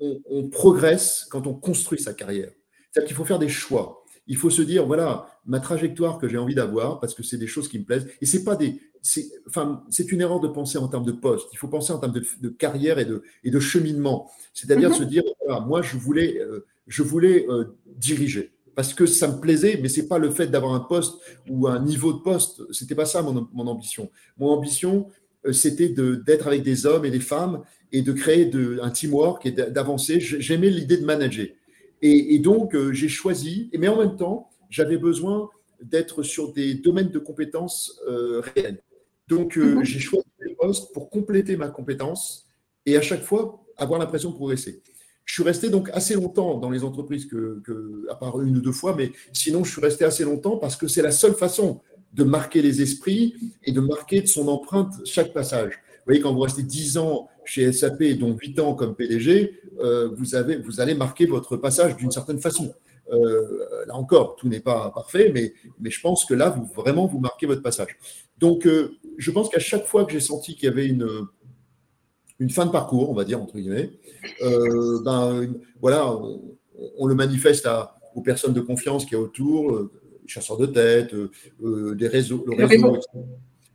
on, 0.00 0.48
progresse 0.48 1.26
quand 1.30 1.46
on 1.46 1.54
construit 1.54 2.00
sa 2.00 2.12
carrière. 2.12 2.50
C'est-à-dire 2.90 3.08
qu'il 3.08 3.16
faut 3.16 3.24
faire 3.24 3.38
des 3.38 3.48
choix. 3.48 4.04
Il 4.26 4.36
faut 4.36 4.50
se 4.50 4.62
dire, 4.62 4.86
voilà, 4.86 5.26
ma 5.46 5.60
trajectoire 5.60 6.18
que 6.18 6.28
j'ai 6.28 6.38
envie 6.38 6.54
d'avoir, 6.54 7.00
parce 7.00 7.14
que 7.14 7.22
c'est 7.22 7.38
des 7.38 7.46
choses 7.46 7.68
qui 7.68 7.78
me 7.78 7.84
plaisent. 7.84 8.06
Et 8.20 8.26
c'est 8.26 8.44
pas 8.44 8.56
des, 8.56 8.80
c'est, 9.02 9.26
enfin, 9.48 9.84
c'est 9.90 10.12
une 10.12 10.20
erreur 10.20 10.40
de 10.40 10.48
penser 10.48 10.78
en 10.78 10.88
termes 10.88 11.04
de 11.04 11.12
poste. 11.12 11.48
Il 11.52 11.58
faut 11.58 11.68
penser 11.68 11.92
en 11.92 11.98
termes 11.98 12.14
de, 12.14 12.48
carrière 12.48 12.98
et 12.98 13.04
de, 13.04 13.22
et 13.42 13.50
de 13.50 13.60
cheminement. 13.60 14.30
C'est-à-dire 14.52 14.90
mhm. 14.90 14.96
se 14.96 15.02
dire, 15.04 15.22
voilà, 15.44 15.60
moi, 15.60 15.82
je 15.82 15.96
voulais, 15.96 16.38
euh, 16.40 16.66
je 16.86 17.02
voulais 17.02 17.46
euh, 17.48 17.76
diriger 17.86 18.52
parce 18.74 18.92
que 18.92 19.06
ça 19.06 19.28
me 19.28 19.40
plaisait, 19.40 19.78
mais 19.80 19.88
c'est 19.88 20.08
pas 20.08 20.18
le 20.18 20.30
fait 20.30 20.48
d'avoir 20.48 20.74
un 20.74 20.80
poste 20.80 21.20
ou 21.48 21.68
un 21.68 21.80
niveau 21.80 22.12
de 22.12 22.18
poste. 22.18 22.62
C'était 22.72 22.94
pas 22.94 23.06
ça 23.06 23.22
mon, 23.22 23.48
mon 23.52 23.66
ambition. 23.66 24.10
Mon 24.38 24.48
ambition, 24.48 25.08
c'était 25.52 25.88
d'être 25.88 26.46
avec 26.46 26.62
des 26.62 26.86
hommes 26.86 27.04
et 27.04 27.10
des 27.10 27.20
femmes 27.20 27.62
et 27.92 28.02
de 28.02 28.12
créer 28.12 28.46
de, 28.46 28.80
un 28.82 28.90
teamwork 28.90 29.46
et 29.46 29.52
d'avancer. 29.52 30.18
J'aimais 30.20 30.70
l'idée 30.70 30.96
de 30.96 31.04
manager. 31.04 31.46
Et, 32.06 32.38
donc, 32.38 32.74
euh, 32.74 32.92
j'ai 32.92 33.08
choisi, 33.08 33.70
mais 33.78 33.88
en 33.88 33.96
même 33.96 34.16
temps, 34.16 34.50
j'avais 34.68 34.98
besoin 34.98 35.48
d'être 35.80 36.22
sur 36.22 36.52
des 36.52 36.74
domaines 36.74 37.08
de 37.08 37.18
compétences 37.18 37.98
euh, 38.06 38.42
réels. 38.54 38.82
Donc, 39.26 39.56
euh, 39.56 39.76
mhm. 39.76 39.84
j'ai 39.84 40.00
choisi 40.00 40.26
des 40.46 40.54
postes 40.54 40.92
pour 40.92 41.08
compléter 41.08 41.56
ma 41.56 41.68
compétence 41.68 42.46
et 42.84 42.98
à 42.98 43.00
chaque 43.00 43.22
fois 43.22 43.64
avoir 43.78 43.98
l'impression 43.98 44.30
de 44.30 44.34
progresser. 44.34 44.82
Je 45.24 45.32
suis 45.32 45.42
resté 45.42 45.70
donc 45.70 45.88
assez 45.94 46.14
longtemps 46.14 46.58
dans 46.58 46.68
les 46.68 46.84
entreprises, 46.84 47.24
que, 47.24 47.62
que, 47.64 48.06
à 48.10 48.16
part 48.16 48.38
une 48.42 48.58
ou 48.58 48.60
deux 48.60 48.72
fois, 48.72 48.94
mais 48.94 49.12
sinon, 49.32 49.64
je 49.64 49.72
suis 49.72 49.80
resté 49.80 50.04
assez 50.04 50.24
longtemps 50.24 50.58
parce 50.58 50.76
que 50.76 50.88
c'est 50.88 51.00
la 51.00 51.10
seule 51.12 51.34
façon 51.34 51.80
de 52.14 52.24
marquer 52.24 52.62
les 52.62 52.80
esprits 52.80 53.34
et 53.64 53.72
de 53.72 53.80
marquer 53.80 54.20
de 54.20 54.26
son 54.26 54.46
empreinte 54.48 54.94
chaque 55.04 55.32
passage. 55.32 55.72
Vous 55.72 56.10
voyez, 56.10 56.20
quand 56.20 56.32
vous 56.32 56.40
restez 56.40 56.62
10 56.62 56.98
ans 56.98 57.28
chez 57.44 57.70
SAP, 57.72 58.02
dont 58.18 58.36
8 58.36 58.60
ans 58.60 58.74
comme 58.74 58.94
PDG, 58.94 59.60
euh, 59.80 60.10
vous, 60.16 60.34
avez, 60.34 60.56
vous 60.56 60.80
allez 60.80 60.94
marquer 60.94 61.26
votre 61.26 61.56
passage 61.56 61.96
d'une 61.96 62.10
certaine 62.10 62.38
façon. 62.38 62.72
Euh, 63.12 63.84
là 63.86 63.96
encore, 63.96 64.36
tout 64.36 64.48
n'est 64.48 64.60
pas 64.60 64.90
parfait, 64.94 65.30
mais, 65.34 65.54
mais 65.80 65.90
je 65.90 66.00
pense 66.00 66.24
que 66.24 66.34
là, 66.34 66.50
vous 66.50 66.64
vraiment, 66.74 67.06
vous 67.06 67.18
marquez 67.18 67.46
votre 67.46 67.62
passage. 67.62 67.96
Donc, 68.38 68.66
euh, 68.66 68.92
je 69.18 69.30
pense 69.30 69.48
qu'à 69.48 69.58
chaque 69.58 69.86
fois 69.86 70.04
que 70.04 70.12
j'ai 70.12 70.20
senti 70.20 70.54
qu'il 70.54 70.64
y 70.64 70.68
avait 70.68 70.86
une, 70.86 71.08
une 72.38 72.50
fin 72.50 72.64
de 72.64 72.70
parcours, 72.70 73.10
on 73.10 73.14
va 73.14 73.24
dire, 73.24 73.42
entre 73.42 73.58
guillemets, 73.58 73.90
ben, 74.40 75.52
voilà, 75.80 76.16
on, 76.98 77.06
le 77.06 77.14
manifeste 77.14 77.66
à, 77.66 77.96
aux 78.14 78.22
personnes 78.22 78.54
de 78.54 78.60
confiance 78.60 79.04
qui 79.04 79.14
y 79.14 79.16
a 79.16 79.20
autour, 79.20 79.90
chasseurs 80.26 80.56
de 80.56 80.66
tête, 80.66 81.14
des 81.60 82.08
réseaux, 82.08 82.44
le 82.46 82.64
réseau, 82.64 82.98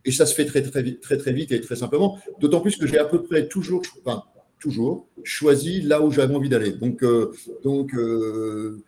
et 0.04 0.12
ça 0.12 0.26
se 0.26 0.34
fait 0.34 0.46
très, 0.46 0.62
très, 0.62 0.82
vite, 0.82 1.00
très, 1.00 1.16
très 1.16 1.32
vite 1.32 1.52
et 1.52 1.60
très 1.60 1.76
simplement. 1.76 2.18
D'autant 2.40 2.60
plus 2.60 2.76
que 2.76 2.86
j'ai 2.86 2.98
à 2.98 3.04
peu 3.04 3.22
près 3.22 3.48
toujours, 3.48 3.82
enfin, 4.04 4.24
toujours 4.58 5.06
choisi 5.24 5.82
là 5.82 6.02
où 6.02 6.10
j'avais 6.10 6.34
envie 6.34 6.48
d'aller. 6.48 6.72
Donc, 6.72 7.02
euh, 7.02 7.32
donc 7.62 7.94
euh, 7.94 8.82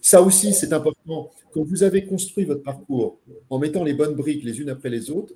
ça 0.00 0.22
aussi, 0.22 0.52
c'est 0.52 0.72
important. 0.72 1.30
Quand 1.52 1.62
vous 1.62 1.82
avez 1.82 2.04
construit 2.04 2.44
votre 2.44 2.62
parcours 2.62 3.18
en 3.50 3.58
mettant 3.58 3.84
les 3.84 3.94
bonnes 3.94 4.14
briques 4.14 4.42
les 4.42 4.60
unes 4.60 4.70
après 4.70 4.90
les 4.90 5.10
autres, 5.10 5.34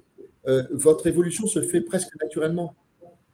votre 0.70 1.06
évolution 1.06 1.46
se 1.46 1.60
fait 1.60 1.82
presque 1.82 2.08
naturellement 2.22 2.74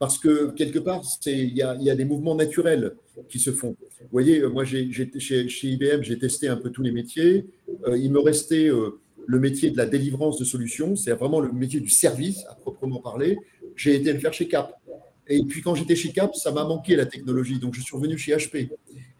parce 0.04 0.18
que 0.18 0.50
quelque 0.50 0.78
part, 0.78 1.00
il 1.24 1.56
y, 1.56 1.62
a, 1.62 1.94
des 1.94 2.04
mouvements 2.04 2.34
naturels 2.34 2.92
qui 3.30 3.38
se 3.38 3.50
font. 3.52 3.74
Vous 4.02 4.08
voyez, 4.12 4.42
moi, 4.42 4.66
chez, 4.66 4.82
IBM, 4.82 6.02
j'ai 6.02 6.18
testé 6.18 6.46
un 6.46 6.58
peu 6.58 6.68
tous 6.68 6.82
les 6.82 6.92
métiers. 6.92 7.46
Euh, 7.88 7.96
il 7.96 8.12
me 8.12 8.18
restait 8.18 8.68
euh, 8.68 9.00
le 9.26 9.40
métier 9.40 9.70
de 9.70 9.78
la 9.78 9.86
délivrance 9.86 10.38
de 10.38 10.44
solutions, 10.44 10.94
c'est 10.94 11.12
vraiment 11.12 11.40
le 11.40 11.50
métier 11.52 11.80
du 11.80 11.88
service, 11.88 12.44
à 12.50 12.54
proprement 12.54 13.00
parler. 13.00 13.38
J'ai 13.76 13.94
été 13.94 14.12
le 14.12 14.18
faire 14.18 14.34
chez 14.34 14.46
Cap. 14.46 14.78
Et 15.26 15.42
puis, 15.42 15.62
quand 15.62 15.74
j'étais 15.74 15.96
chez 15.96 16.12
Cap, 16.12 16.34
ça 16.34 16.52
m'a 16.52 16.64
manqué 16.64 16.96
la 16.96 17.06
technologie, 17.06 17.58
donc 17.58 17.72
je 17.72 17.80
suis 17.80 17.96
revenu 17.96 18.18
chez 18.18 18.36
HP. 18.36 18.68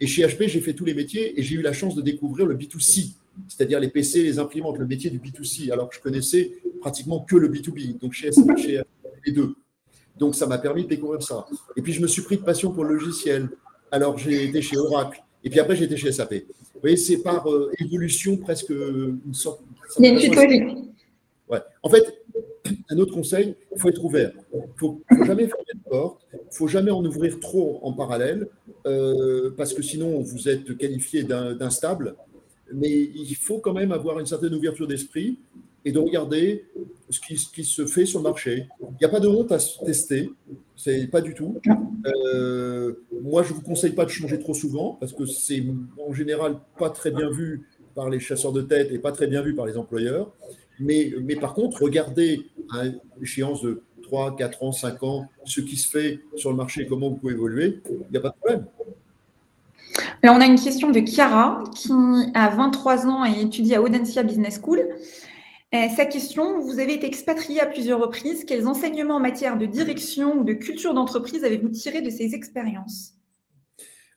Et 0.01 0.07
chez 0.07 0.26
HP, 0.26 0.49
j'ai 0.49 0.61
fait 0.61 0.74
tous 0.74 0.85
les 0.85 0.93
métiers 0.93 1.41
et 1.41 1.43
j'ai 1.43 1.55
eu 1.55 1.62
la 1.62 1.72
chance 1.72 1.95
de 1.95 2.03
découvrir 2.03 2.45
le 2.45 2.57
B2C, 2.57 3.14
c'est-à-dire 3.49 3.80
les 3.80 3.89
PC, 3.89 4.22
les 4.22 4.39
imprimantes, 4.39 4.76
le 4.76 4.87
métier 4.87 5.09
du 5.09 5.18
B2C, 5.18 5.72
alors 5.72 5.89
que 5.89 5.97
je 5.97 6.03
connaissais 6.03 6.53
pratiquement 6.82 7.20
que 7.20 7.37
le 7.37 7.49
B2B, 7.49 7.99
donc 7.99 8.12
chez, 8.12 8.32
chez 8.59 8.82
les 9.24 9.32
deux. 9.32 9.55
Donc, 10.18 10.34
ça 10.34 10.46
m'a 10.46 10.58
permis 10.58 10.84
de 10.84 10.88
découvrir 10.88 11.22
ça. 11.22 11.46
Et 11.76 11.82
puis, 11.82 11.92
je 11.92 12.00
me 12.00 12.06
suis 12.06 12.22
pris 12.22 12.36
de 12.36 12.42
passion 12.42 12.70
pour 12.70 12.84
le 12.84 12.94
logiciel. 12.94 13.48
Alors, 13.90 14.18
j'ai 14.18 14.44
été 14.44 14.62
chez 14.62 14.76
Oracle. 14.76 15.22
Et 15.44 15.50
puis 15.50 15.60
après, 15.60 15.76
j'ai 15.76 15.84
été 15.84 15.96
chez 15.96 16.10
SAP. 16.10 16.32
Vous 16.32 16.80
voyez, 16.80 16.96
c'est 16.96 17.18
par 17.18 17.50
euh, 17.50 17.70
évolution 17.78 18.36
presque 18.38 18.70
une 18.70 19.34
sorte. 19.34 19.60
Il 19.98 20.04
y 20.04 20.08
a 20.08 20.12
une 20.12 20.18
suite 20.18 20.34
Ouais. 21.48 21.58
En 21.82 21.90
fait, 21.90 22.22
un 22.90 22.98
autre 22.98 23.12
conseil, 23.12 23.54
il 23.74 23.78
faut 23.78 23.90
être 23.90 24.02
ouvert. 24.02 24.32
Il 24.54 24.60
ne 24.60 24.64
faut, 24.76 25.02
jamais 25.26 25.46
fermer 25.46 25.74
de 25.74 25.88
porte. 25.88 26.22
Il 26.32 26.36
ne 26.36 26.52
faut 26.52 26.68
jamais 26.68 26.90
en 26.90 27.04
ouvrir 27.04 27.38
trop 27.40 27.78
en 27.82 27.92
parallèle, 27.92 28.48
euh, 28.86 29.50
parce 29.56 29.74
que 29.74 29.82
sinon, 29.82 30.20
vous 30.20 30.48
êtes 30.48 30.76
qualifié 30.78 31.24
d'instable. 31.24 32.16
Mais 32.72 32.90
il 32.90 33.34
faut 33.34 33.58
quand 33.58 33.74
même 33.74 33.92
avoir 33.92 34.18
une 34.18 34.26
certaine 34.26 34.54
ouverture 34.54 34.86
d'esprit 34.86 35.38
et 35.85 35.93
de 35.93 35.99
regarder 35.99 36.64
ce 37.11 37.20
qui, 37.20 37.35
qui, 37.55 37.64
se 37.64 37.87
fait 37.87 38.07
sur 38.07 38.18
le 38.18 38.24
marché. 38.24 38.68
Il 38.80 38.97
n'y 39.01 39.07
a 39.07 39.09
pas 39.09 39.20
de 39.20 39.28
honte 39.28 39.53
à 39.53 39.59
se 39.59 39.85
tester, 39.85 40.30
c'est 40.76 41.07
pas 41.09 41.20
du 41.20 41.35
tout. 41.35 41.61
Euh, 42.07 42.95
moi, 43.22 43.43
je 43.43 43.51
ne 43.51 43.55
vous 43.55 43.62
conseille 43.62 43.93
pas 43.93 44.05
de 44.05 44.11
changer 44.11 44.39
trop 44.39 44.55
souvent 44.55 44.97
parce 44.99 45.12
que 45.12 45.26
c'est 45.26 45.64
en 46.07 46.12
général 46.12 46.57
pas 46.78 46.91
très 46.91 47.11
bien 47.11 47.30
vu 47.30 47.68
par 47.95 48.11
les 48.11 48.20
chasseurs 48.20 48.53
de 48.53 48.62
tête 48.62 48.91
et 48.93 48.99
pas 48.99 49.12
très 49.12 49.26
bien 49.26 49.43
vu 49.43 49.55
par 49.55 49.66
les 49.66 49.76
employeurs. 49.76 50.32
Mais, 50.80 51.12
mais 51.22 51.37
par 51.37 51.55
contre, 51.55 51.82
regardez 51.82 52.47
à 52.72 52.85
échéance 53.22 53.62
de 53.62 53.82
3, 54.03 54.37
4 54.37 54.62
ans, 54.62 54.72
5 54.72 55.03
ans, 55.03 55.28
ce 55.45 55.61
qui 55.61 55.76
se 55.76 55.89
fait 55.89 56.20
sur 56.37 56.51
le 56.51 56.57
marché 56.57 56.87
comment 56.87 57.11
vous 57.11 57.16
pouvez 57.16 57.35
évoluer, 57.35 57.80
il 57.89 58.11
n'y 58.11 58.16
a 58.16 58.20
pas 58.20 58.30
de 58.30 58.35
problème. 58.35 58.66
Alors, 60.22 60.37
on 60.37 60.41
a 60.41 60.47
une 60.47 60.59
question 60.59 60.91
de 60.91 61.01
Chiara 61.01 61.62
qui 61.74 61.93
a 62.35 62.49
23 62.49 63.07
ans 63.07 63.24
et 63.24 63.43
étudie 63.43 63.74
à 63.74 63.82
Audencia 63.82 64.22
Business 64.22 64.61
School. 64.62 64.80
Euh, 65.74 65.88
sa 65.96 66.06
question, 66.06 66.60
vous 66.60 66.78
avez 66.78 66.94
été 66.94 67.06
expatrié 67.06 67.60
à 67.60 67.66
plusieurs 67.66 68.00
reprises. 68.00 68.44
Quels 68.44 68.68
enseignements 68.68 69.16
en 69.16 69.20
matière 69.20 69.58
de 69.58 69.66
direction 69.66 70.38
ou 70.38 70.44
de 70.44 70.52
culture 70.52 70.94
d'entreprise 70.94 71.42
avez-vous 71.42 71.70
tiré 71.70 72.00
de 72.00 72.10
ces 72.10 72.34
expériences? 72.34 73.14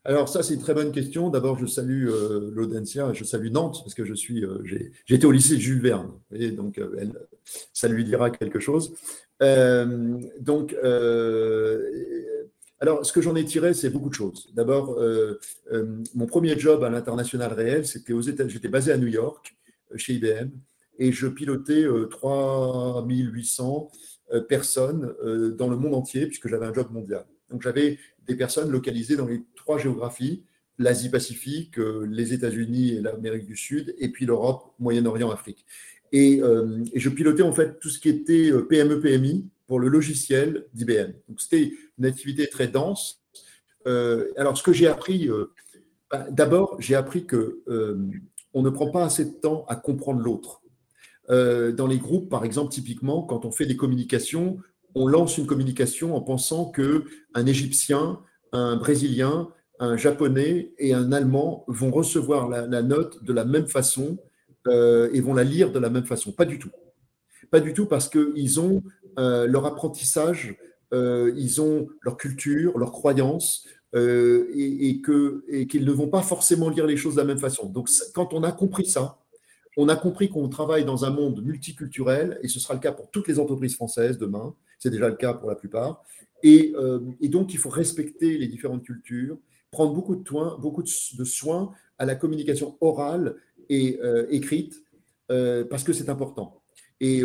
Alors 0.04 0.28
ça, 0.28 0.44
c'est 0.44 0.54
une 0.54 0.60
très 0.60 0.74
bonne 0.74 0.92
question. 0.92 1.30
D'abord, 1.30 1.58
je 1.58 1.66
salue 1.66 2.06
euh, 2.08 2.52
l'Audencia, 2.54 3.12
je 3.12 3.24
salue 3.24 3.50
Nantes, 3.50 3.80
parce 3.82 3.94
que 3.94 4.04
je 4.04 4.14
suis, 4.14 4.44
euh, 4.44 4.60
j'ai, 4.64 4.92
été 5.08 5.26
au 5.26 5.32
lycée 5.32 5.58
Jules 5.58 5.80
Verne, 5.82 6.12
et 6.32 6.52
donc 6.52 6.80
elle, 6.96 7.12
ça 7.72 7.88
lui 7.88 8.04
dira 8.04 8.30
quelque 8.30 8.60
chose. 8.60 8.94
donc, 9.40 10.76
alors, 12.80 13.04
ce 13.04 13.12
que 13.12 13.20
j'en 13.20 13.34
ai 13.34 13.44
tiré, 13.44 13.74
c'est 13.74 13.90
beaucoup 13.90 14.10
de 14.10 14.14
choses. 14.14 14.52
D'abord, 14.54 14.96
mon 16.14 16.26
premier 16.26 16.56
job 16.56 16.84
à 16.84 16.90
l'international 16.90 17.52
réel, 17.52 17.84
c'était 17.84 18.12
aux 18.12 18.20
États. 18.20 18.46
J'étais 18.46 18.68
basé 18.68 18.92
à 18.92 18.96
New 18.96 19.08
York, 19.08 19.56
chez 19.96 20.14
IBM, 20.14 20.50
et 20.98 21.12
je 21.12 21.26
pilotais 21.26 21.84
3800 22.10 23.90
euh, 24.32 24.36
euh, 24.36 24.40
personnes 24.42 25.14
euh, 25.24 25.52
dans 25.52 25.68
le 25.68 25.76
monde 25.76 25.94
entier 25.94 26.26
puisque 26.26 26.48
j'avais 26.48 26.66
un 26.66 26.74
job 26.74 26.88
mondial. 26.90 27.24
Donc 27.50 27.62
j'avais 27.62 27.98
des 28.26 28.34
personnes 28.34 28.70
localisées 28.70 29.16
dans 29.16 29.26
les 29.26 29.42
trois 29.56 29.78
géographies, 29.78 30.44
l'Asie-Pacifique, 30.78 31.76
les 31.78 32.34
États-Unis 32.34 32.90
et 32.90 33.00
l'Amérique 33.00 33.46
du 33.46 33.56
Sud, 33.56 33.94
et 33.98 34.10
puis 34.10 34.26
l'Europe, 34.26 34.74
Moyen-Orient, 34.78 35.30
Afrique. 35.30 35.64
Et, 36.12 36.42
je 36.94 37.08
pilotais 37.08 37.42
en 37.42 37.52
fait 37.52 37.80
tout 37.80 37.88
ce 37.88 37.98
qui 37.98 38.10
était 38.10 38.52
PME-PMI 38.68 39.48
pour 39.66 39.80
le 39.80 39.88
logiciel 39.88 40.66
d'IBM. 40.74 41.12
Donc 41.26 41.40
c'était 41.40 41.72
une 41.98 42.04
activité 42.04 42.48
très 42.48 42.68
dense. 42.68 43.24
alors 43.86 44.58
ce 44.58 44.62
que 44.62 44.74
j'ai 44.74 44.88
appris, 44.88 45.30
bah, 46.10 46.26
d'abord 46.30 46.76
j'ai 46.80 46.96
appris 46.96 47.24
que 47.24 47.62
on 48.52 48.62
ne 48.62 48.70
prend 48.70 48.90
pas 48.90 49.06
assez 49.06 49.24
de 49.24 49.34
temps 49.34 49.64
à 49.68 49.76
comprendre 49.76 50.20
l'autre. 50.20 50.60
Euh, 51.30 51.72
dans 51.72 51.86
les 51.86 51.98
groupes, 51.98 52.28
par 52.28 52.44
exemple, 52.44 52.72
typiquement, 52.72 53.22
quand 53.22 53.44
on 53.44 53.50
fait 53.50 53.66
des 53.66 53.76
communications, 53.76 54.58
on 54.94 55.06
lance 55.06 55.38
une 55.38 55.46
communication 55.46 56.16
en 56.16 56.22
pensant 56.22 56.70
que 56.70 57.04
un 57.34 57.46
Égyptien, 57.46 58.20
un 58.52 58.76
Brésilien, 58.76 59.48
un 59.78 59.96
Japonais 59.96 60.72
et 60.78 60.94
un 60.94 61.12
Allemand 61.12 61.64
vont 61.68 61.90
recevoir 61.90 62.48
la, 62.48 62.82
note 62.82 63.22
de 63.22 63.32
la 63.32 63.44
même 63.44 63.68
façon 63.68 64.18
euh, 64.66 65.10
et 65.12 65.20
vont 65.20 65.34
la 65.34 65.44
lire 65.44 65.70
de 65.70 65.78
la 65.78 65.90
même 65.90 66.04
façon. 66.04 66.32
Pas 66.32 66.46
du 66.46 66.58
tout. 66.58 66.70
Pas 67.50 67.60
du 67.60 67.74
tout 67.74 67.86
parce 67.86 68.08
qu'ils 68.08 68.60
ont 68.60 68.82
euh, 69.18 69.46
leur 69.46 69.66
apprentissage, 69.66 70.56
ils 70.92 71.60
ont 71.60 71.86
leur 72.00 72.16
culture, 72.16 72.78
leurs 72.78 72.92
croyances, 72.92 73.66
et, 73.94 74.88
et 74.88 75.66
qu'ils 75.66 75.84
ne 75.84 75.92
vont 75.92 76.08
pas 76.08 76.22
forcément 76.22 76.70
lire 76.70 76.86
les 76.86 76.96
choses 76.96 77.14
de 77.14 77.20
la 77.20 77.26
même 77.26 77.38
façon. 77.38 77.68
Donc, 77.68 77.90
quand 78.14 78.32
on 78.32 78.42
a 78.42 78.52
compris 78.52 78.86
ça, 78.86 79.18
on 79.78 79.88
a 79.88 79.94
compris 79.94 80.28
qu'on 80.28 80.48
travaille 80.48 80.84
dans 80.84 81.04
un 81.04 81.10
monde 81.10 81.40
multiculturel, 81.40 82.40
et 82.42 82.48
ce 82.48 82.58
sera 82.58 82.74
le 82.74 82.80
cas 82.80 82.90
pour 82.90 83.10
toutes 83.10 83.28
les 83.28 83.38
entreprises 83.38 83.76
françaises 83.76 84.18
demain, 84.18 84.54
c'est 84.80 84.90
déjà 84.90 85.08
le 85.08 85.14
cas 85.14 85.32
pour 85.32 85.48
la 85.48 85.54
plupart, 85.54 86.02
et, 86.42 86.72
euh, 86.76 86.98
donc 87.22 87.54
il 87.54 87.58
faut 87.58 87.68
respecter 87.68 88.38
les 88.38 88.48
différentes 88.48 88.82
cultures, 88.82 89.38
prendre 89.70 89.94
beaucoup 89.94 90.16
de, 90.16 90.26
soins, 90.26 90.58
beaucoup 90.60 90.82
de, 90.82 91.24
soins 91.24 91.70
à 91.96 92.06
la 92.06 92.16
communication 92.16 92.76
orale 92.80 93.36
et 93.68 94.00
euh, 94.02 94.26
écrite, 94.30 94.82
euh, 95.30 95.64
parce 95.64 95.84
que 95.84 95.92
c'est 95.92 96.08
important. 96.08 96.60
Et 97.00 97.22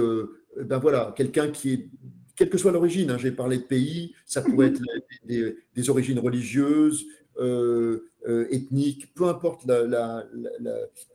ben 0.61 0.77
voilà, 0.77 1.11
quelqu'un 1.17 1.49
qui 1.49 1.73
est 1.73 1.89
quelle 2.35 2.49
que 2.49 2.59
soit 2.59 2.71
l'origine, 2.71 3.09
hein, 3.09 3.17
j'ai 3.17 3.31
parlé 3.31 3.57
de 3.57 3.63
pays, 3.63 4.13
ça 4.25 4.43
pourrait 4.43 4.67
être 4.67 4.81
des 5.75 5.89
origines 5.89 6.19
religieuses, 6.19 7.05
euh, 7.39 8.09
euh, 8.27 8.47
ethnique, 8.51 9.13
peu 9.15 9.25
importe, 9.25 9.65
la, 9.65 10.25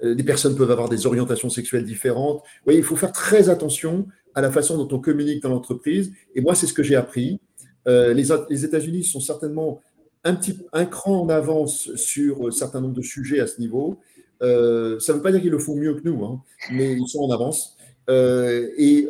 les 0.03 0.23
personnes 0.23 0.57
peuvent 0.57 0.71
avoir 0.71 0.89
des 0.91 1.07
orientations 1.07 1.49
sexuelles 1.49 1.85
différentes. 1.85 2.43
Vous 2.67 2.73
il 2.73 2.83
faut 2.83 2.97
faire 2.97 3.13
très 3.13 3.49
attention 3.49 4.07
à 4.35 4.43
la 4.43 4.51
façon 4.51 4.77
dont 4.77 4.95
on 4.95 5.01
communique 5.01 5.43
dans 5.43 5.49
l'entreprise. 5.49 6.13
Et 6.35 6.41
moi, 6.43 6.55
c'est 6.55 6.67
ce 6.67 6.75
que 6.75 6.83
j'ai 6.83 6.97
appris. 6.97 7.41
Euh, 7.87 8.13
les, 8.13 8.65
États-Unis 8.65 9.05
sont 9.05 9.21
certainement 9.21 9.81
un, 10.25 10.35
petit, 10.35 10.59
un 10.75 10.85
cran 10.85 11.23
en 11.23 11.29
avance 11.31 11.95
sur 11.95 12.47
un 12.47 12.51
certain 12.51 12.83
nombre 12.83 12.95
de 12.95 13.03
sujets 13.03 13.41
à 13.41 13.47
ce 13.47 13.59
niveau. 13.61 13.99
ça 14.41 14.47
ne 14.47 15.13
veut 15.15 15.23
pas 15.23 15.33
dire 15.33 15.41
qu'ils 15.41 15.51
le 15.51 15.59
font 15.59 15.77
mieux 15.77 15.95
que 15.95 16.07
nous, 16.07 16.23
hein, 16.25 16.43
mais 16.73 16.93
ils 16.93 17.09
sont 17.09 17.21
en 17.21 17.31
avance. 17.31 17.79
et, 18.09 19.09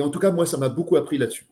en 0.00 0.10
tout 0.10 0.18
cas, 0.18 0.32
moi, 0.32 0.44
ça 0.44 0.58
m'a 0.58 0.68
beaucoup 0.68 0.96
appris 0.96 1.16
là-dessus. 1.16 1.46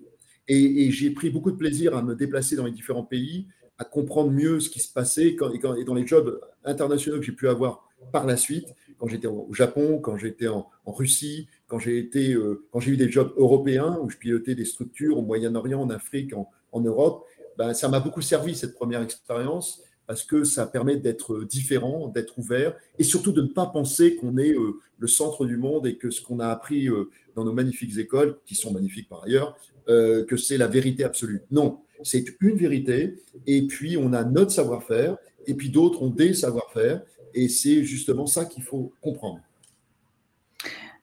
Et 0.47 0.91
j'ai 0.91 1.11
pris 1.11 1.31
beaucoup 1.31 1.53
de 1.53 1.57
plaisir 1.57 1.97
à 1.97 2.03
me 2.03 2.15
déplacer 2.15 2.57
dans 2.57 2.65
les 2.65 2.73
différents 2.73 3.05
pays 3.05 3.47
à 3.79 3.85
comprendre 3.85 4.31
mieux 4.31 4.61
ce 4.61 4.69
qui 4.69 4.81
se 4.81 4.93
passait 4.93 5.37
quand, 5.37 5.53
et, 5.77 5.85
dans 5.85 5.95
les 5.95 6.07
jobs 6.07 6.41
internationaux 6.65 7.19
que 7.19 7.25
j'ai 7.25 7.33
pu 7.33 7.49
avoir 7.49 7.89
par 8.13 8.27
la 8.27 8.37
suite, 8.37 8.75
quand 8.99 9.07
j'étais 9.07 9.27
au 9.29 9.53
Japon, 9.53 10.01
quand 10.01 10.17
j'étais 10.17 10.49
en, 10.49 10.69
Russie, 10.87 11.49
quand 11.69 11.79
j'ai 11.79 11.99
été, 11.99 12.33
euh, 12.33 12.65
quand 12.73 12.81
j'ai 12.81 12.93
eu 12.93 12.97
des 12.97 13.11
jobs 13.11 13.33
européens 13.37 13.99
où 14.03 14.11
je 14.11 14.17
pilotais 14.17 14.55
des 14.55 14.65
structures 14.65 15.19
au 15.19 15.23
Moyen-Orient, 15.23 15.81
en 15.81 15.91
Afrique, 15.91 16.33
en, 16.35 16.81
Europe, 16.81 17.25
ben, 17.57 17.75
ça 17.75 17.89
m'a 17.89 18.01
beaucoup 18.01 18.23
servi 18.23 18.55
cette 18.55 18.75
première 18.75 19.03
expérience 19.03 19.83
parce 20.07 20.23
que 20.23 20.45
ça 20.45 20.67
permet 20.67 20.97
d'être 20.97 21.45
différent, 21.45 22.09
d'être 22.09 22.39
ouvert 22.39 22.75
et 22.99 23.05
surtout 23.05 23.33
de 23.33 23.43
ne 23.43 23.49
pas 23.49 23.67
penser 23.67 24.17
qu'on 24.17 24.39
est 24.39 24.55
euh, 24.55 24.81
le 24.99 25.07
centre 25.07 25.45
du 25.45 25.57
monde 25.57 25.87
et 25.87 25.97
que 25.97 26.11
ce 26.11 26.23
qu'on 26.23 26.41
a 26.41 26.49
appris 26.49 26.89
euh, 26.89 27.11
dans 27.35 27.45
nos 27.45 27.53
magnifiques 27.53 27.99
écoles, 27.99 28.39
qui 28.47 28.55
sont 28.55 28.73
magnifiques 28.73 29.09
par 29.09 29.25
ailleurs, 29.25 29.57
que 29.89 30.37
c'est 30.37 30.59
la 30.59 30.67
vérité 30.67 31.03
absolue. 31.03 31.43
Non, 31.51 31.81
c'est 32.03 32.25
une 32.41 32.57
vérité, 32.57 33.23
et 33.47 33.67
puis 33.67 33.97
on 33.97 34.13
a 34.13 34.23
notre 34.23 34.51
savoir-faire, 34.51 35.17
et 35.47 35.55
puis 35.55 35.71
d'autres 35.71 36.03
ont 36.03 36.11
des 36.11 36.35
savoir-faire, 36.35 37.03
et 37.35 37.49
c'est 37.49 37.85
justement 37.85 38.27
ça 38.27 38.45
qu'il 38.45 38.63
faut 38.63 38.93
comprendre. 39.01 39.41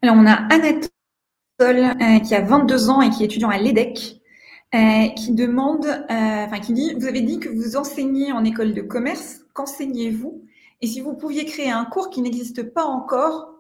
Alors, 0.02 0.16
on 0.18 0.26
a 0.26 0.34
Anatole 0.34 0.92
euh, 1.60 2.20
qui 2.20 2.36
a 2.36 2.42
22 2.42 2.90
ans 2.90 3.02
et 3.02 3.10
qui 3.10 3.24
est 3.24 3.26
étudiant 3.26 3.50
à 3.50 3.58
l'EDEC, 3.58 4.22
euh, 4.74 5.08
qui 5.16 5.32
demande, 5.34 5.86
euh, 5.86 6.06
enfin 6.10 6.60
qui 6.60 6.74
dit, 6.74 6.94
vous 6.94 7.08
avez 7.08 7.22
dit 7.22 7.40
que 7.40 7.50
vous 7.50 7.78
enseignez 7.78 8.32
en 8.32 8.44
école 8.44 8.74
de 8.74 8.82
commerce, 8.82 9.42
qu'enseignez-vous? 9.54 10.44
Et 10.82 10.88
si 10.88 11.02
vous 11.02 11.14
pouviez 11.14 11.46
créer 11.46 11.72
un 11.72 11.86
cours 11.86 12.10
qui 12.10 12.22
n'existe 12.22 12.64
pas 12.64 12.84
encore 12.84 13.56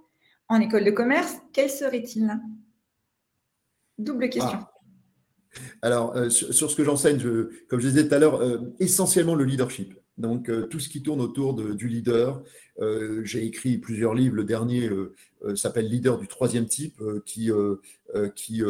en 0.50 0.60
école 0.60 0.84
de 0.84 0.92
commerce, 0.92 1.38
quel 1.54 1.70
serait-il? 1.70 2.40
Double 3.98 4.30
question. 4.30 4.60
Ah. 4.62 4.75
Alors, 5.82 6.16
euh, 6.16 6.30
sur, 6.30 6.70
ce 6.70 6.76
que 6.76 6.84
j'enseigne, 6.84 7.20
comme 7.70 7.80
je 7.80 7.88
disais 7.88 8.08
tout 8.08 8.14
à 8.14 8.20
l'heure, 8.20 8.42
euh, 8.42 8.58
essentiellement 8.80 9.36
le 9.36 9.46
leadership. 9.46 9.94
Donc, 10.18 10.50
tout 10.70 10.80
ce 10.80 10.88
qui 10.88 11.04
tourne 11.04 11.20
autour 11.20 11.54
du 11.54 11.90
leader. 11.90 12.42
J'ai 13.24 13.44
écrit 13.44 13.78
plusieurs 13.78 14.14
livres. 14.14 14.36
Le 14.36 14.46
dernier 14.46 14.90
s'appelle 15.56 15.90
Leader 15.90 16.18
du 16.18 16.30
troisième 16.30 16.68
type, 16.68 17.02
qui, 17.26 17.52
qui 18.34 18.64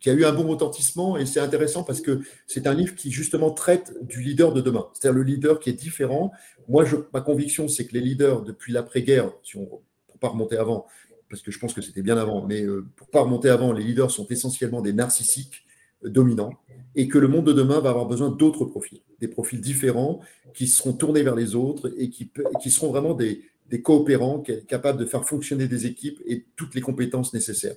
qui 0.00 0.10
a 0.10 0.12
eu 0.12 0.24
un 0.24 0.32
bon 0.32 0.46
retentissement 0.46 1.16
et 1.16 1.26
c'est 1.26 1.40
intéressant 1.40 1.82
parce 1.82 2.00
que 2.00 2.20
c'est 2.46 2.66
un 2.66 2.74
livre 2.74 2.94
qui 2.94 3.10
justement 3.10 3.50
traite 3.50 3.92
du 4.02 4.20
leader 4.20 4.52
de 4.52 4.60
demain, 4.60 4.86
c'est-à-dire 4.92 5.18
le 5.18 5.24
leader 5.24 5.58
qui 5.58 5.70
est 5.70 5.74
différent. 5.74 6.32
Moi, 6.68 6.84
ma 7.12 7.20
conviction, 7.20 7.68
c'est 7.68 7.86
que 7.86 7.94
les 7.94 8.00
leaders 8.00 8.42
depuis 8.42 8.72
l'après-guerre, 8.72 9.32
si 9.42 9.56
on 9.56 9.66
pour 9.66 10.18
pas 10.20 10.28
remonter 10.28 10.56
avant, 10.56 10.86
parce 11.28 11.42
que 11.42 11.50
je 11.50 11.58
pense 11.58 11.74
que 11.74 11.82
c'était 11.82 12.02
bien 12.02 12.16
avant, 12.16 12.46
mais 12.46 12.62
euh, 12.62 12.86
pour 12.96 13.08
pas 13.08 13.22
remonter 13.22 13.48
avant, 13.48 13.72
les 13.72 13.84
leaders 13.84 14.10
sont 14.10 14.26
essentiellement 14.28 14.80
des 14.80 14.92
narcissiques 14.92 15.64
euh, 16.04 16.08
dominants 16.08 16.52
et 16.94 17.08
que 17.08 17.18
le 17.18 17.28
monde 17.28 17.46
de 17.46 17.52
demain 17.52 17.80
va 17.80 17.90
avoir 17.90 18.06
besoin 18.06 18.30
d'autres 18.30 18.64
profils, 18.64 19.00
des 19.20 19.28
profils 19.28 19.60
différents 19.60 20.20
qui 20.54 20.66
seront 20.66 20.92
tournés 20.92 21.22
vers 21.22 21.36
les 21.36 21.54
autres 21.54 21.92
et 21.98 22.10
qui, 22.10 22.30
qui 22.62 22.70
seront 22.70 22.90
vraiment 22.90 23.14
des, 23.14 23.42
des 23.68 23.82
coopérants 23.82 24.42
capables 24.66 24.98
de 24.98 25.04
faire 25.04 25.24
fonctionner 25.24 25.68
des 25.68 25.86
équipes 25.86 26.20
et 26.26 26.46
toutes 26.56 26.74
les 26.74 26.80
compétences 26.80 27.34
nécessaires. 27.34 27.76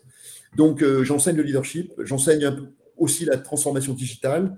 Donc, 0.55 0.81
euh, 0.81 1.03
j'enseigne 1.03 1.35
le 1.35 1.43
leadership, 1.43 1.93
j'enseigne 1.99 2.49
aussi 2.97 3.25
la 3.25 3.37
transformation 3.37 3.93
digitale 3.93 4.57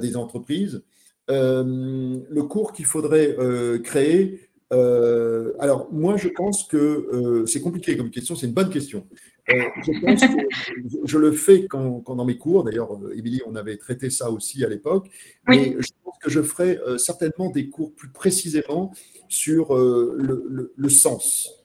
des 0.00 0.16
entreprises. 0.16 0.82
Le 1.28 2.40
cours 2.42 2.72
qu'il 2.72 2.84
faudrait 2.86 3.36
créer, 3.84 4.47
alors 4.70 5.88
moi, 5.92 6.16
je 6.16 6.28
pense 6.28 6.64
que 6.64 7.44
c'est 7.46 7.60
compliqué 7.60 7.96
comme 7.96 8.10
question, 8.10 8.36
c'est 8.36 8.46
une 8.46 8.52
bonne 8.52 8.70
question. 8.70 9.06
je 9.48 10.00
pense 10.04 10.20
que 10.20 11.06
je 11.06 11.18
le 11.18 11.32
fais 11.32 11.66
quand, 11.66 12.02
dans 12.06 12.24
mes 12.24 12.36
cours, 12.36 12.64
d'ailleurs, 12.64 12.90
Émilie, 13.16 13.40
on 13.46 13.56
avait 13.56 13.78
traité 13.78 14.10
ça 14.10 14.30
aussi 14.30 14.64
à 14.64 14.68
l'époque, 14.68 15.08
mais 15.48 15.74
je 15.78 15.88
pense 16.04 16.18
que 16.22 16.30
je 16.30 16.42
ferai 16.42 16.78
certainement 16.98 17.50
des 17.50 17.70
cours 17.70 17.94
plus 17.94 18.10
précisément 18.10 18.92
sur 19.28 19.74
le, 19.74 20.72
le, 20.76 20.88
sens. 20.90 21.64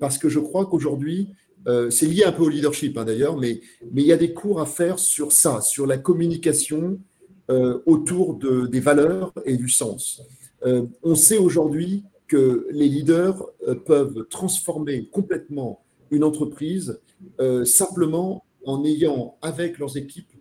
parce 0.00 0.18
que 0.18 0.28
je 0.28 0.40
crois 0.40 0.66
qu'aujourd'hui, 0.66 1.28
euh, 1.68 1.90
c'est 1.90 2.06
lié 2.06 2.24
un 2.24 2.32
peu 2.32 2.42
au 2.42 2.48
leadership 2.48 2.96
hein, 2.98 3.04
d'ailleurs, 3.04 3.36
mais, 3.36 3.60
mais 3.92 4.02
il 4.02 4.06
y 4.06 4.12
a 4.12 4.16
des 4.16 4.32
cours 4.32 4.60
à 4.60 4.66
faire 4.66 4.98
sur 4.98 5.32
ça, 5.32 5.60
sur 5.60 5.86
la 5.86 5.98
communication 5.98 6.98
euh, 7.50 7.80
autour 7.86 8.34
de, 8.34 8.66
des 8.66 8.80
valeurs 8.80 9.32
et 9.44 9.56
du 9.56 9.68
sens. 9.68 10.22
Euh, 10.64 10.86
on 11.02 11.14
sait 11.14 11.38
aujourd'hui 11.38 12.04
que 12.32 12.66
les 12.70 12.88
leaders 12.88 13.44
peuvent 13.84 14.26
transformer 14.30 15.06
complètement 15.06 15.82
une 16.10 16.24
entreprise 16.24 17.00
simplement 17.64 18.44
en 18.64 18.84
ayant 18.84 19.36
avec 19.42 19.78
leurs 19.78 19.96
équipes 19.96 20.32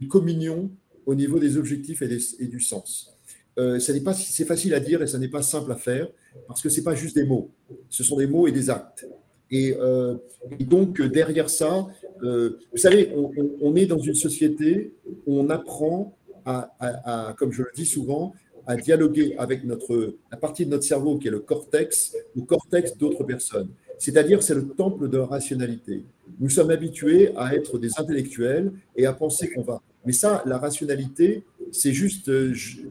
une 0.00 0.08
communion 0.08 0.70
au 1.06 1.14
niveau 1.14 1.38
des 1.38 1.56
objectifs 1.56 2.02
et, 2.02 2.18
et 2.38 2.46
du 2.46 2.60
sens. 2.60 3.16
pas, 3.56 4.14
c'est 4.14 4.44
facile 4.44 4.74
à 4.74 4.80
dire 4.80 5.02
et 5.02 5.06
ça 5.06 5.18
n'est 5.18 5.28
pas 5.28 5.42
simple 5.42 5.72
à 5.72 5.76
faire 5.76 6.08
parce 6.46 6.62
que 6.62 6.68
ce 6.68 6.78
n'est 6.78 6.84
pas 6.84 6.94
juste 6.94 7.16
des 7.16 7.24
mots, 7.24 7.50
ce 7.88 8.04
sont 8.04 8.16
des 8.16 8.26
mots 8.26 8.46
et 8.46 8.52
des 8.52 8.70
actes. 8.70 9.06
Euh, 9.52 10.16
et, 10.58 10.64
donc, 10.64 11.00
derrière 11.02 11.50
ça, 11.50 11.86
euh, 12.22 12.58
vous 12.72 12.78
savez, 12.78 13.12
on, 13.60 13.74
est 13.76 13.86
dans 13.86 13.98
une 13.98 14.14
société 14.14 14.94
où 15.26 15.38
on 15.40 15.50
apprend 15.50 16.16
à, 16.44 17.34
comme 17.38 17.52
je 17.52 17.62
le 17.62 17.70
dis 17.74 17.86
souvent, 17.86 18.32
à 18.66 18.76
dialoguer 18.76 19.34
avec 19.38 19.64
notre, 19.64 20.14
la 20.30 20.36
partie 20.36 20.64
de 20.64 20.70
notre 20.70 20.84
cerveau 20.84 21.18
qui 21.18 21.28
est 21.28 21.30
le 21.30 21.40
cortex, 21.40 22.14
le 22.36 22.42
cortex 22.42 22.96
d'autres 22.96 23.24
personnes. 23.24 23.68
C'est-à-dire, 23.98 24.42
c'est 24.42 24.54
le 24.54 24.66
temple 24.68 25.08
de 25.08 25.18
la 25.18 25.26
rationalité. 25.26 26.04
Nous 26.38 26.48
sommes 26.48 26.70
habitués 26.70 27.32
à 27.36 27.54
être 27.54 27.78
des 27.78 27.90
intellectuels 27.98 28.72
et 28.96 29.04
à 29.04 29.12
penser 29.12 29.50
qu'on 29.50 29.62
va. 29.62 29.82
Mais 30.06 30.12
ça, 30.12 30.42
la 30.46 30.56
rationalité, 30.56 31.42
c'est 31.70 31.92
juste, 31.92 32.30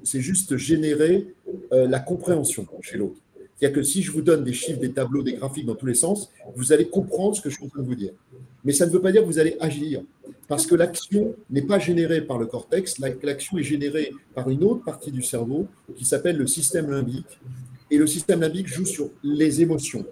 c'est 0.04 0.22
juste 0.22 0.56
générer 0.58 1.34
euh, 1.74 1.88
la 1.88 2.00
compréhension 2.00 2.68
chez 2.82 2.98
l'autre. 2.98 3.20
C'est-à-dire 3.60 3.76
que 3.76 3.84
si 3.84 4.04
je 4.04 4.12
vous 4.12 4.22
donne 4.22 4.44
des 4.44 4.54
chiffres, 4.54 4.80
des 4.80 4.92
tableaux, 4.92 5.24
des 5.24 5.34
graphiques 5.34 5.66
dans 5.66 5.76
tous 5.76 5.88
les 5.88 5.96
sens, 5.96 6.32
vous 6.56 6.72
allez 6.72 6.88
comprendre 6.88 7.36
ce 7.36 7.42
que 7.42 7.50
je 7.50 7.56
suis 7.56 7.66
en 7.66 7.70
train 7.70 7.82
de 7.82 7.88
vous 7.88 7.96
dire. 7.96 8.14
Mais 8.64 8.72
ça 8.72 8.86
ne 8.86 8.92
veut 8.92 9.02
pas 9.02 9.12
dire 9.12 9.22
que 9.22 9.28
vous 9.28 9.40
allez 9.40 9.58
agir, 9.60 10.02
parce 10.50 10.66
que 10.66 10.74
l'action 10.74 11.36
n'est 11.52 11.62
pas 11.62 11.78
générée 11.78 12.22
par 12.22 12.40
le 12.40 12.48
cortex, 12.48 12.98
l'action 13.00 13.60
est 13.60 13.64
générée 13.64 14.12
par 14.34 14.50
une 14.50 14.64
autre 14.64 14.84
partie 14.84 15.12
du 15.12 15.22
cerveau 15.22 15.68
qui 15.96 16.06
s'appelle 16.06 16.38
le 16.38 16.48
système 16.48 16.90
limbique. 16.90 17.40
Et 17.92 17.98
le 17.98 18.08
système 18.08 18.42
limbique 18.42 18.68
joue 18.68 18.86
sur 18.86 19.12
les 19.24 19.62
émotions. 19.62 20.06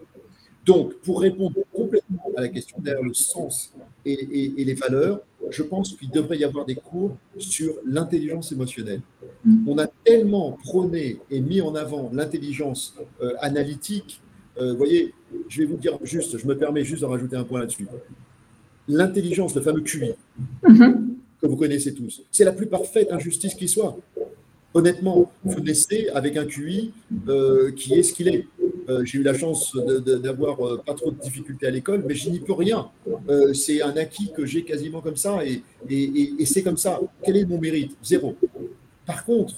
Donc, 0.64 0.94
pour 1.00 1.22
répondre 1.22 1.56
complètement 1.74 2.30
à 2.38 2.42
la 2.42 2.50
question 2.50 2.78
derrière 2.80 3.02
le 3.04 3.16
sens 3.16 3.74
et, 4.06 4.54
les 4.58 4.74
valeurs, 4.76 5.22
je 5.50 5.64
pense 5.64 5.96
qu'il 5.96 6.12
devrait 6.12 6.38
y 6.38 6.44
avoir 6.44 6.66
des 6.66 6.76
cours 6.76 7.18
sur 7.40 7.74
l'intelligence 7.86 8.52
émotionnelle. 8.52 9.02
Mm. 9.44 9.68
On 9.68 9.78
a 9.80 9.88
tellement 9.88 10.52
prôné 10.52 11.18
et 11.32 11.40
mis 11.40 11.62
en 11.62 11.74
avant 11.74 12.12
l'intelligence 12.14 12.96
euh, 13.22 13.34
analytique. 13.40 14.22
Euh, 14.60 14.72
vous 14.74 14.78
voyez, 14.78 15.14
je 15.48 15.62
vais 15.62 15.66
vous 15.66 15.78
dire 15.78 15.98
juste, 16.04 16.38
je 16.38 16.46
me 16.46 16.56
permets 16.56 16.84
juste 16.84 17.02
de 17.02 17.08
rajouter 17.08 17.38
un 17.38 17.44
point 17.44 17.62
là-dessus. 17.62 17.88
L'intelligence, 18.88 19.56
le 19.56 19.62
fameux 19.62 19.82
QI, 19.82 20.14
mm-hmm. 20.64 20.96
que 21.42 21.48
vous 21.48 21.56
connaissez 21.56 21.94
tous, 21.94 22.24
c'est 22.32 22.46
la 22.46 22.54
plus 22.54 22.68
parfaite 22.68 23.12
injustice 23.12 23.54
qui 23.54 23.68
soit. 23.68 23.98
Honnêtement, 24.74 25.32
vous 25.44 25.60
naissez 25.62 26.08
avec 26.14 26.38
un 26.38 26.46
QI 26.46 26.92
euh, 27.28 27.72
qui 27.72 27.96
est 27.96 28.04
ce 28.04 28.14
qu'il 28.14 28.28
est. 28.28 28.46
Euh, 28.90 29.04
j'ai 29.04 29.18
eu 29.18 29.24
la 29.24 29.34
chance 29.34 29.76
d'avoir 29.76 30.66
euh, 30.66 30.82
pas 30.86 30.94
trop 30.94 31.10
de 31.10 31.20
difficultés 31.20 31.66
à 31.66 31.72
l'école, 31.72 32.04
mais 32.08 32.14
je 32.14 32.30
n'y 32.30 32.40
peux 32.40 32.54
rien. 32.54 32.88
C'est 33.54 33.82
un 33.82 33.96
acquis 33.98 34.32
que 34.36 34.46
j'ai 34.46 34.64
quasiment 34.64 35.02
comme 35.02 35.18
ça 35.18 35.40
et, 35.44 35.64
et, 35.90 36.46
c'est 36.46 36.62
comme 36.62 36.78
ça. 36.78 37.00
Quel 37.26 37.38
est 37.38 37.46
mon 37.46 37.60
mérite? 37.60 37.98
Zéro. 38.04 38.36
Par 39.08 39.24
contre, 39.24 39.56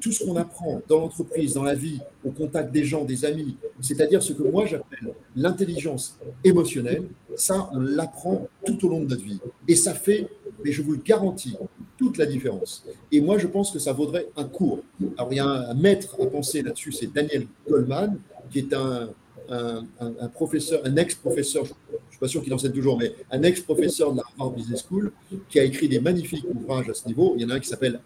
tout 0.00 0.12
ce 0.12 0.24
qu'on 0.24 0.36
apprend 0.36 0.80
dans 0.88 1.00
l'entreprise, 1.00 1.54
dans 1.54 1.64
la 1.64 1.74
vie, 1.74 2.00
au 2.24 2.30
contact 2.30 2.72
des 2.72 2.84
gens, 2.84 3.04
des 3.04 3.24
amis, 3.24 3.56
c'est-à-dire 3.80 4.22
ce 4.22 4.32
que 4.32 4.44
moi 4.44 4.64
j'appelle 4.64 5.12
l'intelligence 5.34 6.16
émotionnelle, 6.44 7.02
ça, 7.34 7.68
on 7.72 7.80
l'apprend 7.80 8.46
tout 8.64 8.86
au 8.86 8.88
long 8.88 9.00
de 9.00 9.08
notre 9.08 9.24
vie. 9.24 9.40
Et 9.66 9.74
ça 9.74 9.92
fait, 9.92 10.28
mais 10.64 10.70
je 10.70 10.82
vous 10.82 10.92
le 10.92 11.00
garantis, 11.04 11.56
toute 11.98 12.16
la 12.16 12.26
différence. 12.26 12.84
Et 13.10 13.20
moi, 13.20 13.38
je 13.38 13.48
pense 13.48 13.72
que 13.72 13.80
ça 13.80 13.92
vaudrait 13.92 14.28
un 14.36 14.44
cours. 14.44 14.78
Alors, 15.18 15.32
il 15.32 15.36
y 15.36 15.40
a 15.40 15.46
un 15.46 15.74
maître 15.74 16.16
à 16.22 16.26
penser 16.26 16.62
là-dessus, 16.62 16.92
c'est 16.92 17.12
Daniel 17.12 17.48
Goldman, 17.68 18.16
qui 18.50 18.60
est 18.60 18.72
un, 18.72 19.08
un, 19.48 20.28
professeur, 20.28 20.80
un 20.84 20.96
ex-professeur, 20.96 21.64
je 21.64 21.72
ne 21.72 22.10
suis 22.10 22.20
pas 22.20 22.28
sûr 22.28 22.42
qu'il 22.42 22.54
enseigne 22.54 22.72
toujours, 22.72 22.98
mais 22.98 23.12
un 23.30 23.42
ex-professeur 23.42 24.12
de 24.12 24.18
la 24.18 24.24
Harvard 24.38 24.52
Business 24.52 24.84
School, 24.88 25.12
qui 25.48 25.58
a 25.58 25.64
écrit 25.64 25.88
des 25.88 26.00
magnifiques 26.00 26.44
ouvrages 26.54 26.88
à 26.88 26.94
ce 26.94 27.06
niveau. 27.06 27.34
Il 27.36 27.42
y 27.42 27.44
en 27.44 27.50
a 27.50 27.54
un 27.54 27.60
qui 27.60 27.68
s'appelle, 27.68 28.00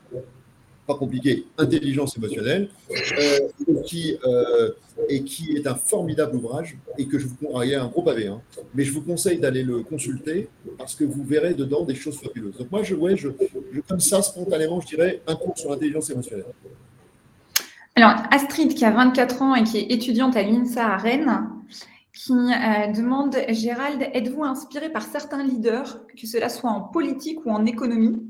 compliqué, 0.95 1.45
Intelligence 1.59 2.17
émotionnelle, 2.17 2.69
euh, 2.91 3.39
qui, 3.85 4.17
euh, 4.25 4.71
et 5.09 5.23
qui 5.23 5.57
est 5.57 5.67
un 5.67 5.75
formidable 5.75 6.37
ouvrage, 6.37 6.77
et 6.99 7.07
que 7.07 7.19
je 7.19 7.27
vous 7.27 7.59
a 7.59 7.63
un 7.63 7.87
gros 7.89 8.03
pavé, 8.03 8.27
hein, 8.27 8.41
mais 8.75 8.85
je 8.85 8.93
vous 8.93 9.03
conseille 9.03 9.39
d'aller 9.39 9.63
le 9.63 9.81
consulter, 9.81 10.49
parce 10.79 10.95
que 10.95 11.05
vous 11.05 11.25
verrez 11.25 11.55
dedans 11.55 11.85
des 11.85 11.95
choses 11.95 12.19
fabuleuses. 12.19 12.67
Moi, 12.71 12.83
je, 12.83 12.95
ouais, 12.95 13.17
je, 13.17 13.29
je 13.73 13.81
comme 13.81 14.01
ça, 14.01 14.23
spontanément, 14.23 14.81
je 14.81 14.87
dirais 14.87 15.21
un 15.27 15.37
cours 15.37 15.57
sur 15.57 15.71
l'intelligence 15.71 16.11
émotionnelle. 16.11 16.47
Alors, 17.97 18.23
Astrid, 18.31 18.75
qui 18.75 18.85
a 18.85 18.91
24 18.91 19.43
ans 19.43 19.55
et 19.55 19.65
qui 19.65 19.79
est 19.79 19.91
étudiante 19.91 20.37
à 20.37 20.43
l'INSA 20.43 20.87
à 20.87 20.97
Rennes, 20.97 21.51
qui 22.15 22.33
euh, 22.33 22.93
demande 22.93 23.37
Gérald, 23.49 24.03
êtes-vous 24.13 24.45
inspiré 24.45 24.91
par 24.91 25.03
certains 25.03 25.43
leaders, 25.43 26.07
que 26.17 26.27
cela 26.27 26.49
soit 26.49 26.71
en 26.71 26.81
politique 26.81 27.45
ou 27.47 27.51
en 27.51 27.67
économie? 27.67 28.23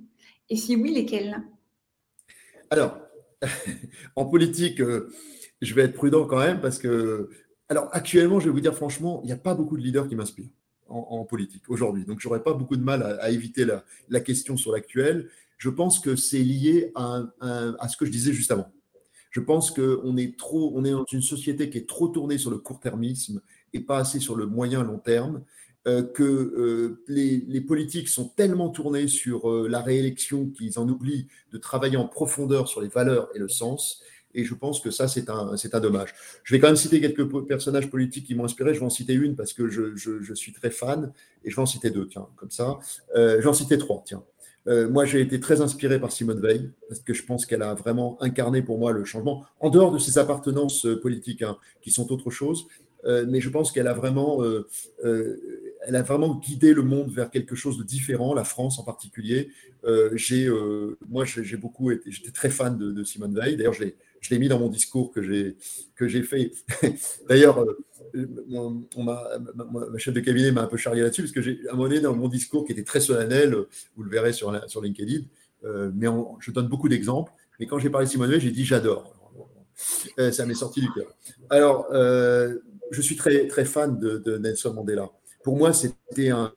Et 0.49 0.57
si 0.57 0.77
oui, 0.77 0.93
lesquels? 0.93 1.43
Alors, 2.71 2.99
en 4.17 4.27
politique, 4.27 4.81
euh, 4.81 5.13
je 5.61 5.75
vais 5.75 5.83
être 5.83 5.95
prudent 5.95 6.27
quand 6.27 6.39
même 6.39 6.61
parce 6.61 6.79
que, 6.79 7.29
alors 7.69 7.89
actuellement, 7.93 8.41
je 8.41 8.47
vais 8.47 8.53
vous 8.53 8.61
dire 8.61 8.75
franchement, 8.75 9.21
il 9.25 9.27
n'y 9.27 9.33
a 9.33 9.37
pas 9.37 9.55
beaucoup 9.55 9.77
de 9.77 9.83
leaders 9.83 10.09
qui 10.09 10.15
m'inspirent 10.15 10.51
en, 10.89 11.25
politique 11.25 11.63
aujourd'hui. 11.69 12.05
Donc, 12.05 12.21
j'aurais 12.21 12.43
pas 12.43 12.53
beaucoup 12.53 12.77
de 12.77 12.83
mal 12.83 13.03
à, 13.21 13.31
éviter 13.31 13.65
la, 14.09 14.21
question 14.21 14.57
sur 14.57 14.73
l'actuel. 14.73 15.29
Je 15.57 15.69
pense 15.69 16.01
que 16.01 16.17
c'est 16.17 16.41
lié 16.41 16.93
à 16.97 17.89
ce 17.89 17.97
que 17.97 18.07
je 18.07 18.11
disais 18.11 18.33
juste 18.33 18.51
avant. 18.51 18.73
Je 19.31 19.39
pense 19.39 19.71
qu'on 19.71 20.17
est 20.17 20.37
trop, 20.37 20.73
on 20.75 20.85
est 20.85 20.91
dans 20.91 21.05
une 21.13 21.23
société 21.23 21.71
qui 21.71 21.79
est 21.79 21.89
trop 21.89 22.09
tournée 22.09 22.39
sur 22.39 22.51
le 22.51 22.59
court-termisme 22.59 23.41
et 23.73 23.81
pas 23.81 23.99
assez 23.99 24.19
sur 24.19 24.35
le 24.35 24.47
moyen-long 24.47 24.99
terme. 24.99 25.45
Euh, 25.89 26.03
que 26.03 26.23
euh, 26.23 27.03
les, 27.09 27.61
politiques 27.63 28.09
sont 28.09 28.29
tellement 28.29 28.69
tournés 28.69 29.09
sur 29.09 29.51
euh, 29.51 29.67
la 29.67 29.81
réélection 29.81 30.51
qu'ils 30.51 30.79
en 30.79 30.87
oublient 30.87 31.27
de 31.53 31.59
travailler 31.59 31.97
en 31.97 32.07
profondeur 32.07 32.69
sur 32.69 32.83
les 32.83 32.89
valeurs 32.89 33.31
et 33.35 33.39
le 33.39 33.49
sens. 33.49 34.03
Et 34.35 34.45
je 34.45 34.55
pense 34.55 34.81
que 34.81 34.91
ça, 34.91 35.09
c'est 35.09 35.31
un, 35.31 35.57
c'est 35.57 35.75
un 35.75 35.81
dommage. 35.81 36.15
Je 36.45 36.55
vais 36.55 36.61
quand 36.61 36.67
même 36.67 36.77
citer 36.77 37.01
quelques 37.01 37.27
personnages 37.47 37.89
politiques 37.89 38.27
qui 38.27 38.35
m'ont 38.35 38.45
inspiré. 38.45 38.75
Je 38.75 38.81
vais 38.81 38.87
en 38.87 38.91
citer 38.91 39.15
une 39.15 39.37
parce 39.37 39.55
que 39.55 39.69
je, 39.69 39.97
je, 39.97 40.35
suis 40.35 40.53
très 40.53 40.71
fan. 40.71 41.13
Et 41.45 41.51
je 41.51 41.57
vais 41.57 41.63
en 41.63 41.67
citer 41.67 41.91
deux, 41.91 42.07
tiens, 42.07 42.29
comme 42.37 42.51
ça. 42.51 42.79
je 43.17 43.39
vais 43.39 43.47
en 43.47 43.55
citer 43.55 43.79
trois, 43.79 44.03
tiens. 44.07 44.23
Euh, 44.67 44.89
moi, 44.89 45.05
j'ai 45.05 45.21
été 45.21 45.41
très 45.41 45.61
inspiré 45.61 45.99
par 45.99 46.13
Simone 46.13 46.41
Veil, 46.41 46.71
parce 46.89 47.01
que 47.01 47.15
je 47.15 47.25
pense 47.25 47.47
qu'elle 47.47 47.63
a 47.63 47.75
vraiment 47.75 48.21
incarné 48.23 48.63
pour 48.63 48.79
moi 48.79 48.93
le 48.93 49.05
changement, 49.05 49.45
en 49.59 49.71
dehors 49.71 49.91
de 49.91 49.99
ses 49.99 50.19
appartenances 50.19 50.87
euh, 50.87 51.01
politiques, 51.01 51.43
hein, 51.43 51.57
qui 51.81 51.91
sont 51.91 52.13
autre 52.13 52.31
chose. 52.31 52.67
Euh, 53.07 53.25
mais 53.27 53.41
je 53.41 53.49
pense 53.49 53.73
qu'elle 53.73 53.87
a 53.87 53.95
vraiment, 53.95 54.43
elle 55.87 55.97
a 55.97 56.03
vraiment 56.03 56.35
guidé 56.37 56.75
le 56.75 56.83
monde 56.83 57.11
vers 57.11 57.31
quelque 57.31 57.55
chose 57.55 57.79
de 57.79 57.85
différent, 57.85 58.35
la 58.35 58.45
France 58.45 58.79
en 58.79 58.85
particulier. 58.85 59.51
j'ai, 60.13 60.51
moi, 61.09 61.25
j'ai 61.25 61.57
beaucoup 61.57 61.91
été, 61.91 62.11
j'étais 62.11 62.31
très 62.33 62.51
fan 62.51 62.77
de, 62.77 63.05
Simone 63.05 63.35
Veil. 63.35 63.57
D'ailleurs, 63.57 63.73
je 63.73 63.85
l'ai, 64.31 64.39
mis 64.39 64.49
dans 64.49 64.59
mon 64.59 64.69
discours 64.69 65.11
que 65.11 65.23
j'ai, 65.23 65.57
que 65.97 66.07
j'ai 66.07 66.23
fait. 66.23 66.53
D'ailleurs, 67.29 67.65
on, 68.53 68.83
ma, 69.03 69.23
chef 69.97 70.13
de 70.13 70.21
cabinet 70.21 70.53
m'a 70.53 70.63
un 70.63 70.67
peu 70.67 70.77
charrié 70.77 71.03
là-dessus, 71.03 71.23
parce 71.23 71.33
que 71.33 71.43
j'ai, 71.43 71.61
à 71.69 72.01
dans 72.01 72.15
mon 72.15 72.29
discours 72.29 72.65
qui 72.67 72.73
était 72.73 72.85
très 72.85 73.01
solennel, 73.01 73.57
vous 73.97 74.03
le 74.03 74.11
verrez 74.11 74.33
sur, 74.33 74.53
sur 74.69 74.83
LinkedIn, 74.83 75.25
mais 75.95 76.07
je 76.41 76.51
donne 76.51 76.69
beaucoup 76.69 76.89
d'exemples. 76.89 77.33
Mais 77.59 77.67
quand 77.67 77.79
j'ai 77.79 77.91
parlé 77.91 78.07
de 78.07 78.11
Simone 78.11 78.31
Veil, 78.31 78.41
j'ai 78.41 78.51
dit 78.51 78.65
j'adore. 78.65 79.15
ça 80.31 80.47
m'est 80.47 80.55
sorti 80.55 80.81
du 80.81 80.91
cœur. 80.93 81.07
Alors, 81.49 81.87
je 82.91 83.01
suis 83.01 83.17
très, 83.17 83.47
très 83.47 83.65
fan 83.65 83.99
de, 83.99 84.39
Nelson 84.39 84.75
Mandela. 84.75 85.11
Pour 85.43 85.57
moi, 85.57 85.73
c'était 85.73 86.31
un, 86.31 86.53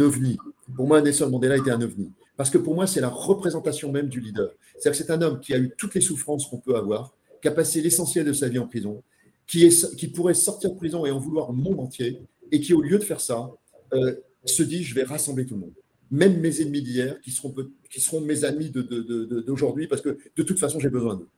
ovni. 0.00 0.36
Pour 0.74 0.86
moi, 0.86 1.00
Nelson 1.00 1.30
Mandela 1.30 1.56
était 1.56 1.70
un 1.70 1.80
ovni. 1.80 2.12
Parce 2.36 2.50
que 2.50 2.58
pour 2.58 2.74
moi, 2.74 2.86
c'est 2.86 3.00
la 3.00 3.08
représentation 3.08 3.90
même 3.90 4.08
du 4.08 4.20
leader. 4.20 4.50
C'est-à-dire 4.74 4.92
que 4.92 5.06
c'est 5.06 5.12
un 5.12 5.22
homme 5.22 5.40
qui 5.40 5.54
a 5.54 5.58
eu 5.58 5.72
toutes 5.76 5.94
les 5.94 6.00
souffrances 6.00 6.46
qu'on 6.46 6.58
peut 6.58 6.76
avoir, 6.76 7.12
qui 7.42 7.48
a 7.48 7.52
passé 7.52 7.80
l'essentiel 7.80 8.24
de 8.24 8.32
sa 8.32 8.48
vie 8.48 8.58
en 8.58 8.66
prison, 8.66 9.02
qui, 9.46 9.68
pourrait 10.14 10.34
sortir 10.34 10.70
de 10.70 10.76
prison 10.76 11.06
et 11.06 11.10
en 11.10 11.18
vouloir 11.18 11.50
au 11.50 11.52
monde 11.52 11.80
entier, 11.80 12.20
et 12.52 12.60
qui, 12.60 12.74
au 12.74 12.80
lieu 12.80 12.98
de 12.98 13.04
faire 13.04 13.20
ça, 13.20 13.50
euh, 13.92 14.14
se 14.44 14.62
dit 14.62 14.84
je 14.84 14.94
vais 14.94 15.04
rassembler 15.04 15.46
tout 15.46 15.54
le 15.54 15.60
monde. 15.60 15.74
Même 16.10 16.38
mes 16.40 16.60
ennemis 16.60 16.82
d'hier, 16.82 17.20
qui 17.20 17.30
seront 17.30 18.20
mes 18.20 18.44
amis 18.44 18.70
d'aujourd'hui, 18.70 19.86
parce 19.88 20.00
que 20.00 20.16
de 20.36 20.42
toute 20.42 20.58
façon, 20.58 20.78
j'ai 20.80 20.90
besoin 20.90 21.16
d'eux. 21.16 21.28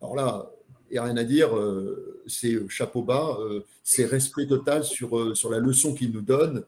Alors 0.00 0.14
là, 0.14 0.50
a 0.94 1.04
rien 1.04 1.16
à 1.16 1.24
dire, 1.24 1.56
euh, 1.56 2.22
c'est 2.26 2.56
chapeau 2.68 3.02
bas, 3.02 3.36
euh, 3.40 3.64
c'est 3.82 4.04
respect 4.04 4.46
total 4.46 4.84
sur, 4.84 5.18
euh, 5.18 5.34
sur 5.34 5.50
la 5.50 5.58
leçon 5.58 5.94
qu'il 5.94 6.12
nous 6.12 6.22
donne. 6.22 6.62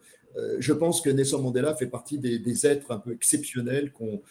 je 0.59 0.73
pense 0.73 1.01
que 1.01 1.09
Nelson 1.09 1.41
Mandela 1.41 1.75
fait 1.75 1.87
partie 1.87 2.17
des, 2.17 2.65
êtres 2.65 2.91
un 2.91 2.99
peu 2.99 3.11
exceptionnels 3.11 3.91
qu'on 3.91 4.21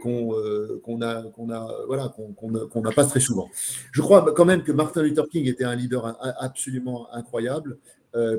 qu'on 0.00 1.02
a, 1.02 1.22
qu'on 1.34 1.50
a, 1.50 1.60
voilà, 1.86 2.14
qu'on 2.14 2.80
n'a 2.80 2.92
pas 2.92 3.04
très 3.04 3.20
souvent. 3.20 3.50
Je 3.92 4.00
crois 4.00 4.32
quand 4.32 4.46
même 4.46 4.62
que 4.62 4.72
Martin 4.72 5.02
Luther 5.02 5.28
King 5.28 5.46
était 5.46 5.64
un 5.64 5.74
leader 5.74 6.16
absolument 6.40 7.12
incroyable. 7.12 7.76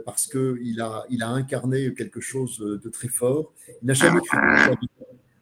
parce 0.05 0.25
qu'il 0.27 0.79
a, 0.81 1.05
il 1.09 1.21
a 1.21 1.29
incarné 1.29 1.93
quelque 1.93 2.21
chose 2.21 2.57
de 2.59 2.89
très 2.89 3.09
fort. 3.09 3.53
Il 3.81 3.85
n'a 3.87 3.93
jamais 3.93 4.21
cru 4.27 4.37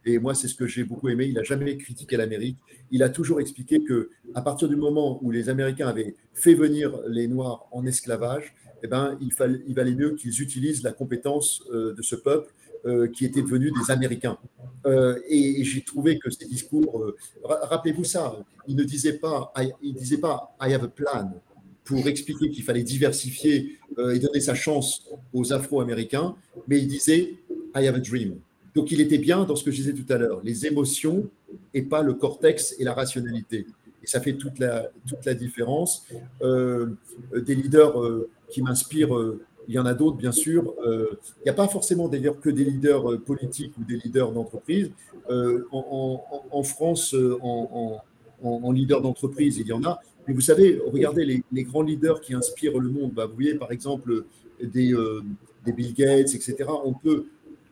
et 0.08 0.20
moi, 0.20 0.34
c'est 0.34 0.48
ce 0.48 0.56
que 0.56 0.66
j'ai 0.66 0.84
beaucoup 0.86 1.10
aimé. 1.10 1.26
Il 1.26 1.34
n'a 1.34 1.44
jamais 1.44 1.78
critiqué 1.78 2.16
l'Amérique. 2.16 2.58
Il 2.92 3.04
a 3.04 3.10
toujours 3.10 3.42
expliqué 3.42 3.84
que 3.84 4.10
à 4.34 4.42
partir 4.42 4.70
du 4.70 4.78
moment 4.78 5.20
où 5.22 5.32
les 5.32 5.50
Américains 5.50 5.88
avaient 5.88 6.16
fait 6.34 6.54
venir 6.54 6.98
les 7.08 7.28
Noirs 7.28 7.68
en 7.72 7.86
esclavage, 7.86 8.56
eh 8.84 8.88
ben, 8.88 9.18
il, 9.22 9.74
valait 9.74 9.96
mieux 9.96 10.12
qu'ils 10.16 10.42
utilisent 10.42 10.84
la 10.84 10.94
compétence 10.94 11.64
euh, 11.72 11.94
de 11.94 12.02
ce 12.02 12.16
peuple 12.16 12.54
euh, 12.86 13.08
qui 13.08 13.26
était 13.26 13.42
devenu 13.42 13.72
des 13.72 13.92
Américains. 13.92 14.38
Euh, 14.86 15.20
et, 15.28 15.64
j'ai 15.64 15.82
trouvé 15.82 16.20
que 16.20 16.30
ces 16.30 16.46
discours, 16.46 17.14
rappelez-vous 17.44 18.04
ça, 18.04 18.38
il 18.68 18.76
ne 18.76 18.84
disait 18.84 19.18
pas, 19.18 19.52
il 19.82 19.94
disait 19.96 20.20
pas 20.20 20.56
I 20.62 20.74
have 20.74 20.84
a 20.84 20.88
plan 20.88 21.32
pour 21.84 22.08
expliquer 22.08 22.50
qu'il 22.50 22.64
fallait 22.64 22.84
diversifier 22.84 23.78
et 23.98 24.20
donner 24.20 24.42
sa 24.42 24.54
chance 24.54 25.10
aux 25.34 25.54
Afro-Américains, 25.54 26.36
mais 26.68 26.80
il 26.80 26.88
disait 26.88 27.34
I 27.76 27.88
have 27.88 27.96
a 27.96 28.00
dream. 28.00 28.40
Donc 28.78 28.92
il 28.92 29.02
était 29.02 29.18
bien 29.18 29.44
dans 29.44 29.56
ce 29.56 29.64
que 29.64 29.72
je 29.72 29.78
disais 29.78 29.94
tout 29.94 30.06
à 30.14 30.20
l'heure, 30.20 30.40
les 30.44 30.68
émotions 30.68 31.28
et 31.74 31.82
pas 31.82 32.04
le 32.04 32.14
cortex 32.14 32.76
et 32.78 32.84
la 32.84 32.94
rationalité. 32.94 33.66
Et 34.04 34.06
ça 34.06 34.22
fait 34.22 34.34
toute 34.34 34.60
la, 34.60 34.92
toute 35.08 35.26
la 35.26 35.34
différence. 35.34 36.06
Euh, 36.44 36.92
des 37.36 37.56
leaders 37.56 38.00
euh, 38.00 38.30
qui 38.50 38.62
m'inspirent, 38.62 39.18
euh, 39.18 39.42
il 39.68 39.74
y 39.74 39.80
en 39.80 39.88
a 39.88 39.96
d'autres 39.96 40.18
bien 40.18 40.32
sûr. 40.32 40.76
il 40.86 41.44
n'y 41.44 41.50
a 41.50 41.56
pas 41.56 41.68
forcément 41.68 42.08
d'ailleurs 42.08 42.40
que 42.40 42.52
des 42.52 42.66
leaders 42.66 43.20
politiques 43.22 43.74
ou 43.80 43.84
des 43.84 43.98
leaders 43.98 44.32
d'entreprise. 44.32 44.92
En, 45.28 46.64
France, 46.64 47.16
en, 47.42 48.00
en 48.44 48.72
leader 48.72 49.02
d'entreprise, 49.02 49.58
il 49.58 49.66
y 49.66 49.74
en 49.74 49.84
a. 49.84 50.00
Mais 50.28 50.36
vous 50.36 50.42
savez, 50.42 50.80
regardez 50.86 51.44
les, 51.52 51.64
grands 51.64 51.82
leaders 51.82 52.22
qui 52.22 52.36
inspirent 52.36 52.78
le 52.78 52.90
monde. 52.90 53.12
Bah, 53.14 53.26
vous 53.26 53.34
voyez 53.34 53.56
par 53.56 53.72
exemple 53.72 54.24
des, 54.62 54.94
des 55.66 55.72
Bill 55.74 55.94
Gates, 55.94 56.34
etc. 56.36 56.56
On 56.86 56.94
peut 56.94 57.26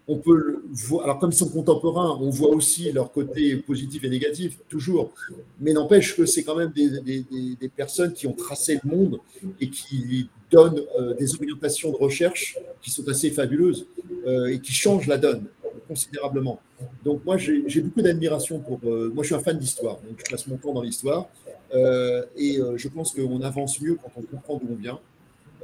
on 0.07 0.17
peut 0.17 0.35
le 0.35 0.63
voir, 0.71 1.03
alors 1.03 1.19
comme 1.19 1.31
ils 1.31 1.35
sont 1.35 1.49
contemporains, 1.49 2.17
on 2.21 2.29
voit 2.29 2.49
aussi 2.49 2.91
leur 2.91 3.11
côté 3.11 3.55
positif 3.57 4.03
et 4.03 4.09
négatif, 4.09 4.59
toujours, 4.69 5.11
mais 5.59 5.73
n'empêche 5.73 6.15
que 6.15 6.25
c'est 6.25 6.43
quand 6.43 6.55
même 6.55 6.71
des, 6.71 7.69
personnes 7.75 8.13
qui 8.13 8.27
ont 8.27 8.33
tracé 8.33 8.79
le 8.83 8.89
monde 8.89 9.19
et 9.59 9.69
qui 9.69 10.29
donnent 10.51 10.81
euh, 10.99 11.13
des 11.15 11.33
orientations 11.35 11.91
de 11.91 11.97
recherche 11.97 12.57
qui 12.81 12.91
sont 12.91 13.07
assez 13.09 13.31
fabuleuses 13.31 13.87
euh, 14.27 14.47
et 14.47 14.59
qui 14.59 14.71
changent 14.71 15.07
la 15.07 15.17
donne 15.17 15.45
considérablement. 15.87 16.59
Donc 17.03 17.25
moi, 17.25 17.37
j'ai 17.37 17.81
beaucoup 17.81 18.01
d'admiration 18.01 18.59
pour... 18.59 18.79
Euh, 18.85 19.11
moi, 19.13 19.23
je 19.23 19.27
suis 19.27 19.35
un 19.35 19.39
fan 19.39 19.57
d'histoire, 19.57 19.95
donc 20.07 20.19
je 20.23 20.31
passe 20.31 20.47
mon 20.47 20.57
temps 20.57 20.73
dans 20.73 20.81
l'histoire, 20.81 21.27
et 21.73 22.59
je 22.75 22.87
pense 22.87 23.11
qu'on 23.11 23.41
avance 23.41 23.81
mieux 23.81 23.95
quand 23.95 24.11
on 24.15 24.21
comprend 24.21 24.55
d'où 24.57 24.67
on 24.71 24.75
vient, 24.75 24.99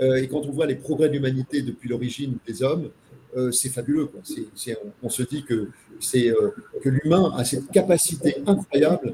et 0.01 0.27
quand 0.27 0.45
on 0.45 0.51
voit 0.51 0.65
les 0.65 0.75
progrès 0.75 1.07
de 1.07 1.13
l'humanité 1.13 1.61
depuis 1.61 1.87
l'origine 1.87 2.37
des 2.45 2.63
hommes, 2.63 2.89
euh, 3.35 3.51
c'est 3.51 3.69
fabuleux. 3.69 4.09
on, 5.03 5.09
se 5.09 5.23
dit 5.23 5.43
que, 5.43 5.69
euh, 6.15 6.49
que 6.83 6.89
l'humain 6.89 7.31
a 7.37 7.45
cette 7.45 7.69
capacité 7.71 8.35
incroyable 8.45 9.13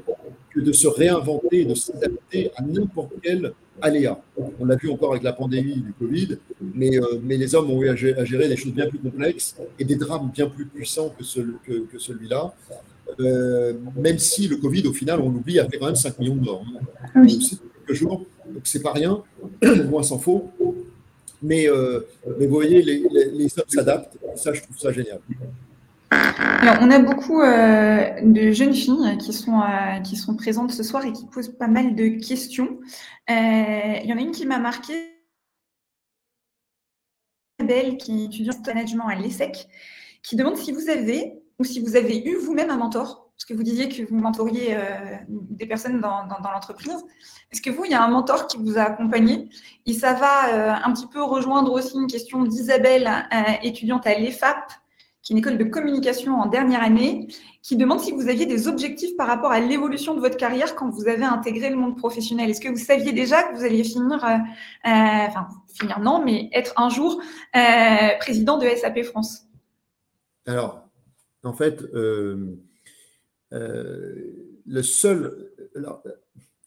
que 0.50 0.60
de 0.60 0.72
se 0.72 0.88
réinventer, 0.88 1.64
de 1.64 1.74
s'adapter 1.74 2.50
à 2.56 2.62
n'importe 2.62 3.12
quel 3.22 3.52
aléa. 3.80 4.20
On 4.58 4.64
l'a 4.64 4.74
vu 4.74 4.90
encore 4.90 5.12
avec 5.12 5.22
la 5.22 5.32
pandémie 5.32 5.76
du 5.76 5.92
Covid, 5.92 6.38
mais, 6.74 6.98
euh, 6.98 7.20
mais 7.22 7.36
les 7.36 7.54
hommes 7.54 7.70
ont 7.70 7.80
eu 7.80 7.90
à 7.90 7.94
gérer, 7.94 8.48
des 8.48 8.56
choses 8.56 8.72
bien 8.72 8.88
plus 8.88 8.98
complexes 8.98 9.56
et 9.78 9.84
des 9.84 9.94
drames 9.94 10.30
bien 10.34 10.48
plus 10.48 10.66
puissants 10.66 11.14
que, 11.16 11.86
que, 11.86 11.98
celui-là. 11.98 12.52
même 13.96 14.18
si 14.18 14.48
le 14.48 14.56
Covid, 14.56 14.88
au 14.88 14.92
final, 14.92 15.20
on 15.20 15.30
l'oublie, 15.30 15.60
a 15.60 15.68
fait 15.68 15.78
quand 15.78 15.86
même 15.86 15.96
5 15.96 16.18
millions 16.18 16.36
de 16.36 16.44
morts. 16.44 16.64
Hein. 17.14 17.28
C'est 17.28 17.58
quelques 17.86 17.96
jours, 17.96 18.26
donc 18.52 18.62
c'est 18.64 18.82
pas 18.82 18.92
rien, 18.92 19.22
loin 19.62 20.02
s'en 20.02 20.18
faut. 20.18 20.50
Mais, 21.42 21.68
euh, 21.68 22.00
mais 22.38 22.46
vous 22.46 22.54
voyez, 22.54 22.82
les, 22.82 23.48
s'adaptent. 23.48 24.16
Ça, 24.36 24.52
je 24.52 24.62
trouve 24.62 24.78
ça 24.78 24.92
génial. 24.92 25.20
On 26.10 26.90
a 26.90 26.98
beaucoup 26.98 27.40
euh, 27.40 28.20
de 28.22 28.50
jeunes 28.52 28.74
filles 28.74 29.16
qui 29.18 29.32
sont, 29.32 29.60
euh, 29.60 30.00
qui 30.00 30.16
sont 30.16 30.36
présentes 30.36 30.72
ce 30.72 30.82
soir 30.82 31.04
et 31.04 31.12
qui 31.12 31.26
posent 31.26 31.56
pas 31.56 31.68
mal 31.68 31.94
de 31.94 32.08
questions. 32.26 32.80
Il 33.28 34.04
y 34.04 34.12
en 34.12 34.16
a 34.16 34.20
une 34.20 34.32
qui 34.32 34.46
m'a 34.46 34.58
marqué. 34.58 34.94
Belle, 37.64 37.96
qui 37.96 38.24
étudie 38.24 38.50
en 38.50 38.62
management 38.66 39.08
à 39.08 39.16
l'ESSEC, 39.16 39.66
qui 40.22 40.36
demande 40.36 40.56
si 40.56 40.70
vous 40.70 40.88
avez 40.88 41.42
ou 41.58 41.64
si 41.64 41.80
vous 41.80 41.96
avez 41.96 42.24
eu 42.24 42.36
vous-même 42.36 42.70
un 42.70 42.76
mentor 42.76 43.27
parce 43.38 43.44
que 43.44 43.54
vous 43.54 43.62
disiez 43.62 43.88
que 43.88 44.02
vous 44.02 44.18
mentoriez 44.18 44.74
euh, 44.74 44.80
des 45.28 45.66
personnes 45.66 46.00
dans, 46.00 46.26
l'entreprise. 46.52 47.04
Est-ce 47.52 47.62
que 47.62 47.70
vous, 47.70 47.84
il 47.84 47.92
y 47.92 47.94
a 47.94 48.02
un 48.02 48.08
mentor 48.08 48.48
qui 48.48 48.56
vous 48.56 48.78
a 48.78 48.82
accompagné? 48.82 49.48
Et 49.86 49.92
ça 49.92 50.12
va 50.14 50.48
euh, 50.48 50.74
un 50.84 50.92
petit 50.92 51.06
peu 51.06 51.22
rejoindre 51.22 51.72
aussi 51.72 51.94
une 51.94 52.08
question 52.08 52.42
d'Isabelle, 52.42 53.06
euh, 53.06 53.52
étudiante 53.62 54.08
à 54.08 54.18
l'EFAP, 54.18 54.72
qui 55.22 55.32
est 55.32 55.34
une 55.34 55.38
école 55.38 55.56
de 55.56 55.62
communication 55.62 56.34
en 56.34 56.46
dernière 56.46 56.82
année, 56.82 57.28
qui 57.62 57.76
demande 57.76 58.00
si 58.00 58.10
vous 58.10 58.28
aviez 58.28 58.44
des 58.44 58.66
objectifs 58.66 59.16
par 59.16 59.28
rapport 59.28 59.52
à 59.52 59.60
l'évolution 59.60 60.14
de 60.14 60.20
votre 60.20 60.36
carrière 60.36 60.74
quand 60.74 60.90
vous 60.90 61.06
avez 61.06 61.22
intégré 61.22 61.70
le 61.70 61.76
monde 61.76 61.96
professionnel. 61.96 62.50
Est-ce 62.50 62.60
que 62.60 62.68
vous 62.68 62.76
saviez 62.76 63.12
déjà 63.12 63.44
que 63.44 63.56
vous 63.56 63.64
alliez 63.64 63.84
finir, 63.84 64.18
enfin 64.84 65.46
finir 65.78 66.00
non, 66.00 66.24
mais 66.24 66.50
être 66.52 66.72
un 66.76 66.88
jour 66.88 67.22
président 68.18 68.58
de 68.58 68.66
SAP 68.68 69.04
France? 69.04 69.44
Alors, 70.44 70.82
en 71.44 71.52
fait, 71.52 71.84
euh, 73.52 74.14
le 74.66 74.82
seul. 74.82 75.50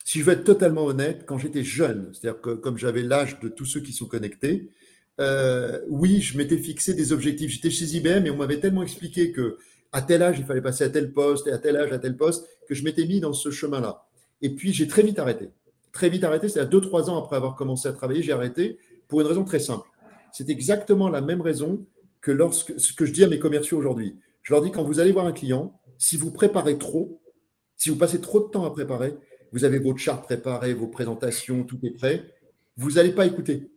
si 0.03 0.19
je 0.19 0.25
veux 0.25 0.33
être 0.33 0.43
totalement 0.43 0.85
honnête, 0.85 1.23
quand 1.25 1.37
j'étais 1.37 1.63
jeune, 1.63 2.11
c'est-à-dire 2.13 2.41
que 2.41 2.51
comme 2.51 2.77
j'avais 2.77 3.03
l'âge 3.03 3.39
de 3.39 3.49
tous 3.49 3.65
ceux 3.65 3.81
qui 3.81 3.93
sont 3.93 4.07
connectés, 4.07 4.69
euh, 5.19 5.79
oui, 5.87 6.21
je 6.21 6.37
m'étais 6.37 6.57
fixé 6.57 6.93
des 6.93 7.13
objectifs. 7.13 7.51
J'étais 7.51 7.69
chez 7.69 7.85
IBM 7.85 8.25
et 8.25 8.31
on 8.31 8.37
m'avait 8.37 8.59
tellement 8.59 8.83
expliqué 8.83 9.31
que 9.31 9.57
à 9.91 10.01
tel 10.01 10.23
âge 10.23 10.39
il 10.39 10.45
fallait 10.45 10.61
passer 10.61 10.85
à 10.85 10.89
tel 10.89 11.11
poste 11.11 11.47
et 11.47 11.51
à 11.51 11.57
tel 11.57 11.75
âge 11.75 11.91
à 11.91 11.99
tel 11.99 12.15
poste 12.15 12.47
que 12.67 12.73
je 12.73 12.83
m'étais 12.83 13.05
mis 13.05 13.19
dans 13.19 13.33
ce 13.33 13.51
chemin-là. 13.51 14.07
Et 14.41 14.49
puis 14.49 14.73
j'ai 14.73 14.87
très 14.87 15.03
vite 15.03 15.19
arrêté. 15.19 15.49
Très 15.91 16.09
vite 16.09 16.23
arrêté, 16.23 16.47
c'est 16.47 16.59
à 16.59 16.65
deux 16.65 16.81
trois 16.81 17.09
ans 17.09 17.21
après 17.21 17.35
avoir 17.35 17.55
commencé 17.55 17.87
à 17.87 17.93
travailler, 17.93 18.23
j'ai 18.23 18.31
arrêté 18.31 18.77
pour 19.07 19.21
une 19.21 19.27
raison 19.27 19.43
très 19.43 19.59
simple. 19.59 19.87
C'est 20.31 20.49
exactement 20.49 21.09
la 21.09 21.21
même 21.21 21.41
raison 21.41 21.85
que 22.21 22.31
lorsque 22.31 22.79
ce 22.79 22.93
que 22.93 23.05
je 23.05 23.11
dis 23.11 23.23
à 23.23 23.27
mes 23.27 23.39
commerciaux 23.39 23.77
aujourd'hui. 23.77 24.15
Je 24.43 24.53
leur 24.53 24.63
dis 24.63 24.71
quand 24.71 24.83
vous 24.83 24.99
allez 24.99 25.11
voir 25.11 25.25
un 25.25 25.33
client, 25.33 25.79
si 26.01 26.17
vous 26.17 26.31
préparez 26.31 26.79
trop, 26.79 27.21
si 27.77 27.91
vous 27.91 27.95
passez 27.95 28.19
trop 28.19 28.39
de 28.39 28.49
temps 28.49 28.65
à 28.65 28.71
préparer, 28.71 29.13
vous 29.51 29.65
avez 29.65 29.77
votre 29.77 29.99
charte 29.99 30.23
préparée, 30.23 30.73
vos 30.73 30.87
présentations, 30.87 31.63
tout 31.63 31.77
est 31.83 31.91
prêt, 31.91 32.25
vous 32.75 32.93
n'allez 32.93 33.11
pas 33.11 33.27
écouter. 33.27 33.69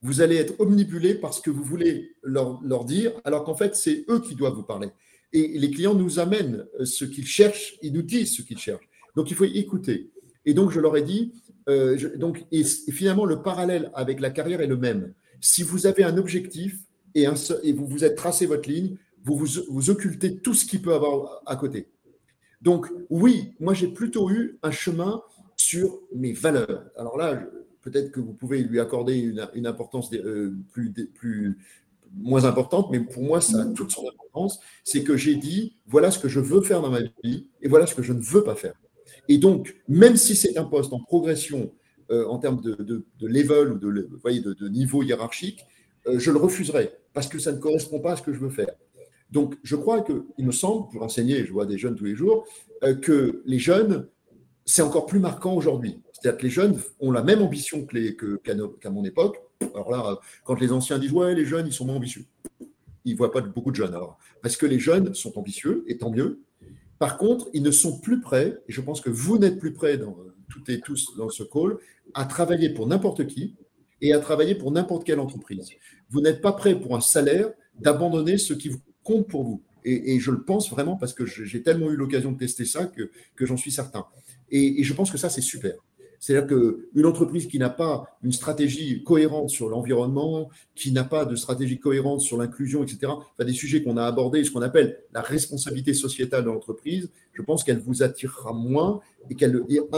Vous 0.00 0.20
allez 0.20 0.36
être 0.36 0.54
omnibulé 0.60 1.14
parce 1.16 1.40
que 1.40 1.50
vous 1.50 1.64
voulez 1.64 2.12
leur, 2.22 2.84
dire, 2.84 3.10
alors 3.24 3.42
qu'en 3.42 3.56
fait, 3.56 3.74
c'est 3.74 4.04
eux 4.08 4.20
qui 4.20 4.36
doivent 4.36 4.54
vous 4.54 4.62
parler. 4.62 4.90
Et 5.32 5.58
les 5.58 5.68
clients 5.68 5.94
nous 5.94 6.20
amènent 6.20 6.64
ce 6.84 7.04
qu'ils 7.04 7.26
cherchent, 7.26 7.76
ils 7.82 7.92
nous 7.92 8.02
disent 8.02 8.36
ce 8.36 8.42
qu'ils 8.42 8.58
cherchent. 8.58 8.88
Donc, 9.16 9.32
il 9.32 9.36
faut 9.36 9.44
écouter. 9.44 10.12
Et 10.46 10.54
donc, 10.54 10.70
je 10.70 10.78
leur 10.78 10.96
ai 10.96 11.02
dit, 11.02 11.32
euh, 11.68 12.16
donc, 12.16 12.44
finalement, 12.92 13.24
le 13.24 13.42
parallèle 13.42 13.90
avec 13.94 14.20
la 14.20 14.30
carrière 14.30 14.60
est 14.60 14.68
le 14.68 14.76
même. 14.76 15.12
Si 15.40 15.64
vous 15.64 15.88
avez 15.88 16.04
un 16.04 16.18
objectif, 16.18 16.78
et 17.16 17.26
vous 17.72 17.86
vous 17.86 18.04
êtes 18.04 18.14
tracé 18.14 18.46
votre 18.46 18.68
ligne, 18.68 18.96
vous, 19.24 19.46
vous 19.68 19.90
occultez 19.90 20.38
tout 20.38 20.54
ce 20.54 20.64
qui 20.64 20.78
peut 20.78 20.94
avoir 20.94 21.42
à 21.46 21.56
côté. 21.56 21.88
Donc 22.62 22.86
oui, 23.10 23.54
moi 23.60 23.74
j'ai 23.74 23.88
plutôt 23.88 24.30
eu 24.30 24.58
un 24.62 24.70
chemin 24.70 25.22
sur 25.56 26.00
mes 26.14 26.32
valeurs. 26.32 26.84
Alors 26.96 27.16
là, 27.16 27.42
peut-être 27.82 28.10
que 28.10 28.20
vous 28.20 28.32
pouvez 28.32 28.62
lui 28.62 28.80
accorder 28.80 29.18
une, 29.18 29.66
importance 29.66 30.10
euh, 30.14 30.56
plus, 30.72 31.58
moins 32.16 32.44
importante, 32.44 32.88
mais 32.90 33.00
pour 33.00 33.22
moi, 33.22 33.40
ça 33.40 33.62
a 33.62 33.66
toute 33.66 33.92
son 33.92 34.08
importance. 34.08 34.60
C'est 34.82 35.04
que 35.04 35.16
j'ai 35.16 35.36
dit, 35.36 35.76
voilà 35.86 36.10
ce 36.10 36.18
que 36.18 36.28
je 36.28 36.40
veux 36.40 36.62
faire 36.62 36.80
dans 36.80 36.90
ma 36.90 37.00
vie 37.22 37.48
et 37.60 37.68
voilà 37.68 37.86
ce 37.86 37.94
que 37.94 38.02
je 38.02 38.12
ne 38.12 38.20
veux 38.20 38.42
pas 38.42 38.54
faire. 38.54 38.74
Et 39.28 39.38
donc, 39.38 39.76
même 39.88 40.16
si 40.16 40.34
c'est 40.34 40.56
un 40.56 40.64
poste 40.64 40.92
en 40.92 41.00
progression 41.00 41.72
euh, 42.10 42.26
en 42.26 42.38
termes 42.38 42.60
de, 42.60 43.06
level 43.20 43.72
ou 43.72 43.78
de, 43.78 44.68
niveau 44.68 45.02
hiérarchique, 45.02 45.64
euh, 46.06 46.18
je 46.18 46.30
le 46.30 46.38
refuserai 46.38 46.92
parce 47.12 47.28
que 47.28 47.38
ça 47.38 47.52
ne 47.52 47.58
correspond 47.58 48.00
pas 48.00 48.12
à 48.12 48.16
ce 48.16 48.22
que 48.22 48.32
je 48.32 48.38
veux 48.38 48.50
faire. 48.50 48.74
Donc, 49.34 49.56
je 49.64 49.74
crois 49.74 50.02
qu'il 50.02 50.46
me 50.46 50.52
semble, 50.52 50.88
pour 50.90 51.02
enseigner, 51.02 51.44
je 51.44 51.52
vois 51.52 51.66
des 51.66 51.76
jeunes 51.76 51.96
tous 51.96 52.04
les 52.04 52.14
jours, 52.14 52.46
que 53.02 53.42
les 53.44 53.58
jeunes, 53.58 54.06
c'est 54.64 54.80
encore 54.80 55.06
plus 55.06 55.18
marquant 55.18 55.54
aujourd'hui. 55.54 56.00
C'est-à-dire 56.12 56.38
que 56.38 56.44
les 56.44 56.50
jeunes 56.50 56.80
ont 57.00 57.10
la 57.10 57.22
même 57.22 57.42
ambition 57.42 57.84
qu'à 57.84 58.90
mon 58.90 59.04
époque. 59.04 59.42
Alors 59.74 59.90
là, 59.90 60.20
quand 60.44 60.58
les 60.60 60.70
anciens 60.70 61.00
disent 61.00 61.12
ouais, 61.12 61.34
les 61.34 61.44
jeunes, 61.44 61.66
ils 61.66 61.72
sont 61.72 61.84
moins 61.84 61.96
ambitieux, 61.96 62.24
ils 63.04 63.12
ne 63.14 63.18
voient 63.18 63.32
pas 63.32 63.40
beaucoup 63.40 63.72
de 63.72 63.76
jeunes. 63.76 63.92
Alors, 63.92 64.18
parce 64.40 64.56
que 64.56 64.66
les 64.66 64.78
jeunes 64.78 65.14
sont 65.14 65.36
ambitieux, 65.36 65.84
et 65.88 65.98
tant 65.98 66.10
mieux. 66.10 66.40
Par 67.00 67.18
contre, 67.18 67.50
ils 67.52 67.62
ne 67.62 67.72
sont 67.72 67.98
plus 67.98 68.20
prêts, 68.20 68.56
et 68.68 68.72
je 68.72 68.80
pense 68.80 69.00
que 69.00 69.10
vous 69.10 69.36
n'êtes 69.36 69.58
plus 69.58 69.72
prêts, 69.72 69.98
dans, 69.98 70.16
toutes 70.48 70.68
et 70.68 70.80
tous 70.80 71.16
dans 71.16 71.28
ce 71.28 71.42
call, 71.42 71.78
à 72.14 72.24
travailler 72.24 72.70
pour 72.70 72.86
n'importe 72.86 73.26
qui 73.26 73.56
et 74.00 74.12
à 74.12 74.20
travailler 74.20 74.54
pour 74.54 74.70
n'importe 74.70 75.02
quelle 75.04 75.18
entreprise. 75.18 75.70
Vous 76.08 76.20
n'êtes 76.20 76.40
pas 76.40 76.52
prêts 76.52 76.78
pour 76.78 76.94
un 76.94 77.00
salaire 77.00 77.50
d'abandonner 77.80 78.38
ce 78.38 78.54
qui 78.54 78.70
compte 79.04 79.28
pour 79.28 79.44
vous. 79.44 79.62
Et, 79.84 80.18
je 80.18 80.30
le 80.30 80.42
pense 80.42 80.70
vraiment 80.70 80.96
parce 80.96 81.12
que 81.12 81.26
j'ai 81.26 81.62
tellement 81.62 81.90
eu 81.90 81.96
l'occasion 81.96 82.32
de 82.32 82.38
tester 82.38 82.64
ça 82.64 82.86
que, 82.86 83.10
j'en 83.46 83.56
suis 83.56 83.70
certain. 83.70 84.06
et, 84.50 84.82
je 84.82 84.94
pense 84.94 85.10
que 85.10 85.18
ça, 85.18 85.28
c'est 85.28 85.42
super. 85.42 85.74
C'est-à-dire 86.24 86.56
qu'une 86.56 87.04
entreprise 87.04 87.46
qui 87.46 87.58
n'a 87.58 87.68
pas 87.68 88.06
une 88.22 88.32
stratégie 88.32 89.04
cohérente 89.04 89.50
sur 89.50 89.68
l'environnement, 89.68 90.48
qui 90.74 90.90
n'a 90.90 91.04
pas 91.04 91.26
de 91.26 91.36
stratégie 91.36 91.78
cohérente 91.78 92.22
sur 92.22 92.38
l'inclusion, 92.38 92.82
etc., 92.82 93.12
enfin, 93.12 93.44
des 93.44 93.52
sujets 93.52 93.82
qu'on 93.82 93.98
a 93.98 94.06
abordés, 94.06 94.42
ce 94.42 94.50
qu'on 94.50 94.62
appelle 94.62 95.00
la 95.12 95.20
responsabilité 95.20 95.92
sociétale 95.92 96.44
de 96.44 96.48
l'entreprise, 96.48 97.10
je 97.34 97.42
pense 97.42 97.62
qu'elle 97.62 97.78
vous 97.78 98.02
attirera 98.02 98.54
moins 98.54 99.00
et 99.28 99.34
qu'un 99.34 99.52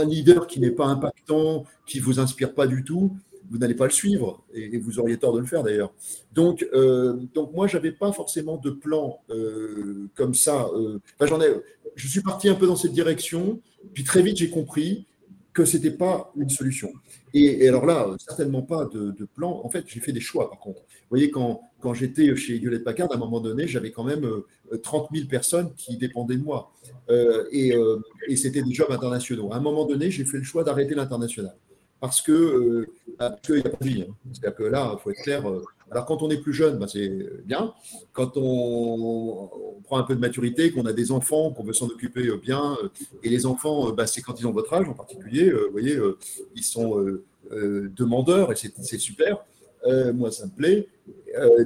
leader 0.04 0.48
qui 0.48 0.58
n'est 0.58 0.72
pas 0.72 0.86
impactant, 0.86 1.62
qui 1.86 2.00
ne 2.00 2.02
vous 2.02 2.18
inspire 2.18 2.54
pas 2.54 2.66
du 2.66 2.82
tout, 2.82 3.16
vous 3.50 3.58
n'allez 3.58 3.74
pas 3.74 3.84
le 3.84 3.92
suivre 3.92 4.42
et, 4.54 4.78
vous 4.78 4.98
auriez 4.98 5.16
tort 5.18 5.32
de 5.34 5.40
le 5.40 5.46
faire 5.46 5.62
d'ailleurs. 5.62 5.92
Donc, 6.32 6.66
euh, 6.72 7.14
donc 7.34 7.52
moi, 7.54 7.66
je 7.66 7.76
n'avais 7.76 7.92
pas 7.92 8.12
forcément 8.12 8.56
de 8.56 8.70
plan 8.70 9.20
euh, 9.30 10.08
comme 10.14 10.34
ça. 10.34 10.68
Euh, 10.74 10.98
ai, 11.20 11.54
je 11.94 12.08
suis 12.08 12.20
parti 12.20 12.48
un 12.48 12.54
peu 12.54 12.66
dans 12.66 12.76
cette 12.76 12.92
direction, 12.92 13.60
puis 13.92 14.04
très 14.04 14.22
vite 14.22 14.36
j'ai 14.36 14.50
compris 14.50 15.06
que 15.52 15.64
ce 15.64 15.76
n'était 15.76 15.90
pas 15.90 16.32
une 16.36 16.50
solution. 16.50 16.92
Et, 17.32 17.66
alors 17.66 17.86
là, 17.86 18.14
certainement 18.18 18.62
pas 18.62 18.86
de, 18.86 19.26
plan. 19.34 19.60
En 19.64 19.70
fait, 19.70 19.84
j'ai 19.86 20.00
fait 20.00 20.12
des 20.12 20.20
choix, 20.20 20.50
par 20.50 20.58
contre. 20.58 20.80
Vous 20.80 21.08
voyez, 21.10 21.30
quand, 21.30 21.62
quand 21.80 21.94
j'étais 21.94 22.34
chez 22.36 22.56
Hewlett 22.56 22.84
Packard, 22.84 23.10
à 23.10 23.14
un 23.14 23.18
moment 23.18 23.40
donné, 23.40 23.66
j'avais 23.66 23.90
quand 23.90 24.04
même 24.04 24.26
30 24.82 25.08
euh, 25.10 25.16
000 25.16 25.28
personnes 25.28 25.72
qui 25.74 25.96
dépendaient 25.96 26.36
de 26.36 26.42
moi. 26.42 26.72
Et, 27.52 27.74
et 28.28 28.36
c'était 28.36 28.62
des 28.62 28.74
jobs 28.74 28.90
internationaux. 28.90 29.52
À 29.52 29.56
un 29.56 29.60
moment 29.60 29.86
donné, 29.86 30.10
j'ai 30.10 30.24
fait 30.24 30.38
le 30.38 30.44
choix 30.44 30.62
d'arrêter 30.62 30.94
l'international 30.94 31.56
parce 32.06 32.22
que 32.22 32.32
euh, 32.32 32.86
qu'il 33.42 33.56
n'y 33.56 33.60
a 33.62 33.68
pas 33.68 33.84
vie. 33.84 34.04
Hein. 34.08 34.14
C'est-à-dire 34.32 34.56
que 34.56 34.62
là, 34.62 34.94
il 34.94 35.02
faut 35.02 35.10
être 35.10 35.22
clair. 35.22 35.48
Euh, 35.48 35.64
alors, 35.90 36.06
quand 36.06 36.22
on 36.22 36.30
est 36.30 36.36
plus 36.36 36.52
jeune, 36.52 36.78
bah, 36.78 36.86
c'est 36.88 37.10
bien. 37.44 37.72
Quand 38.12 38.36
on, 38.36 39.50
prend 39.84 39.98
un 39.98 40.02
peu 40.04 40.14
de 40.14 40.20
maturité, 40.20 40.70
qu'on 40.70 40.86
a 40.86 40.92
des 40.92 41.10
enfants, 41.10 41.50
qu'on 41.50 41.64
veut 41.64 41.72
s'en 41.72 41.86
occuper 41.86 42.26
euh, 42.26 42.36
bien, 42.36 42.76
et 43.22 43.28
les 43.28 43.44
enfants, 43.44 43.92
bah, 43.92 44.06
c'est 44.06 44.20
quand 44.20 44.38
ils 44.40 44.46
ont 44.46 44.52
votre 44.52 44.72
âge 44.72 44.88
en 44.88 44.94
particulier, 44.94 45.50
vous 45.50 45.72
voyez, 45.72 45.98
ils 46.54 46.64
sont 46.64 47.04
demandeurs 47.50 48.52
et 48.52 48.56
c'est 48.56 48.98
super. 48.98 49.44
moi, 50.14 50.30
ça 50.30 50.46
me 50.46 50.50
plaît. 50.50 50.88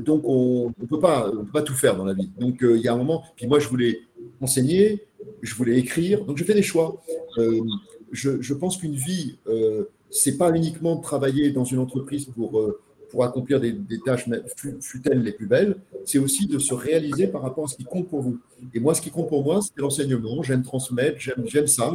donc, 0.01 0.22
on 0.24 0.72
ne 0.78 0.86
peut, 0.86 0.99
pas 0.99 1.62
tout 1.64 1.74
faire 1.74 1.97
dans 1.97 2.05
la 2.05 2.14
vie. 2.14 2.30
Donc, 2.38 2.59
il 2.62 2.80
y 2.80 2.88
a 2.88 2.95
un 2.95 2.99
moment. 2.99 3.24
Puis 3.36 3.47
moi, 3.47 3.59
je 3.59 3.68
voulais 3.68 4.01
enseigner, 4.41 5.07
je 5.43 5.55
voulais 5.55 5.78
écrire. 5.78 6.24
Donc, 6.24 6.36
je 6.36 6.45
fais 6.45 6.55
des 6.55 6.62
choix. 6.62 7.03
Je, 8.12 8.55
pense 8.55 8.76
qu'une 8.76 8.97
vie 8.97 9.38
c'est 10.11 10.36
pas 10.36 10.50
uniquement 10.54 10.96
travailler 10.96 11.50
dans 11.50 11.64
une 11.64 11.78
entreprise 11.78 12.26
pour, 12.26 12.58
euh, 12.58 12.80
pour 13.11 13.24
accomplir 13.24 13.61
des, 13.61 13.76
tâches, 14.04 14.26
fut-elles 14.80 15.22
les 15.22 15.32
plus 15.32 15.46
belles, 15.46 15.76
c'est 16.04 16.18
aussi 16.18 16.46
de 16.46 16.58
se 16.58 16.74
réaliser 16.74 17.26
par 17.26 17.42
rapport 17.42 17.64
à 17.64 17.68
ce 17.68 17.76
qui 17.76 17.84
compte 17.84 18.08
pour 18.08 18.20
vous. 18.20 18.38
Et 18.72 18.80
moi, 18.80 18.94
ce 18.94 19.00
qui 19.00 19.11
compte 19.11 19.28
pour 19.28 19.42
moi, 19.42 19.61
c'est 19.62 19.78
l'enseignement. 19.78 20.42
J'aime 20.42 20.62
transmettre, 20.62 21.18
j'aime 21.18 21.66
ça, 21.66 21.92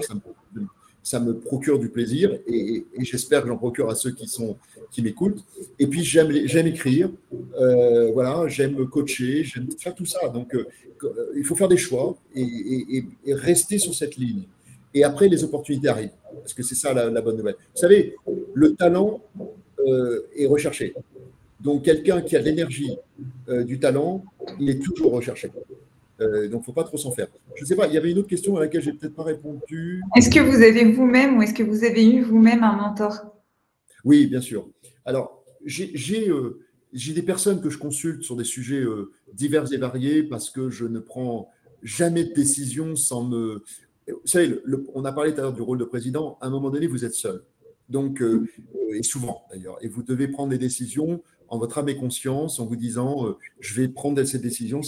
ça 1.04 1.20
me, 1.20 1.34
procure 1.34 1.80
du 1.80 1.90
plaisir 1.90 2.38
et, 2.48 2.86
j'espère 3.00 3.44
que 3.44 3.48
j'en 3.48 3.58
procure 3.58 3.90
à 3.90 3.96
ceux 3.96 4.12
qui, 4.12 4.28
sont, 4.28 4.58
qui 4.92 5.02
m'écoutent. 5.02 5.44
Et 5.80 5.88
puis, 5.88 6.04
j'aime 6.04 6.32
écrire, 6.68 7.10
euh, 7.60 8.12
voilà, 8.12 8.48
j'aime 8.48 8.88
coacher, 8.88 9.44
j'aime 9.44 9.68
faire 9.80 9.96
tout 9.96 10.06
ça. 10.06 10.28
Donc, 10.30 10.54
euh, 10.56 10.66
il 11.36 11.44
faut 11.44 11.56
faire 11.56 11.68
des 11.68 11.78
choix 11.78 12.18
et 12.36 13.06
rester 13.28 13.78
sur 13.78 13.94
cette 13.94 14.18
ligne 14.18 14.46
et 14.96 15.04
après 15.04 15.28
les 15.28 15.44
opportunités 15.44 15.90
arrivent. 15.90 16.18
Parce 16.40 16.54
que 16.54 16.64
c'est 16.64 16.74
ça 16.74 16.94
la, 16.94 17.22
bonne 17.22 17.38
nouvelle? 17.38 17.58
Vous 17.76 17.82
savez, 17.82 18.16
le 18.54 18.76
talent 18.76 19.22
euh, 19.86 20.26
est 20.36 20.48
recherché. 20.48 20.96
Donc 21.60 21.84
quelqu'un 21.84 22.22
qui 22.22 22.36
a 22.36 22.40
de 22.40 22.46
l'énergie, 22.46 22.98
euh, 23.50 23.64
du 23.64 23.78
talent, 23.78 24.24
il 24.60 24.70
est 24.70 24.82
toujours 24.82 25.12
recherché. 25.12 25.52
Euh, 26.22 26.44
donc 26.48 26.52
il 26.52 26.58
ne 26.60 26.64
faut 26.64 26.72
pas 26.72 26.86
trop 26.86 26.98
s'en 26.98 27.12
faire. 27.12 27.28
Je 27.56 27.64
ne 27.64 27.68
sais 27.68 27.76
pas, 27.76 27.88
il 27.88 27.94
y 27.94 27.98
avait 27.98 28.12
une 28.12 28.20
autre 28.20 28.30
question 28.30 28.56
à 28.56 28.62
laquelle 28.62 28.82
je 28.82 28.90
n'ai 28.90 28.96
peut-être 28.96 29.16
pas 29.16 29.24
répondu. 29.24 30.02
Est-ce 30.16 30.30
que 30.30 30.40
vous 30.40 30.62
avez 30.64 30.92
vous-même 30.92 31.38
ou 31.38 31.42
est-ce 31.42 31.54
que 31.54 31.64
vous 31.64 31.84
avez 31.84 32.06
eu 32.10 32.22
vous-même 32.22 32.64
un 32.64 32.76
mentor? 32.78 33.14
Oui, 34.06 34.28
bien 34.28 34.42
sûr. 34.42 34.70
Alors, 35.04 35.44
j'ai 35.66 35.92
des 37.14 37.22
personnes 37.22 37.60
que 37.60 37.70
je 37.70 37.78
consulte 37.78 38.24
sur 38.24 38.38
des 38.38 38.44
sujets 38.46 38.84
divers 39.34 39.74
et 39.74 39.78
variés 39.78 40.24
parce 40.24 40.50
que 40.50 40.70
je 40.70 40.86
ne 40.86 41.00
prends 41.00 41.50
jamais 41.84 42.24
de 42.24 42.34
décision 42.34 42.96
sans 42.96 43.24
me, 43.24 43.64
vous 44.12 44.28
savez, 44.28 44.60
on 44.94 45.06
a 45.06 45.12
parlé 45.12 45.34
tout 45.34 45.40
à 45.40 45.44
l'heure 45.44 45.54
du 45.54 45.62
rôle 45.62 45.78
de 45.78 45.86
président. 45.86 46.38
À 46.42 46.48
un 46.48 46.50
moment 46.50 46.70
donné, 46.70 46.88
vous 46.88 47.06
êtes 47.06 47.14
seul. 47.14 47.44
Donc, 47.90 48.22
euh, 48.22 48.48
et 48.94 49.04
souvent 49.04 49.44
d'ailleurs, 49.52 49.78
et 49.82 49.88
vous 49.88 50.04
devez 50.04 50.28
prendre 50.28 50.50
des 50.50 50.58
décisions 50.58 51.22
en 51.48 51.60
votre 51.60 51.78
âme 51.78 51.90
et 51.90 51.96
conscience, 51.96 52.60
en 52.60 52.66
vous 52.66 52.76
disant, 52.76 53.28
euh, 53.28 53.38
je 53.60 53.80
vais 53.80 53.88
prendre 53.88 54.24
cette 54.24 54.42
décision, 54.42 54.82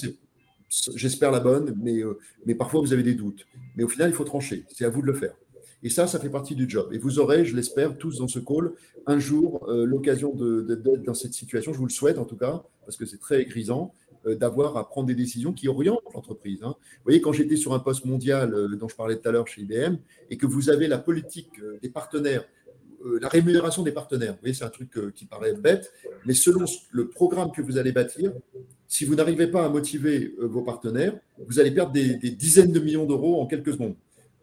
j'espère 0.95 1.31
la 1.31 1.39
bonne, 1.39 1.75
mais, 1.79 1.99
euh, 1.99 2.17
mais 2.45 2.55
parfois 2.55 2.81
vous 2.81 2.93
avez 2.93 3.03
des 3.03 3.13
doutes. 3.13 3.45
Mais 3.75 3.83
au 3.83 3.87
final, 3.87 4.09
il 4.09 4.13
faut 4.13 4.23
trancher. 4.23 4.65
C'est 4.69 4.85
à 4.85 4.89
vous 4.89 5.01
de 5.01 5.07
le 5.07 5.13
faire. 5.13 5.35
Et 5.83 5.91
ça, 5.91 6.07
ça 6.07 6.19
fait 6.19 6.31
partie 6.31 6.55
du 6.55 6.67
job. 6.67 6.89
Et 6.91 6.97
vous 6.97 7.19
aurez, 7.19 7.45
je 7.45 7.55
l'espère, 7.55 7.95
tous 7.99 8.17
dans 8.17 8.27
ce 8.27 8.39
call, 8.39 8.73
un 9.05 9.19
jour, 9.19 9.67
l'occasion 9.69 10.33
d'être 10.33 11.03
dans 11.03 11.13
cette 11.13 11.33
situation. 11.33 11.71
Je 11.71 11.77
vous 11.77 11.85
le 11.85 11.91
souhaite 11.91 12.17
en 12.17 12.25
tout 12.25 12.35
cas, 12.35 12.63
parce 12.83 12.97
que 12.97 13.05
c'est 13.05 13.19
très 13.19 13.45
grisant. 13.45 13.93
Euh, 14.25 14.35
d'avoir 14.35 14.77
à 14.77 14.87
prendre 14.87 15.07
des 15.07 15.15
décisions 15.15 15.53
qui 15.53 15.67
orientent 15.67 16.01
l'entreprise. 16.13 16.59
Hein. 16.63 16.75
Vous 16.77 17.03
voyez, 17.03 17.21
quand 17.21 17.33
j'étais 17.33 17.55
sur 17.55 17.73
un 17.73 17.79
poste 17.79 18.05
mondial 18.05 18.53
euh, 18.53 18.75
dont 18.75 18.87
je 18.87 18.95
parlais 18.95 19.15
tout 19.17 19.27
à 19.27 19.31
l'heure 19.31 19.47
chez 19.47 19.61
IBM, 19.61 19.97
et 20.29 20.37
que 20.37 20.45
vous 20.45 20.69
avez 20.69 20.87
la 20.87 20.97
politique 20.97 21.51
euh, 21.61 21.77
des 21.81 21.89
partenaires, 21.89 22.43
la 23.21 23.29
rémunération 23.29 23.83
des 23.83 23.91
partenaires, 23.91 24.33
vous 24.33 24.39
voyez, 24.41 24.55
c'est 24.55 24.65
un 24.65 24.69
truc 24.69 25.13
qui 25.13 25.25
paraît 25.25 25.53
bête, 25.53 25.93
mais 26.25 26.33
selon 26.33 26.65
le 26.89 27.07
programme 27.07 27.51
que 27.51 27.61
vous 27.61 27.77
allez 27.77 27.91
bâtir, 27.91 28.33
si 28.87 29.05
vous 29.05 29.13
n'arrivez 29.13 29.47
pas 29.47 29.63
à 29.63 29.69
motiver 29.69 30.33
vos 30.39 30.63
partenaires, 30.63 31.13
vous 31.47 31.59
allez 31.59 31.69
perdre 31.69 31.93
des, 31.93 32.15
dizaines 32.15 32.71
de 32.71 32.79
millions 32.79 33.05
d'euros 33.05 33.39
en 33.39 33.45
quelques 33.45 33.73
secondes, 33.73 33.95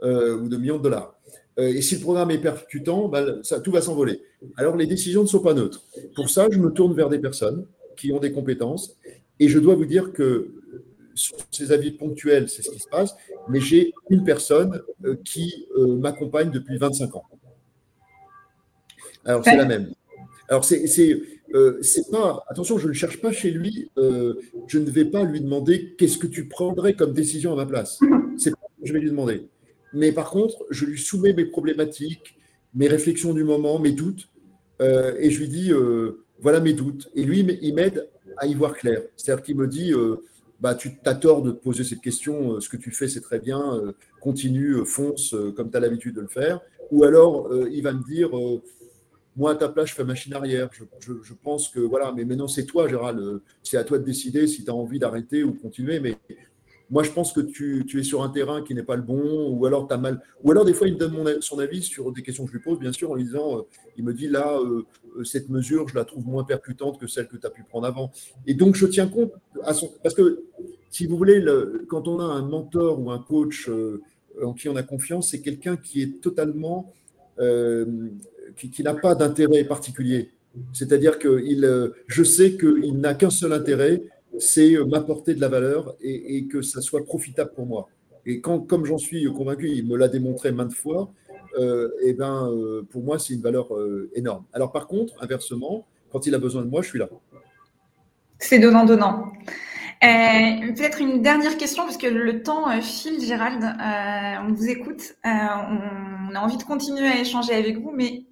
ou 0.02 0.48
de 0.48 0.56
millions 0.56 0.78
de 0.78 0.84
dollars. 0.84 1.18
et 1.58 1.82
si 1.82 1.96
le 1.96 2.00
programme 2.00 2.30
est 2.30 2.38
percutant, 2.38 3.08
bah, 3.08 3.42
ça, 3.42 3.58
tout 3.58 3.72
va 3.72 3.82
s'envoler. 3.82 4.22
Alors 4.56 4.76
les 4.76 4.86
décisions 4.86 5.22
ne 5.22 5.28
sont 5.28 5.40
pas 5.40 5.52
neutres. 5.52 5.82
Pour 6.14 6.30
ça, 6.30 6.46
je 6.48 6.58
me 6.58 6.70
tourne 6.70 6.94
vers 6.94 7.08
des 7.08 7.18
personnes 7.18 7.66
qui 7.96 8.12
ont 8.12 8.20
des 8.20 8.32
compétences 8.32 8.96
et 9.40 9.48
je 9.48 9.58
dois 9.58 9.74
vous 9.74 9.86
dire 9.86 10.12
que 10.12 10.50
sur 11.14 11.36
ces 11.50 11.72
avis 11.72 11.92
ponctuels, 11.92 12.48
c'est 12.48 12.62
ce 12.62 12.70
qui 12.70 12.80
se 12.80 12.88
passe, 12.88 13.16
mais 13.48 13.60
j'ai 13.60 13.92
une 14.10 14.24
personne 14.24 14.82
euh, 15.04 15.16
qui 15.24 15.66
euh, 15.76 15.96
m'accompagne 15.96 16.50
depuis 16.50 16.76
25 16.76 17.14
ans. 17.16 17.24
Alors, 19.24 19.42
c'est 19.44 19.56
la 19.56 19.64
même. 19.64 19.92
Alors, 20.48 20.64
c'est 20.64 20.84
euh, 21.54 21.80
pas. 22.10 22.44
Attention, 22.48 22.78
je 22.78 22.88
ne 22.88 22.92
cherche 22.92 23.20
pas 23.20 23.32
chez 23.32 23.50
lui, 23.50 23.90
je 23.96 24.78
ne 24.78 24.90
vais 24.90 25.06
pas 25.06 25.24
lui 25.24 25.40
demander 25.40 25.94
qu'est-ce 25.96 26.18
que 26.18 26.26
tu 26.26 26.46
prendrais 26.46 26.94
comme 26.94 27.12
décision 27.12 27.52
à 27.52 27.56
ma 27.56 27.66
place? 27.66 27.98
C'est 28.36 28.50
pas 28.50 28.66
ce 28.76 28.82
que 28.82 28.88
je 28.88 28.92
vais 28.92 29.00
lui 29.00 29.10
demander. 29.10 29.48
Mais 29.94 30.12
par 30.12 30.30
contre, 30.30 30.66
je 30.70 30.84
lui 30.84 30.98
soumets 30.98 31.32
mes 31.32 31.44
problématiques, 31.44 32.36
mes 32.74 32.88
réflexions 32.88 33.32
du 33.32 33.44
moment, 33.44 33.78
mes 33.78 33.92
doutes, 33.92 34.28
et 34.80 35.30
je 35.30 35.38
lui 35.38 35.48
dis 35.48 35.72
voilà 36.40 36.60
mes 36.60 36.74
doutes. 36.74 37.08
Et 37.14 37.22
lui, 37.22 37.46
il 37.62 37.74
m'aide 37.74 38.10
à 38.36 38.46
y 38.46 38.54
voir 38.54 38.74
clair. 38.74 39.02
C'est-à-dire 39.16 39.44
qu'il 39.44 39.56
me 39.56 39.66
dit 39.66 39.92
euh, 39.92 40.16
bah, 40.60 40.74
Tu 40.74 40.92
as 41.04 41.14
tort 41.14 41.42
de 41.42 41.50
te 41.50 41.62
poser 41.62 41.84
cette 41.84 42.00
question, 42.00 42.54
euh, 42.54 42.60
ce 42.60 42.68
que 42.68 42.76
tu 42.76 42.90
fais, 42.90 43.08
c'est 43.08 43.20
très 43.20 43.38
bien, 43.38 43.76
euh, 43.76 43.92
continue, 44.20 44.84
fonce 44.84 45.34
comme 45.56 45.70
tu 45.70 45.76
as 45.76 45.80
l'habitude 45.80 46.16
de 46.16 46.20
le 46.20 46.28
faire. 46.28 46.60
Ou 46.90 47.04
alors, 47.04 47.50
il 47.70 47.82
va 47.82 47.92
me 47.92 48.02
dire 48.02 48.30
moi, 49.36 49.52
à 49.52 49.54
ta 49.56 49.68
place, 49.68 49.88
je 49.88 49.94
fais 49.94 50.04
machine 50.04 50.32
arrière. 50.34 50.68
Je, 51.00 51.32
pense 51.42 51.68
que, 51.68 51.80
voilà, 51.80 52.12
mais 52.12 52.24
maintenant, 52.24 52.46
c'est 52.46 52.66
toi, 52.66 52.88
Gérald. 52.88 53.40
C'est 53.62 53.76
à 53.76 53.84
toi 53.84 53.98
de 53.98 54.04
décider 54.04 54.46
si 54.46 54.64
tu 54.64 54.70
as 54.70 54.74
envie 54.74 54.98
d'arrêter 54.98 55.42
ou 55.42 55.52
continuer. 55.54 55.98
Mais 55.98 56.16
moi, 56.90 57.02
je 57.02 57.10
pense 57.10 57.32
que 57.32 57.40
tu, 57.40 57.84
es 57.98 58.02
sur 58.02 58.22
un 58.22 58.28
terrain 58.28 58.62
qui 58.62 58.74
n'est 58.74 58.82
pas 58.82 58.96
le 58.96 59.02
bon, 59.02 59.48
ou 59.50 59.64
alors 59.66 59.88
tu 59.88 59.94
as 59.94 59.96
mal. 59.96 60.20
Ou 60.42 60.50
alors, 60.50 60.64
des 60.64 60.74
fois, 60.74 60.86
il 60.86 60.94
me 60.94 60.98
donne 60.98 61.40
son 61.40 61.58
avis 61.58 61.82
sur 61.82 62.12
des 62.12 62.22
questions 62.22 62.44
que 62.44 62.50
je 62.50 62.56
lui 62.56 62.62
pose, 62.62 62.78
bien 62.78 62.92
sûr, 62.92 63.10
en 63.10 63.14
lui 63.14 63.24
disant 63.24 63.58
euh, 63.58 63.62
il 63.96 64.04
me 64.04 64.12
dit 64.12 64.28
là, 64.28 64.58
euh, 64.58 64.84
euh, 65.16 65.24
cette 65.24 65.48
mesure, 65.48 65.88
je 65.88 65.94
la 65.94 66.04
trouve 66.04 66.26
moins 66.26 66.44
percutante 66.44 67.00
que 67.00 67.06
celle 67.06 67.26
que 67.26 67.36
tu 67.36 67.46
as 67.46 67.50
pu 67.50 67.62
prendre 67.62 67.86
avant. 67.86 68.12
Et 68.46 68.54
donc, 68.54 68.74
je 68.74 68.86
tiens 68.86 69.06
compte 69.06 69.32
à 69.62 69.72
son. 69.72 69.90
Parce 70.02 70.14
que, 70.14 70.44
si 70.90 71.06
vous 71.06 71.16
voulez, 71.16 71.40
le, 71.40 71.86
quand 71.88 72.06
on 72.06 72.20
a 72.20 72.24
un 72.24 72.42
mentor 72.42 73.00
ou 73.00 73.10
un 73.10 73.18
coach 73.18 73.70
en 74.42 74.52
qui 74.52 74.68
on 74.68 74.76
a 74.76 74.82
confiance, 74.82 75.30
c'est 75.30 75.40
quelqu'un 75.40 75.76
qui 75.76 76.02
est 76.02 76.20
totalement. 76.20 76.92
qui, 78.56 78.82
n'a 78.82 78.94
pas 78.94 79.14
d'intérêt 79.14 79.64
particulier. 79.64 80.30
C'est-à-dire 80.72 81.18
que 81.18 81.42
il, 81.44 81.92
je 82.06 82.22
sais 82.22 82.56
qu'il 82.56 83.00
n'a 83.00 83.14
qu'un 83.14 83.30
seul 83.30 83.52
intérêt, 83.52 84.02
c'est 84.38 84.74
euh, 84.74 84.84
m'apporter 84.84 85.34
de 85.34 85.40
la 85.40 85.48
valeur 85.48 85.94
et, 86.00 86.46
que 86.46 86.62
ça 86.62 86.80
soit 86.80 87.04
profitable 87.04 87.52
pour 87.54 87.66
moi. 87.66 87.88
Et 88.26 88.40
quand, 88.40 88.60
comme 88.60 88.84
j'en 88.84 88.98
suis 88.98 89.24
convaincu, 89.32 89.68
il 89.68 89.86
me 89.86 89.96
l'a 89.96 90.08
démontré 90.08 90.50
maintes 90.52 90.72
fois, 90.72 91.10
et 91.56 91.62
euh, 91.62 91.90
eh 92.02 92.14
ben, 92.14 92.48
euh, 92.50 92.82
pour 92.90 93.02
moi, 93.02 93.18
c'est 93.18 93.34
une 93.34 93.42
valeur 93.42 93.68
énorme. 94.14 94.44
Alors 94.52 94.72
par 94.72 94.86
contre, 94.86 95.14
inversement, 95.22 95.86
quand 96.10 96.26
il 96.26 96.34
a 96.34 96.38
besoin 96.38 96.62
de 96.62 96.68
moi, 96.68 96.82
je 96.82 96.88
suis 96.88 96.98
là. 96.98 97.08
C'est 98.38 98.58
donnant-donnant. 98.58 99.32
Peut-être 100.00 101.00
une 101.00 101.22
dernière 101.22 101.56
question, 101.56 101.84
parce 101.84 101.96
que 101.96 102.06
le 102.06 102.42
temps 102.42 102.80
file, 102.82 103.20
Gérald. 103.20 103.62
on 104.46 104.52
vous 104.52 104.68
écoute. 104.68 105.14
on, 105.24 106.34
a 106.34 106.40
envie 106.40 106.58
de 106.58 106.62
continuer 106.62 107.06
à 107.06 107.20
échanger 107.20 107.54
avec 107.54 107.78
vous, 107.78 107.90
mais 107.90 108.24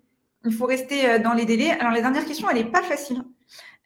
il 0.45 0.53
faut 0.53 0.67
rester 0.67 1.19
dans 1.21 1.33
les 1.33 1.47
délais. 1.47 1.71
Alors, 1.71 1.93
la 1.93 2.01
dernière 2.01 2.27
question, 2.27 2.49
elle 2.51 2.57
n'est 2.57 2.71
pas 2.71 2.83
facile. 2.83 3.23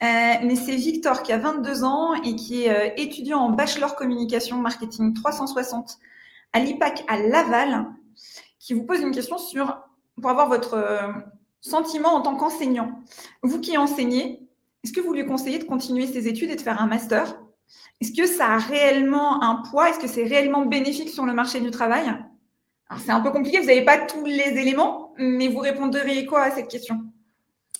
Euh, 0.02 0.06
mais 0.44 0.56
c'est 0.56 0.76
Victor 0.76 1.22
qui 1.22 1.32
a 1.32 1.38
22 1.38 1.84
ans 1.84 2.14
et 2.22 2.36
qui 2.36 2.64
est 2.64 2.70
euh, 2.70 2.92
étudiant 2.98 3.38
en 3.38 3.50
bachelor 3.50 3.96
communication 3.96 4.58
marketing 4.58 5.14
360 5.14 5.98
à 6.52 6.60
l'IPAC 6.60 7.04
à 7.08 7.18
Laval, 7.18 7.86
qui 8.58 8.74
vous 8.74 8.84
pose 8.84 9.00
une 9.00 9.12
question 9.12 9.38
sur, 9.38 9.78
pour 10.20 10.30
avoir 10.30 10.48
votre 10.48 10.74
euh, 10.74 11.12
sentiment 11.62 12.10
en 12.10 12.20
tant 12.20 12.36
qu'enseignant. 12.36 13.00
Vous 13.42 13.58
qui 13.58 13.78
enseignez, 13.78 14.46
est-ce 14.84 14.92
que 14.92 15.00
vous 15.00 15.14
lui 15.14 15.24
conseillez 15.24 15.58
de 15.58 15.64
continuer 15.64 16.06
ses 16.06 16.28
études 16.28 16.50
et 16.50 16.56
de 16.56 16.60
faire 16.60 16.80
un 16.80 16.86
master? 16.86 17.40
Est-ce 18.02 18.12
que 18.12 18.26
ça 18.26 18.48
a 18.48 18.58
réellement 18.58 19.42
un 19.42 19.62
poids? 19.62 19.88
Est-ce 19.88 19.98
que 19.98 20.08
c'est 20.08 20.24
réellement 20.24 20.66
bénéfique 20.66 21.08
sur 21.08 21.24
le 21.24 21.32
marché 21.32 21.60
du 21.60 21.70
travail? 21.70 22.14
C'est 22.98 23.10
un 23.10 23.20
peu 23.20 23.30
compliqué, 23.32 23.58
vous 23.58 23.66
n'avez 23.66 23.84
pas 23.84 23.98
tous 23.98 24.24
les 24.24 24.60
éléments, 24.60 25.14
mais 25.18 25.48
vous 25.48 25.58
répondrez 25.58 26.24
quoi 26.26 26.42
à 26.42 26.50
cette 26.50 26.68
question? 26.68 27.00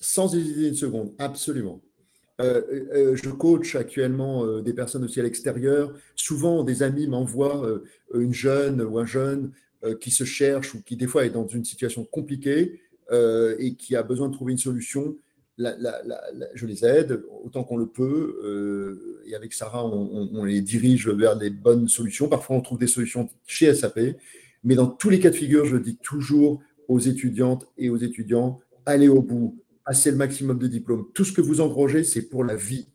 Sans 0.01 0.35
hésiter 0.35 0.69
une 0.69 0.75
seconde, 0.75 1.15
absolument. 1.19 1.81
Euh, 2.41 2.63
euh, 2.95 3.17
je 3.17 3.31
coach 3.31 3.77
actuellement 3.77 4.45
euh, 4.45 4.61
des 4.61 4.75
personnes 4.75 5.05
aussi 5.05 5.21
à 5.21 5.23
l'extérieur. 5.23 5.95
Souvent, 6.15 6.65
des 6.65 6.83
amis 6.83 7.07
m'envoient 7.07 7.67
une 8.15 8.35
jeune 8.35 8.83
ou 8.83 8.99
un 8.99 9.07
jeune 9.07 9.53
qui 10.01 10.11
se 10.11 10.25
cherche 10.25 10.75
ou 10.75 10.83
qui, 10.83 10.97
des 10.97 11.07
fois, 11.07 11.25
est 11.25 11.31
dans 11.31 11.47
une 11.47 11.65
situation 11.65 12.05
compliquée 12.05 12.81
et 13.13 13.75
qui 13.75 13.95
a 13.95 14.03
besoin 14.03 14.29
de 14.29 14.35
trouver 14.35 14.53
une 14.53 14.59
solution. 14.59 15.17
je 15.59 16.67
les 16.67 16.85
aide 16.85 17.23
autant 17.45 17.63
qu'on 17.63 17.77
le 17.77 17.87
peut. 17.87 19.23
et 19.27 19.35
avec 19.35 19.53
Sarah, 19.53 19.87
on, 19.87 20.31
on, 20.33 20.45
les 20.45 20.61
dirige 20.61 21.09
vers 21.09 21.37
des 21.37 21.51
bonnes 21.51 21.89
solutions. 21.89 22.29
Parfois, 22.29 22.57
on 22.57 22.61
trouve 22.63 22.79
des 22.79 22.87
solutions 22.87 23.29
chez 23.47 23.73
SAP. 23.75 24.01
Mais 24.65 24.75
dans 24.75 24.89
tous 24.89 25.11
les 25.11 25.21
cas 25.21 25.31
de 25.31 25.37
figure, 25.37 25.67
je 25.67 25.77
dis 25.77 25.97
toujours 25.97 26.61
aux 26.89 26.99
étudiantes 26.99 27.69
et 27.79 27.91
aux 27.91 27.97
étudiants, 27.99 28.61
allez 28.87 29.09
au 29.09 29.23
bout, 29.23 29.57
Passez 29.87 30.11
le 30.11 30.17
maximum 30.17 30.59
de 30.59 30.67
diplômes. 30.67 31.07
Tout 31.15 31.25
ce 31.25 31.33
que 31.33 31.41
vous 31.41 31.61
engrangez, 31.61 32.03
c'est 32.03 32.29
pour 32.29 32.43
la 32.43 32.57
vie. 32.57 32.89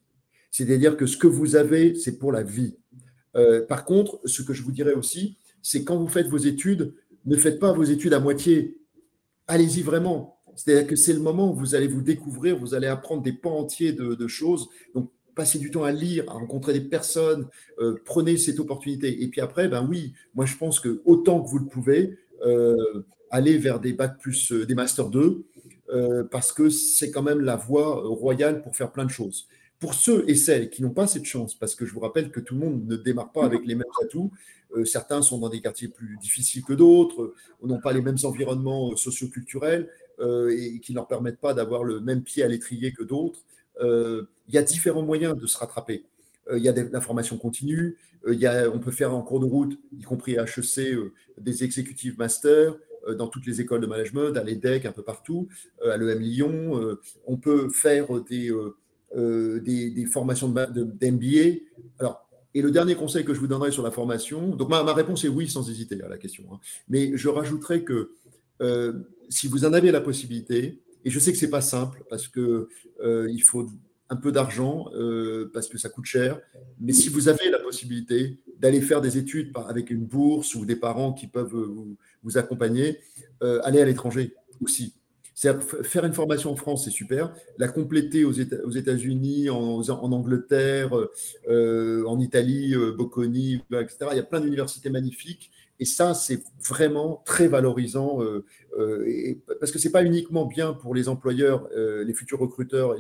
C'est-à-dire 0.52 0.98
que 0.98 1.06
ce 1.06 1.16
que 1.16 1.28
vous 1.28 1.56
avez, 1.56 1.96
c'est 1.96 2.20
pour 2.20 2.34
la 2.34 2.44
vie. 2.44 2.76
Euh, 3.38 3.66
par 3.66 3.86
contre, 3.86 4.20
ce 4.26 4.42
que 4.42 4.54
je 4.54 4.62
vous 4.62 4.74
dirais 4.74 4.94
aussi, 4.94 5.38
c'est 5.62 5.86
quand 5.86 5.98
vous 5.98 6.10
faites 6.10 6.28
vos 6.28 6.38
études, 6.38 6.94
ne 7.26 7.38
faites 7.38 7.60
pas 7.60 7.72
vos 7.72 7.84
études 7.84 8.14
à 8.14 8.20
moitié. 8.20 8.78
Allez-y 9.48 9.82
vraiment. 9.82 10.38
C'est-à-dire 10.56 10.86
que 10.86 10.98
c'est 10.98 11.14
le 11.14 11.22
moment 11.22 11.52
où 11.52 11.56
vous 11.56 11.76
allez 11.76 11.88
vous 11.88 12.02
découvrir, 12.02 12.58
vous 12.58 12.74
allez 12.74 12.88
apprendre 12.88 13.22
des 13.22 13.32
pans 13.32 13.58
entiers 13.58 13.94
de, 13.94 14.28
choses. 14.28 14.68
Donc, 14.94 15.10
passez 15.34 15.60
du 15.60 15.72
temps 15.72 15.86
à 15.86 15.94
lire, 15.94 16.26
à 16.28 16.34
rencontrer 16.34 16.74
des 16.74 16.82
personnes, 16.82 17.48
euh, 17.80 17.96
prenez 18.04 18.36
cette 18.36 18.60
opportunité. 18.60 19.24
Et 19.24 19.30
puis 19.30 19.39
après, 19.39 19.70
ben 19.70 19.88
oui, 19.89 20.14
moi 20.36 20.46
je 20.46 20.58
pense 20.58 20.82
que 20.82 21.02
autant 21.06 21.42
que 21.42 21.50
vous 21.50 21.60
le 21.60 21.68
pouvez, 21.68 22.18
euh, 22.46 22.76
allez 23.30 23.58
vers 23.58 23.80
des 23.80 23.94
bacs 23.94 24.20
plus, 24.20 24.52
des 24.52 24.76
masters 24.76 25.10
2, 25.10 25.46
euh, 25.92 26.24
parce 26.24 26.54
que 26.54 26.70
c'est 26.70 27.12
quand 27.12 27.22
même 27.22 27.42
la 27.42 27.58
voie 27.58 28.04
euh, 28.04 28.08
royale 28.08 28.62
pour 28.62 28.76
faire 28.76 28.92
plein 28.92 29.06
de 29.06 29.10
choses. 29.10 29.48
Pour 29.80 29.94
ceux 29.94 30.24
et 30.30 30.36
celles 30.36 30.70
qui 30.70 30.84
n'ont 30.84 30.92
pas 30.92 31.08
cette 31.08 31.26
chance, 31.26 31.56
parce 31.56 31.76
que 31.76 31.86
je 31.86 31.94
vous 31.94 32.00
rappelle 32.00 32.32
que 32.32 32.39
tout 32.39 32.54
le 32.54 32.62
monde 32.62 32.88
ne 32.88 32.96
démarre 32.96 33.32
pas 33.32 33.46
avec 33.46 33.66
les 33.66 33.76
mêmes 33.76 33.92
atouts, 34.04 34.32
euh, 34.76 34.86
certains 34.86 35.22
sont 35.22 35.39
dans 35.39 35.50
des 35.50 35.60
quartiers 35.60 35.89
plus 35.89 36.18
difficiles 36.22 36.64
que 36.64 36.74
d'autres, 36.74 37.34
n'ont 37.62 37.82
pas 37.82 37.92
les 37.92 38.02
mêmes 38.02 38.18
environnements 38.24 38.96
socioculturels 38.96 39.89
et 40.52 40.80
qui 40.84 40.92
ne 40.92 40.98
leur 40.98 41.08
permettent 41.08 41.39
pas 41.39 41.56
d'avoir 41.56 41.84
le 41.84 42.00
même 42.00 42.22
pied 42.22 42.44
à 42.44 42.48
l'étrier 42.48 42.94
que 42.94 43.02
d'autres. 43.02 43.39
Il 43.82 44.54
y 44.54 44.58
a 44.60 44.62
différents 44.62 45.02
moyens 45.02 45.36
de 45.36 45.48
se 45.48 45.58
rattraper. 45.58 46.06
Il 46.54 46.62
y 46.62 46.70
a 46.70 46.74
la 46.74 47.02
formation 47.02 47.39
continue, 47.39 47.98
on 48.24 48.80
peut 48.80 48.92
faire 48.92 49.16
en 49.16 49.24
cours 49.24 49.39
de 49.39 49.46
route, 49.46 49.80
y 49.98 50.04
compris 50.04 50.34
HEC, 50.36 50.96
des 51.39 51.64
executive 51.64 52.20
masters, 52.20 52.76
euh, 52.76 52.91
dans 53.16 53.28
toutes 53.28 53.45
les 53.45 53.62
écoles 53.62 53.82
de 53.82 53.88
management, 53.88 54.36
à 54.38 54.43
l'EDEC, 54.43 54.86
un 54.86 54.91
peu 54.91 55.03
partout, 55.03 55.47
euh, 55.84 55.91
à 55.91 55.97
l'EM 55.97 56.20
Lyon. 56.20 56.80
Euh, 56.80 56.99
on 57.26 57.38
peut 57.38 57.70
faire 57.70 58.07
des, 58.30 58.51
des, 59.62 60.05
formations 60.05 60.49
d'MBA. 60.49 61.59
Alors, 61.99 62.28
et 62.53 62.62
le 62.62 62.72
dernier 62.72 62.95
conseil 62.95 63.24
que 63.24 63.34
je 63.34 63.39
vous 63.39 63.47
donnerai 63.47 63.72
sur 63.72 63.84
la 63.84 63.91
formation, 63.91 64.55
donc 64.55 64.70
ma, 64.70 64.82
réponse 64.93 65.24
est 65.24 65.30
oui 65.30 65.49
sans 65.49 65.70
hésiter 65.70 66.01
à 66.03 66.09
la 66.09 66.18
question, 66.18 66.43
hein. 66.51 66.59
mais 66.89 67.16
je 67.16 67.30
rajouterai 67.30 67.84
que 67.84 68.12
si 69.30 69.47
vous 69.47 69.66
en 69.66 69.74
avez 69.74 69.91
la 69.91 70.01
possibilité, 70.01 70.82
et 71.03 71.09
je 71.09 71.18
sais 71.18 71.32
que 71.32 71.38
c'est 71.38 71.49
pas 71.49 71.62
simple 71.62 72.03
parce 72.09 72.28
que 72.28 72.68
il 73.03 73.41
faut 73.41 73.68
un 74.12 74.16
peu 74.16 74.32
d'argent 74.32 74.86
parce 75.53 75.68
que 75.68 75.80
ça 75.80 75.89
coûte 75.89 76.05
cher, 76.05 76.39
mais 76.80 76.93
si 76.93 77.09
vous 77.09 77.30
avez 77.30 77.49
la 77.49 77.59
possibilité 77.59 78.38
d'aller 78.59 78.82
faire 78.82 79.01
des 79.01 79.18
études 79.18 79.51
avec 79.68 79.89
une 79.89 80.05
bourse 80.05 80.53
ou 80.53 80.66
des 80.66 80.76
parents 80.76 81.14
qui 81.14 81.28
peuvent 81.28 81.53
vous, 81.53 81.97
vous 82.24 82.38
accompagner, 82.38 82.99
euh, 83.43 83.59
aller 83.64 83.82
à 83.82 83.86
l'étranger 83.86 84.36
aussi. 84.62 84.93
Faire 85.34 86.05
une 86.05 86.14
formation 86.14 86.51
en 86.51 86.55
France, 86.55 86.86
c'est 86.86 86.91
super. 86.91 87.34
La 87.57 87.68
compléter 87.68 88.26
aux 88.26 88.32
États-Unis, 88.32 89.49
en, 89.49 89.82
Angleterre, 89.89 90.91
euh, 91.49 92.05
en 92.05 92.20
Italie, 92.20 92.76
euh, 92.76 92.91
Bocconi, 92.91 93.64
etc. 93.72 94.09
Il 94.12 94.18
y 94.18 94.20
a 94.20 94.24
plein 94.24 94.39
d'universités 94.39 94.91
magnifiques. 94.91 95.49
Et 95.80 95.86
ça, 95.86 96.14
c'est 96.14 96.43
vraiment 96.64 97.24
très 97.26 97.47
valorisant. 97.47 98.20
parce 99.59 99.72
que 99.72 99.80
ce 99.80 99.88
n'est 99.88 99.91
pas 99.91 100.03
uniquement 100.03 100.45
bien 100.45 100.74
pour 100.74 100.93
les 100.93 101.09
employeurs, 101.09 101.68
les 101.76 102.14
futurs 102.14 102.38
recruteurs, 102.38 102.95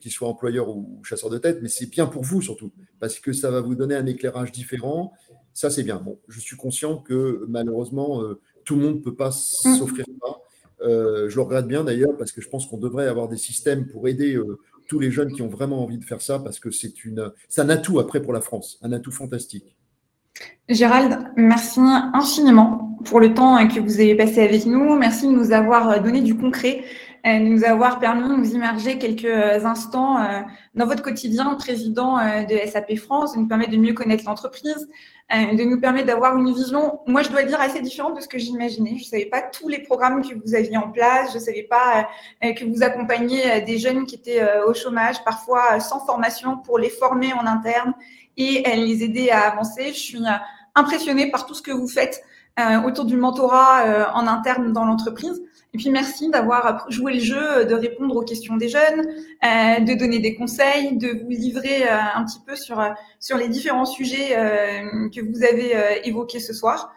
qu'ils 0.00 0.12
soient 0.12 0.28
employeurs 0.28 0.68
ou 0.68 1.00
chasseurs 1.02 1.30
de 1.30 1.38
tête, 1.38 1.58
mais 1.62 1.68
c'est 1.68 1.90
bien 1.90 2.06
pour 2.06 2.22
vous 2.22 2.42
surtout. 2.42 2.72
Parce 3.00 3.18
que 3.18 3.32
ça 3.32 3.50
va 3.50 3.60
vous 3.60 3.74
donner 3.74 3.94
un 3.94 4.06
éclairage 4.06 4.52
différent. 4.52 5.12
Ça, 5.54 5.70
c'est 5.70 5.82
bien. 5.82 5.96
Bon, 5.96 6.18
je 6.28 6.40
suis 6.40 6.56
conscient 6.56 6.98
que 6.98 7.44
malheureusement, 7.48 8.22
tout 8.64 8.76
le 8.76 8.82
monde 8.82 8.96
ne 8.96 9.00
peut 9.00 9.14
pas 9.14 9.32
s'offrir 9.32 10.04
ça. 10.22 10.38
Euh, 10.80 11.28
je 11.28 11.36
le 11.36 11.42
regrette 11.42 11.66
bien 11.66 11.84
d'ailleurs 11.84 12.16
parce 12.16 12.32
que 12.32 12.40
je 12.40 12.48
pense 12.48 12.66
qu'on 12.66 12.78
devrait 12.78 13.08
avoir 13.08 13.28
des 13.28 13.36
systèmes 13.36 13.86
pour 13.86 14.06
aider 14.06 14.36
euh, 14.36 14.60
tous 14.86 15.00
les 15.00 15.10
jeunes 15.10 15.32
qui 15.32 15.42
ont 15.42 15.48
vraiment 15.48 15.82
envie 15.82 15.98
de 15.98 16.04
faire 16.04 16.22
ça 16.22 16.38
parce 16.38 16.60
que 16.60 16.70
c'est 16.70 16.92
un 17.58 17.68
atout 17.68 17.98
après 17.98 18.22
pour 18.22 18.32
la 18.32 18.40
France, 18.40 18.78
un 18.82 18.92
atout 18.92 19.10
fantastique. 19.10 19.76
Gérald, 20.68 21.30
merci 21.36 21.80
infiniment 22.12 22.98
pour 23.04 23.20
le 23.20 23.32
temps 23.32 23.66
que 23.68 23.80
vous 23.80 24.00
avez 24.00 24.14
passé 24.14 24.42
avec 24.42 24.66
nous. 24.66 24.96
Merci 24.96 25.26
de 25.26 25.32
nous 25.32 25.52
avoir 25.52 26.02
donné 26.02 26.20
du 26.20 26.36
concret, 26.36 26.84
de 27.24 27.38
nous 27.38 27.64
avoir 27.64 27.98
permis 27.98 28.28
de 28.28 28.34
nous 28.34 28.50
immerger 28.54 28.98
quelques 28.98 29.64
instants 29.64 30.18
euh, 30.18 30.40
dans 30.74 30.86
votre 30.86 31.02
quotidien, 31.02 31.54
président 31.54 32.16
de 32.16 32.68
SAP 32.68 32.96
France, 32.96 33.34
de 33.34 33.40
nous 33.40 33.48
permettre 33.48 33.70
de 33.70 33.76
mieux 33.78 33.94
connaître 33.94 34.24
l'entreprise, 34.26 34.88
euh, 35.30 35.54
de 35.54 35.62
nous 35.62 35.78
permettre 35.78 36.06
d'avoir 36.06 36.38
une 36.38 36.54
vision, 36.54 37.00
moi 37.06 37.20
je 37.20 37.28
dois 37.28 37.42
dire, 37.42 37.60
assez 37.60 37.82
différente 37.82 38.16
de 38.16 38.22
ce 38.22 38.28
que 38.28 38.38
j'imaginais. 38.38 38.96
Je 38.96 39.04
ne 39.04 39.08
savais 39.08 39.26
pas 39.26 39.42
tous 39.42 39.68
les 39.68 39.80
programmes 39.80 40.26
que 40.26 40.34
vous 40.34 40.54
aviez 40.54 40.78
en 40.78 40.90
place, 40.90 41.32
je 41.32 41.34
ne 41.34 41.42
savais 41.42 41.64
pas 41.64 42.08
euh, 42.42 42.54
que 42.54 42.64
vous 42.64 42.82
accompagniez 42.82 43.42
euh, 43.52 43.60
des 43.60 43.76
jeunes 43.76 44.06
qui 44.06 44.14
étaient 44.14 44.40
au 44.66 44.72
chômage, 44.72 45.22
parfois 45.24 45.80
sans 45.80 46.00
formation, 46.06 46.56
pour 46.56 46.78
les 46.78 46.88
former 46.88 47.34
en 47.34 47.46
interne 47.46 47.92
et 48.38 48.62
les 48.76 49.02
aider 49.02 49.30
à 49.30 49.50
avancer. 49.50 49.88
Je 49.88 49.98
suis 49.98 50.22
impressionnée 50.74 51.30
par 51.30 51.44
tout 51.46 51.54
ce 51.54 51.62
que 51.62 51.72
vous 51.72 51.88
faites 51.88 52.22
autour 52.84 53.04
du 53.04 53.16
mentorat 53.16 54.12
en 54.14 54.26
interne 54.26 54.72
dans 54.72 54.84
l'entreprise. 54.84 55.42
Et 55.78 55.80
puis 55.80 55.90
merci 55.90 56.28
d'avoir 56.28 56.90
joué 56.90 57.14
le 57.14 57.20
jeu, 57.20 57.64
de 57.64 57.72
répondre 57.72 58.16
aux 58.16 58.24
questions 58.24 58.56
des 58.56 58.68
jeunes, 58.68 59.06
euh, 59.44 59.78
de 59.78 59.94
donner 59.96 60.18
des 60.18 60.34
conseils, 60.34 60.96
de 60.96 61.22
vous 61.22 61.30
livrer 61.30 61.84
euh, 61.84 61.96
un 62.16 62.24
petit 62.24 62.40
peu 62.44 62.56
sur 62.56 62.82
sur 63.20 63.36
les 63.36 63.46
différents 63.46 63.84
sujets 63.84 64.36
euh, 64.36 65.08
que 65.08 65.20
vous 65.20 65.44
avez 65.44 65.76
évoqués 66.02 66.40
ce 66.40 66.52
soir. 66.52 66.92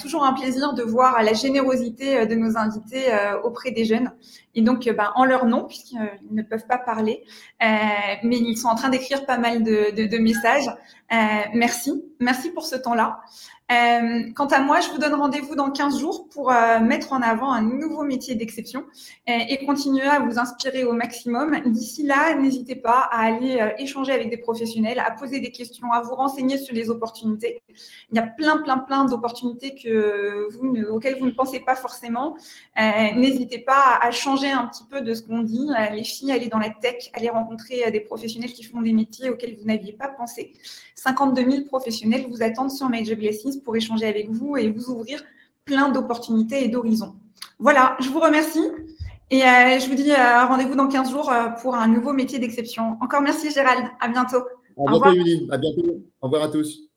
toujours 0.00 0.24
un 0.24 0.32
plaisir 0.32 0.72
de 0.72 0.82
voir 0.82 1.22
la 1.22 1.32
générosité 1.32 2.26
de 2.26 2.34
nos 2.34 2.56
invités 2.56 3.04
auprès 3.44 3.70
des 3.70 3.84
jeunes. 3.84 4.10
Et 4.56 4.62
donc, 4.62 4.88
ben, 4.88 5.12
en 5.14 5.24
leur 5.24 5.46
nom, 5.46 5.64
puisqu'ils 5.66 5.98
ne 6.32 6.42
peuvent 6.42 6.66
pas 6.66 6.78
parler, 6.78 7.22
mais 7.60 8.38
ils 8.38 8.56
sont 8.56 8.68
en 8.68 8.74
train 8.74 8.88
d'écrire 8.88 9.26
pas 9.26 9.38
mal 9.38 9.62
de, 9.62 9.94
de, 9.94 10.06
de 10.06 10.18
messages. 10.18 10.70
merci, 11.54 12.02
merci 12.18 12.50
pour 12.50 12.64
ce 12.64 12.76
temps-là. 12.76 13.20
Euh, 13.70 14.30
quant 14.34 14.46
à 14.46 14.60
moi, 14.60 14.80
je 14.80 14.88
vous 14.88 14.98
donne 14.98 15.14
rendez-vous 15.14 15.54
dans 15.54 15.70
15 15.70 16.00
jours 16.00 16.28
pour 16.30 16.50
euh, 16.50 16.80
mettre 16.80 17.12
en 17.12 17.20
avant 17.20 17.52
un 17.52 17.60
nouveau 17.60 18.02
métier 18.02 18.34
d'exception 18.34 18.84
euh, 19.28 19.32
et 19.48 19.64
continuer 19.66 20.06
à 20.06 20.20
vous 20.20 20.38
inspirer 20.38 20.84
au 20.84 20.92
maximum. 20.92 21.60
D'ici 21.66 22.02
là, 22.04 22.34
n'hésitez 22.34 22.76
pas 22.76 23.08
à 23.10 23.26
aller 23.26 23.74
échanger 23.78 24.12
avec 24.12 24.30
des 24.30 24.38
professionnels, 24.38 24.98
à 24.98 25.10
poser 25.10 25.40
des 25.40 25.50
questions, 25.50 25.92
à 25.92 26.00
vous 26.00 26.14
renseigner 26.14 26.56
sur 26.56 26.74
les 26.74 26.88
opportunités. 26.88 27.60
Il 28.10 28.16
y 28.16 28.18
a 28.18 28.26
plein, 28.26 28.58
plein, 28.58 28.78
plein 28.78 29.04
d'opportunités 29.04 29.74
que 29.74 30.48
vous 30.50 30.74
auxquelles 30.90 31.18
vous 31.18 31.26
ne 31.26 31.32
pensez 31.32 31.60
pas 31.60 31.76
forcément. 31.76 32.36
n'hésitez 32.76 33.58
pas 33.58 33.98
à, 34.00 34.10
changer 34.10 34.50
un 34.50 34.66
petit 34.66 34.84
peu 34.84 35.02
de 35.02 35.12
ce 35.12 35.22
qu'on 35.22 35.40
dit. 35.40 35.68
les 35.92 36.04
filles, 36.04 36.32
aller 36.32 36.48
dans 36.48 36.58
la 36.58 36.70
tech, 36.70 37.10
aller 37.12 37.28
rencontrer 37.28 37.90
des 37.90 38.00
professionnels 38.00 38.52
qui 38.52 38.64
font 38.64 38.80
des 38.80 38.92
métiers 38.92 39.28
auxquels 39.28 39.56
vous 39.58 39.66
n'aviez 39.66 39.92
pas 39.92 40.08
pensé. 40.08 40.54
52 40.98 41.50
000 41.50 41.64
professionnels 41.64 42.26
vous 42.28 42.42
attendent 42.42 42.72
sur 42.72 42.88
Major 42.88 43.16
Blessings 43.16 43.62
pour 43.62 43.76
échanger 43.76 44.06
avec 44.06 44.30
vous 44.30 44.56
et 44.56 44.68
vous 44.70 44.90
ouvrir 44.90 45.22
plein 45.64 45.90
d'opportunités 45.90 46.64
et 46.64 46.68
d'horizons. 46.68 47.14
Voilà, 47.60 47.96
je 48.00 48.08
vous 48.08 48.18
remercie 48.18 48.66
et 49.30 49.42
euh, 49.42 49.78
je 49.78 49.88
vous 49.88 49.94
dis 49.94 50.10
euh, 50.10 50.46
rendez-vous 50.46 50.74
dans 50.74 50.88
15 50.88 51.10
jours 51.10 51.30
euh, 51.30 51.50
pour 51.62 51.76
un 51.76 51.86
nouveau 51.86 52.12
métier 52.12 52.38
d'exception. 52.38 52.96
Encore 53.00 53.20
merci 53.20 53.50
Gérald, 53.50 53.86
à 54.00 54.08
bientôt. 54.08 54.42
À 54.76 54.90
bientôt, 54.90 55.52
À 55.52 55.58
bientôt. 55.58 56.02
Au 56.20 56.26
revoir 56.26 56.42
à 56.44 56.48
tous. 56.48 56.87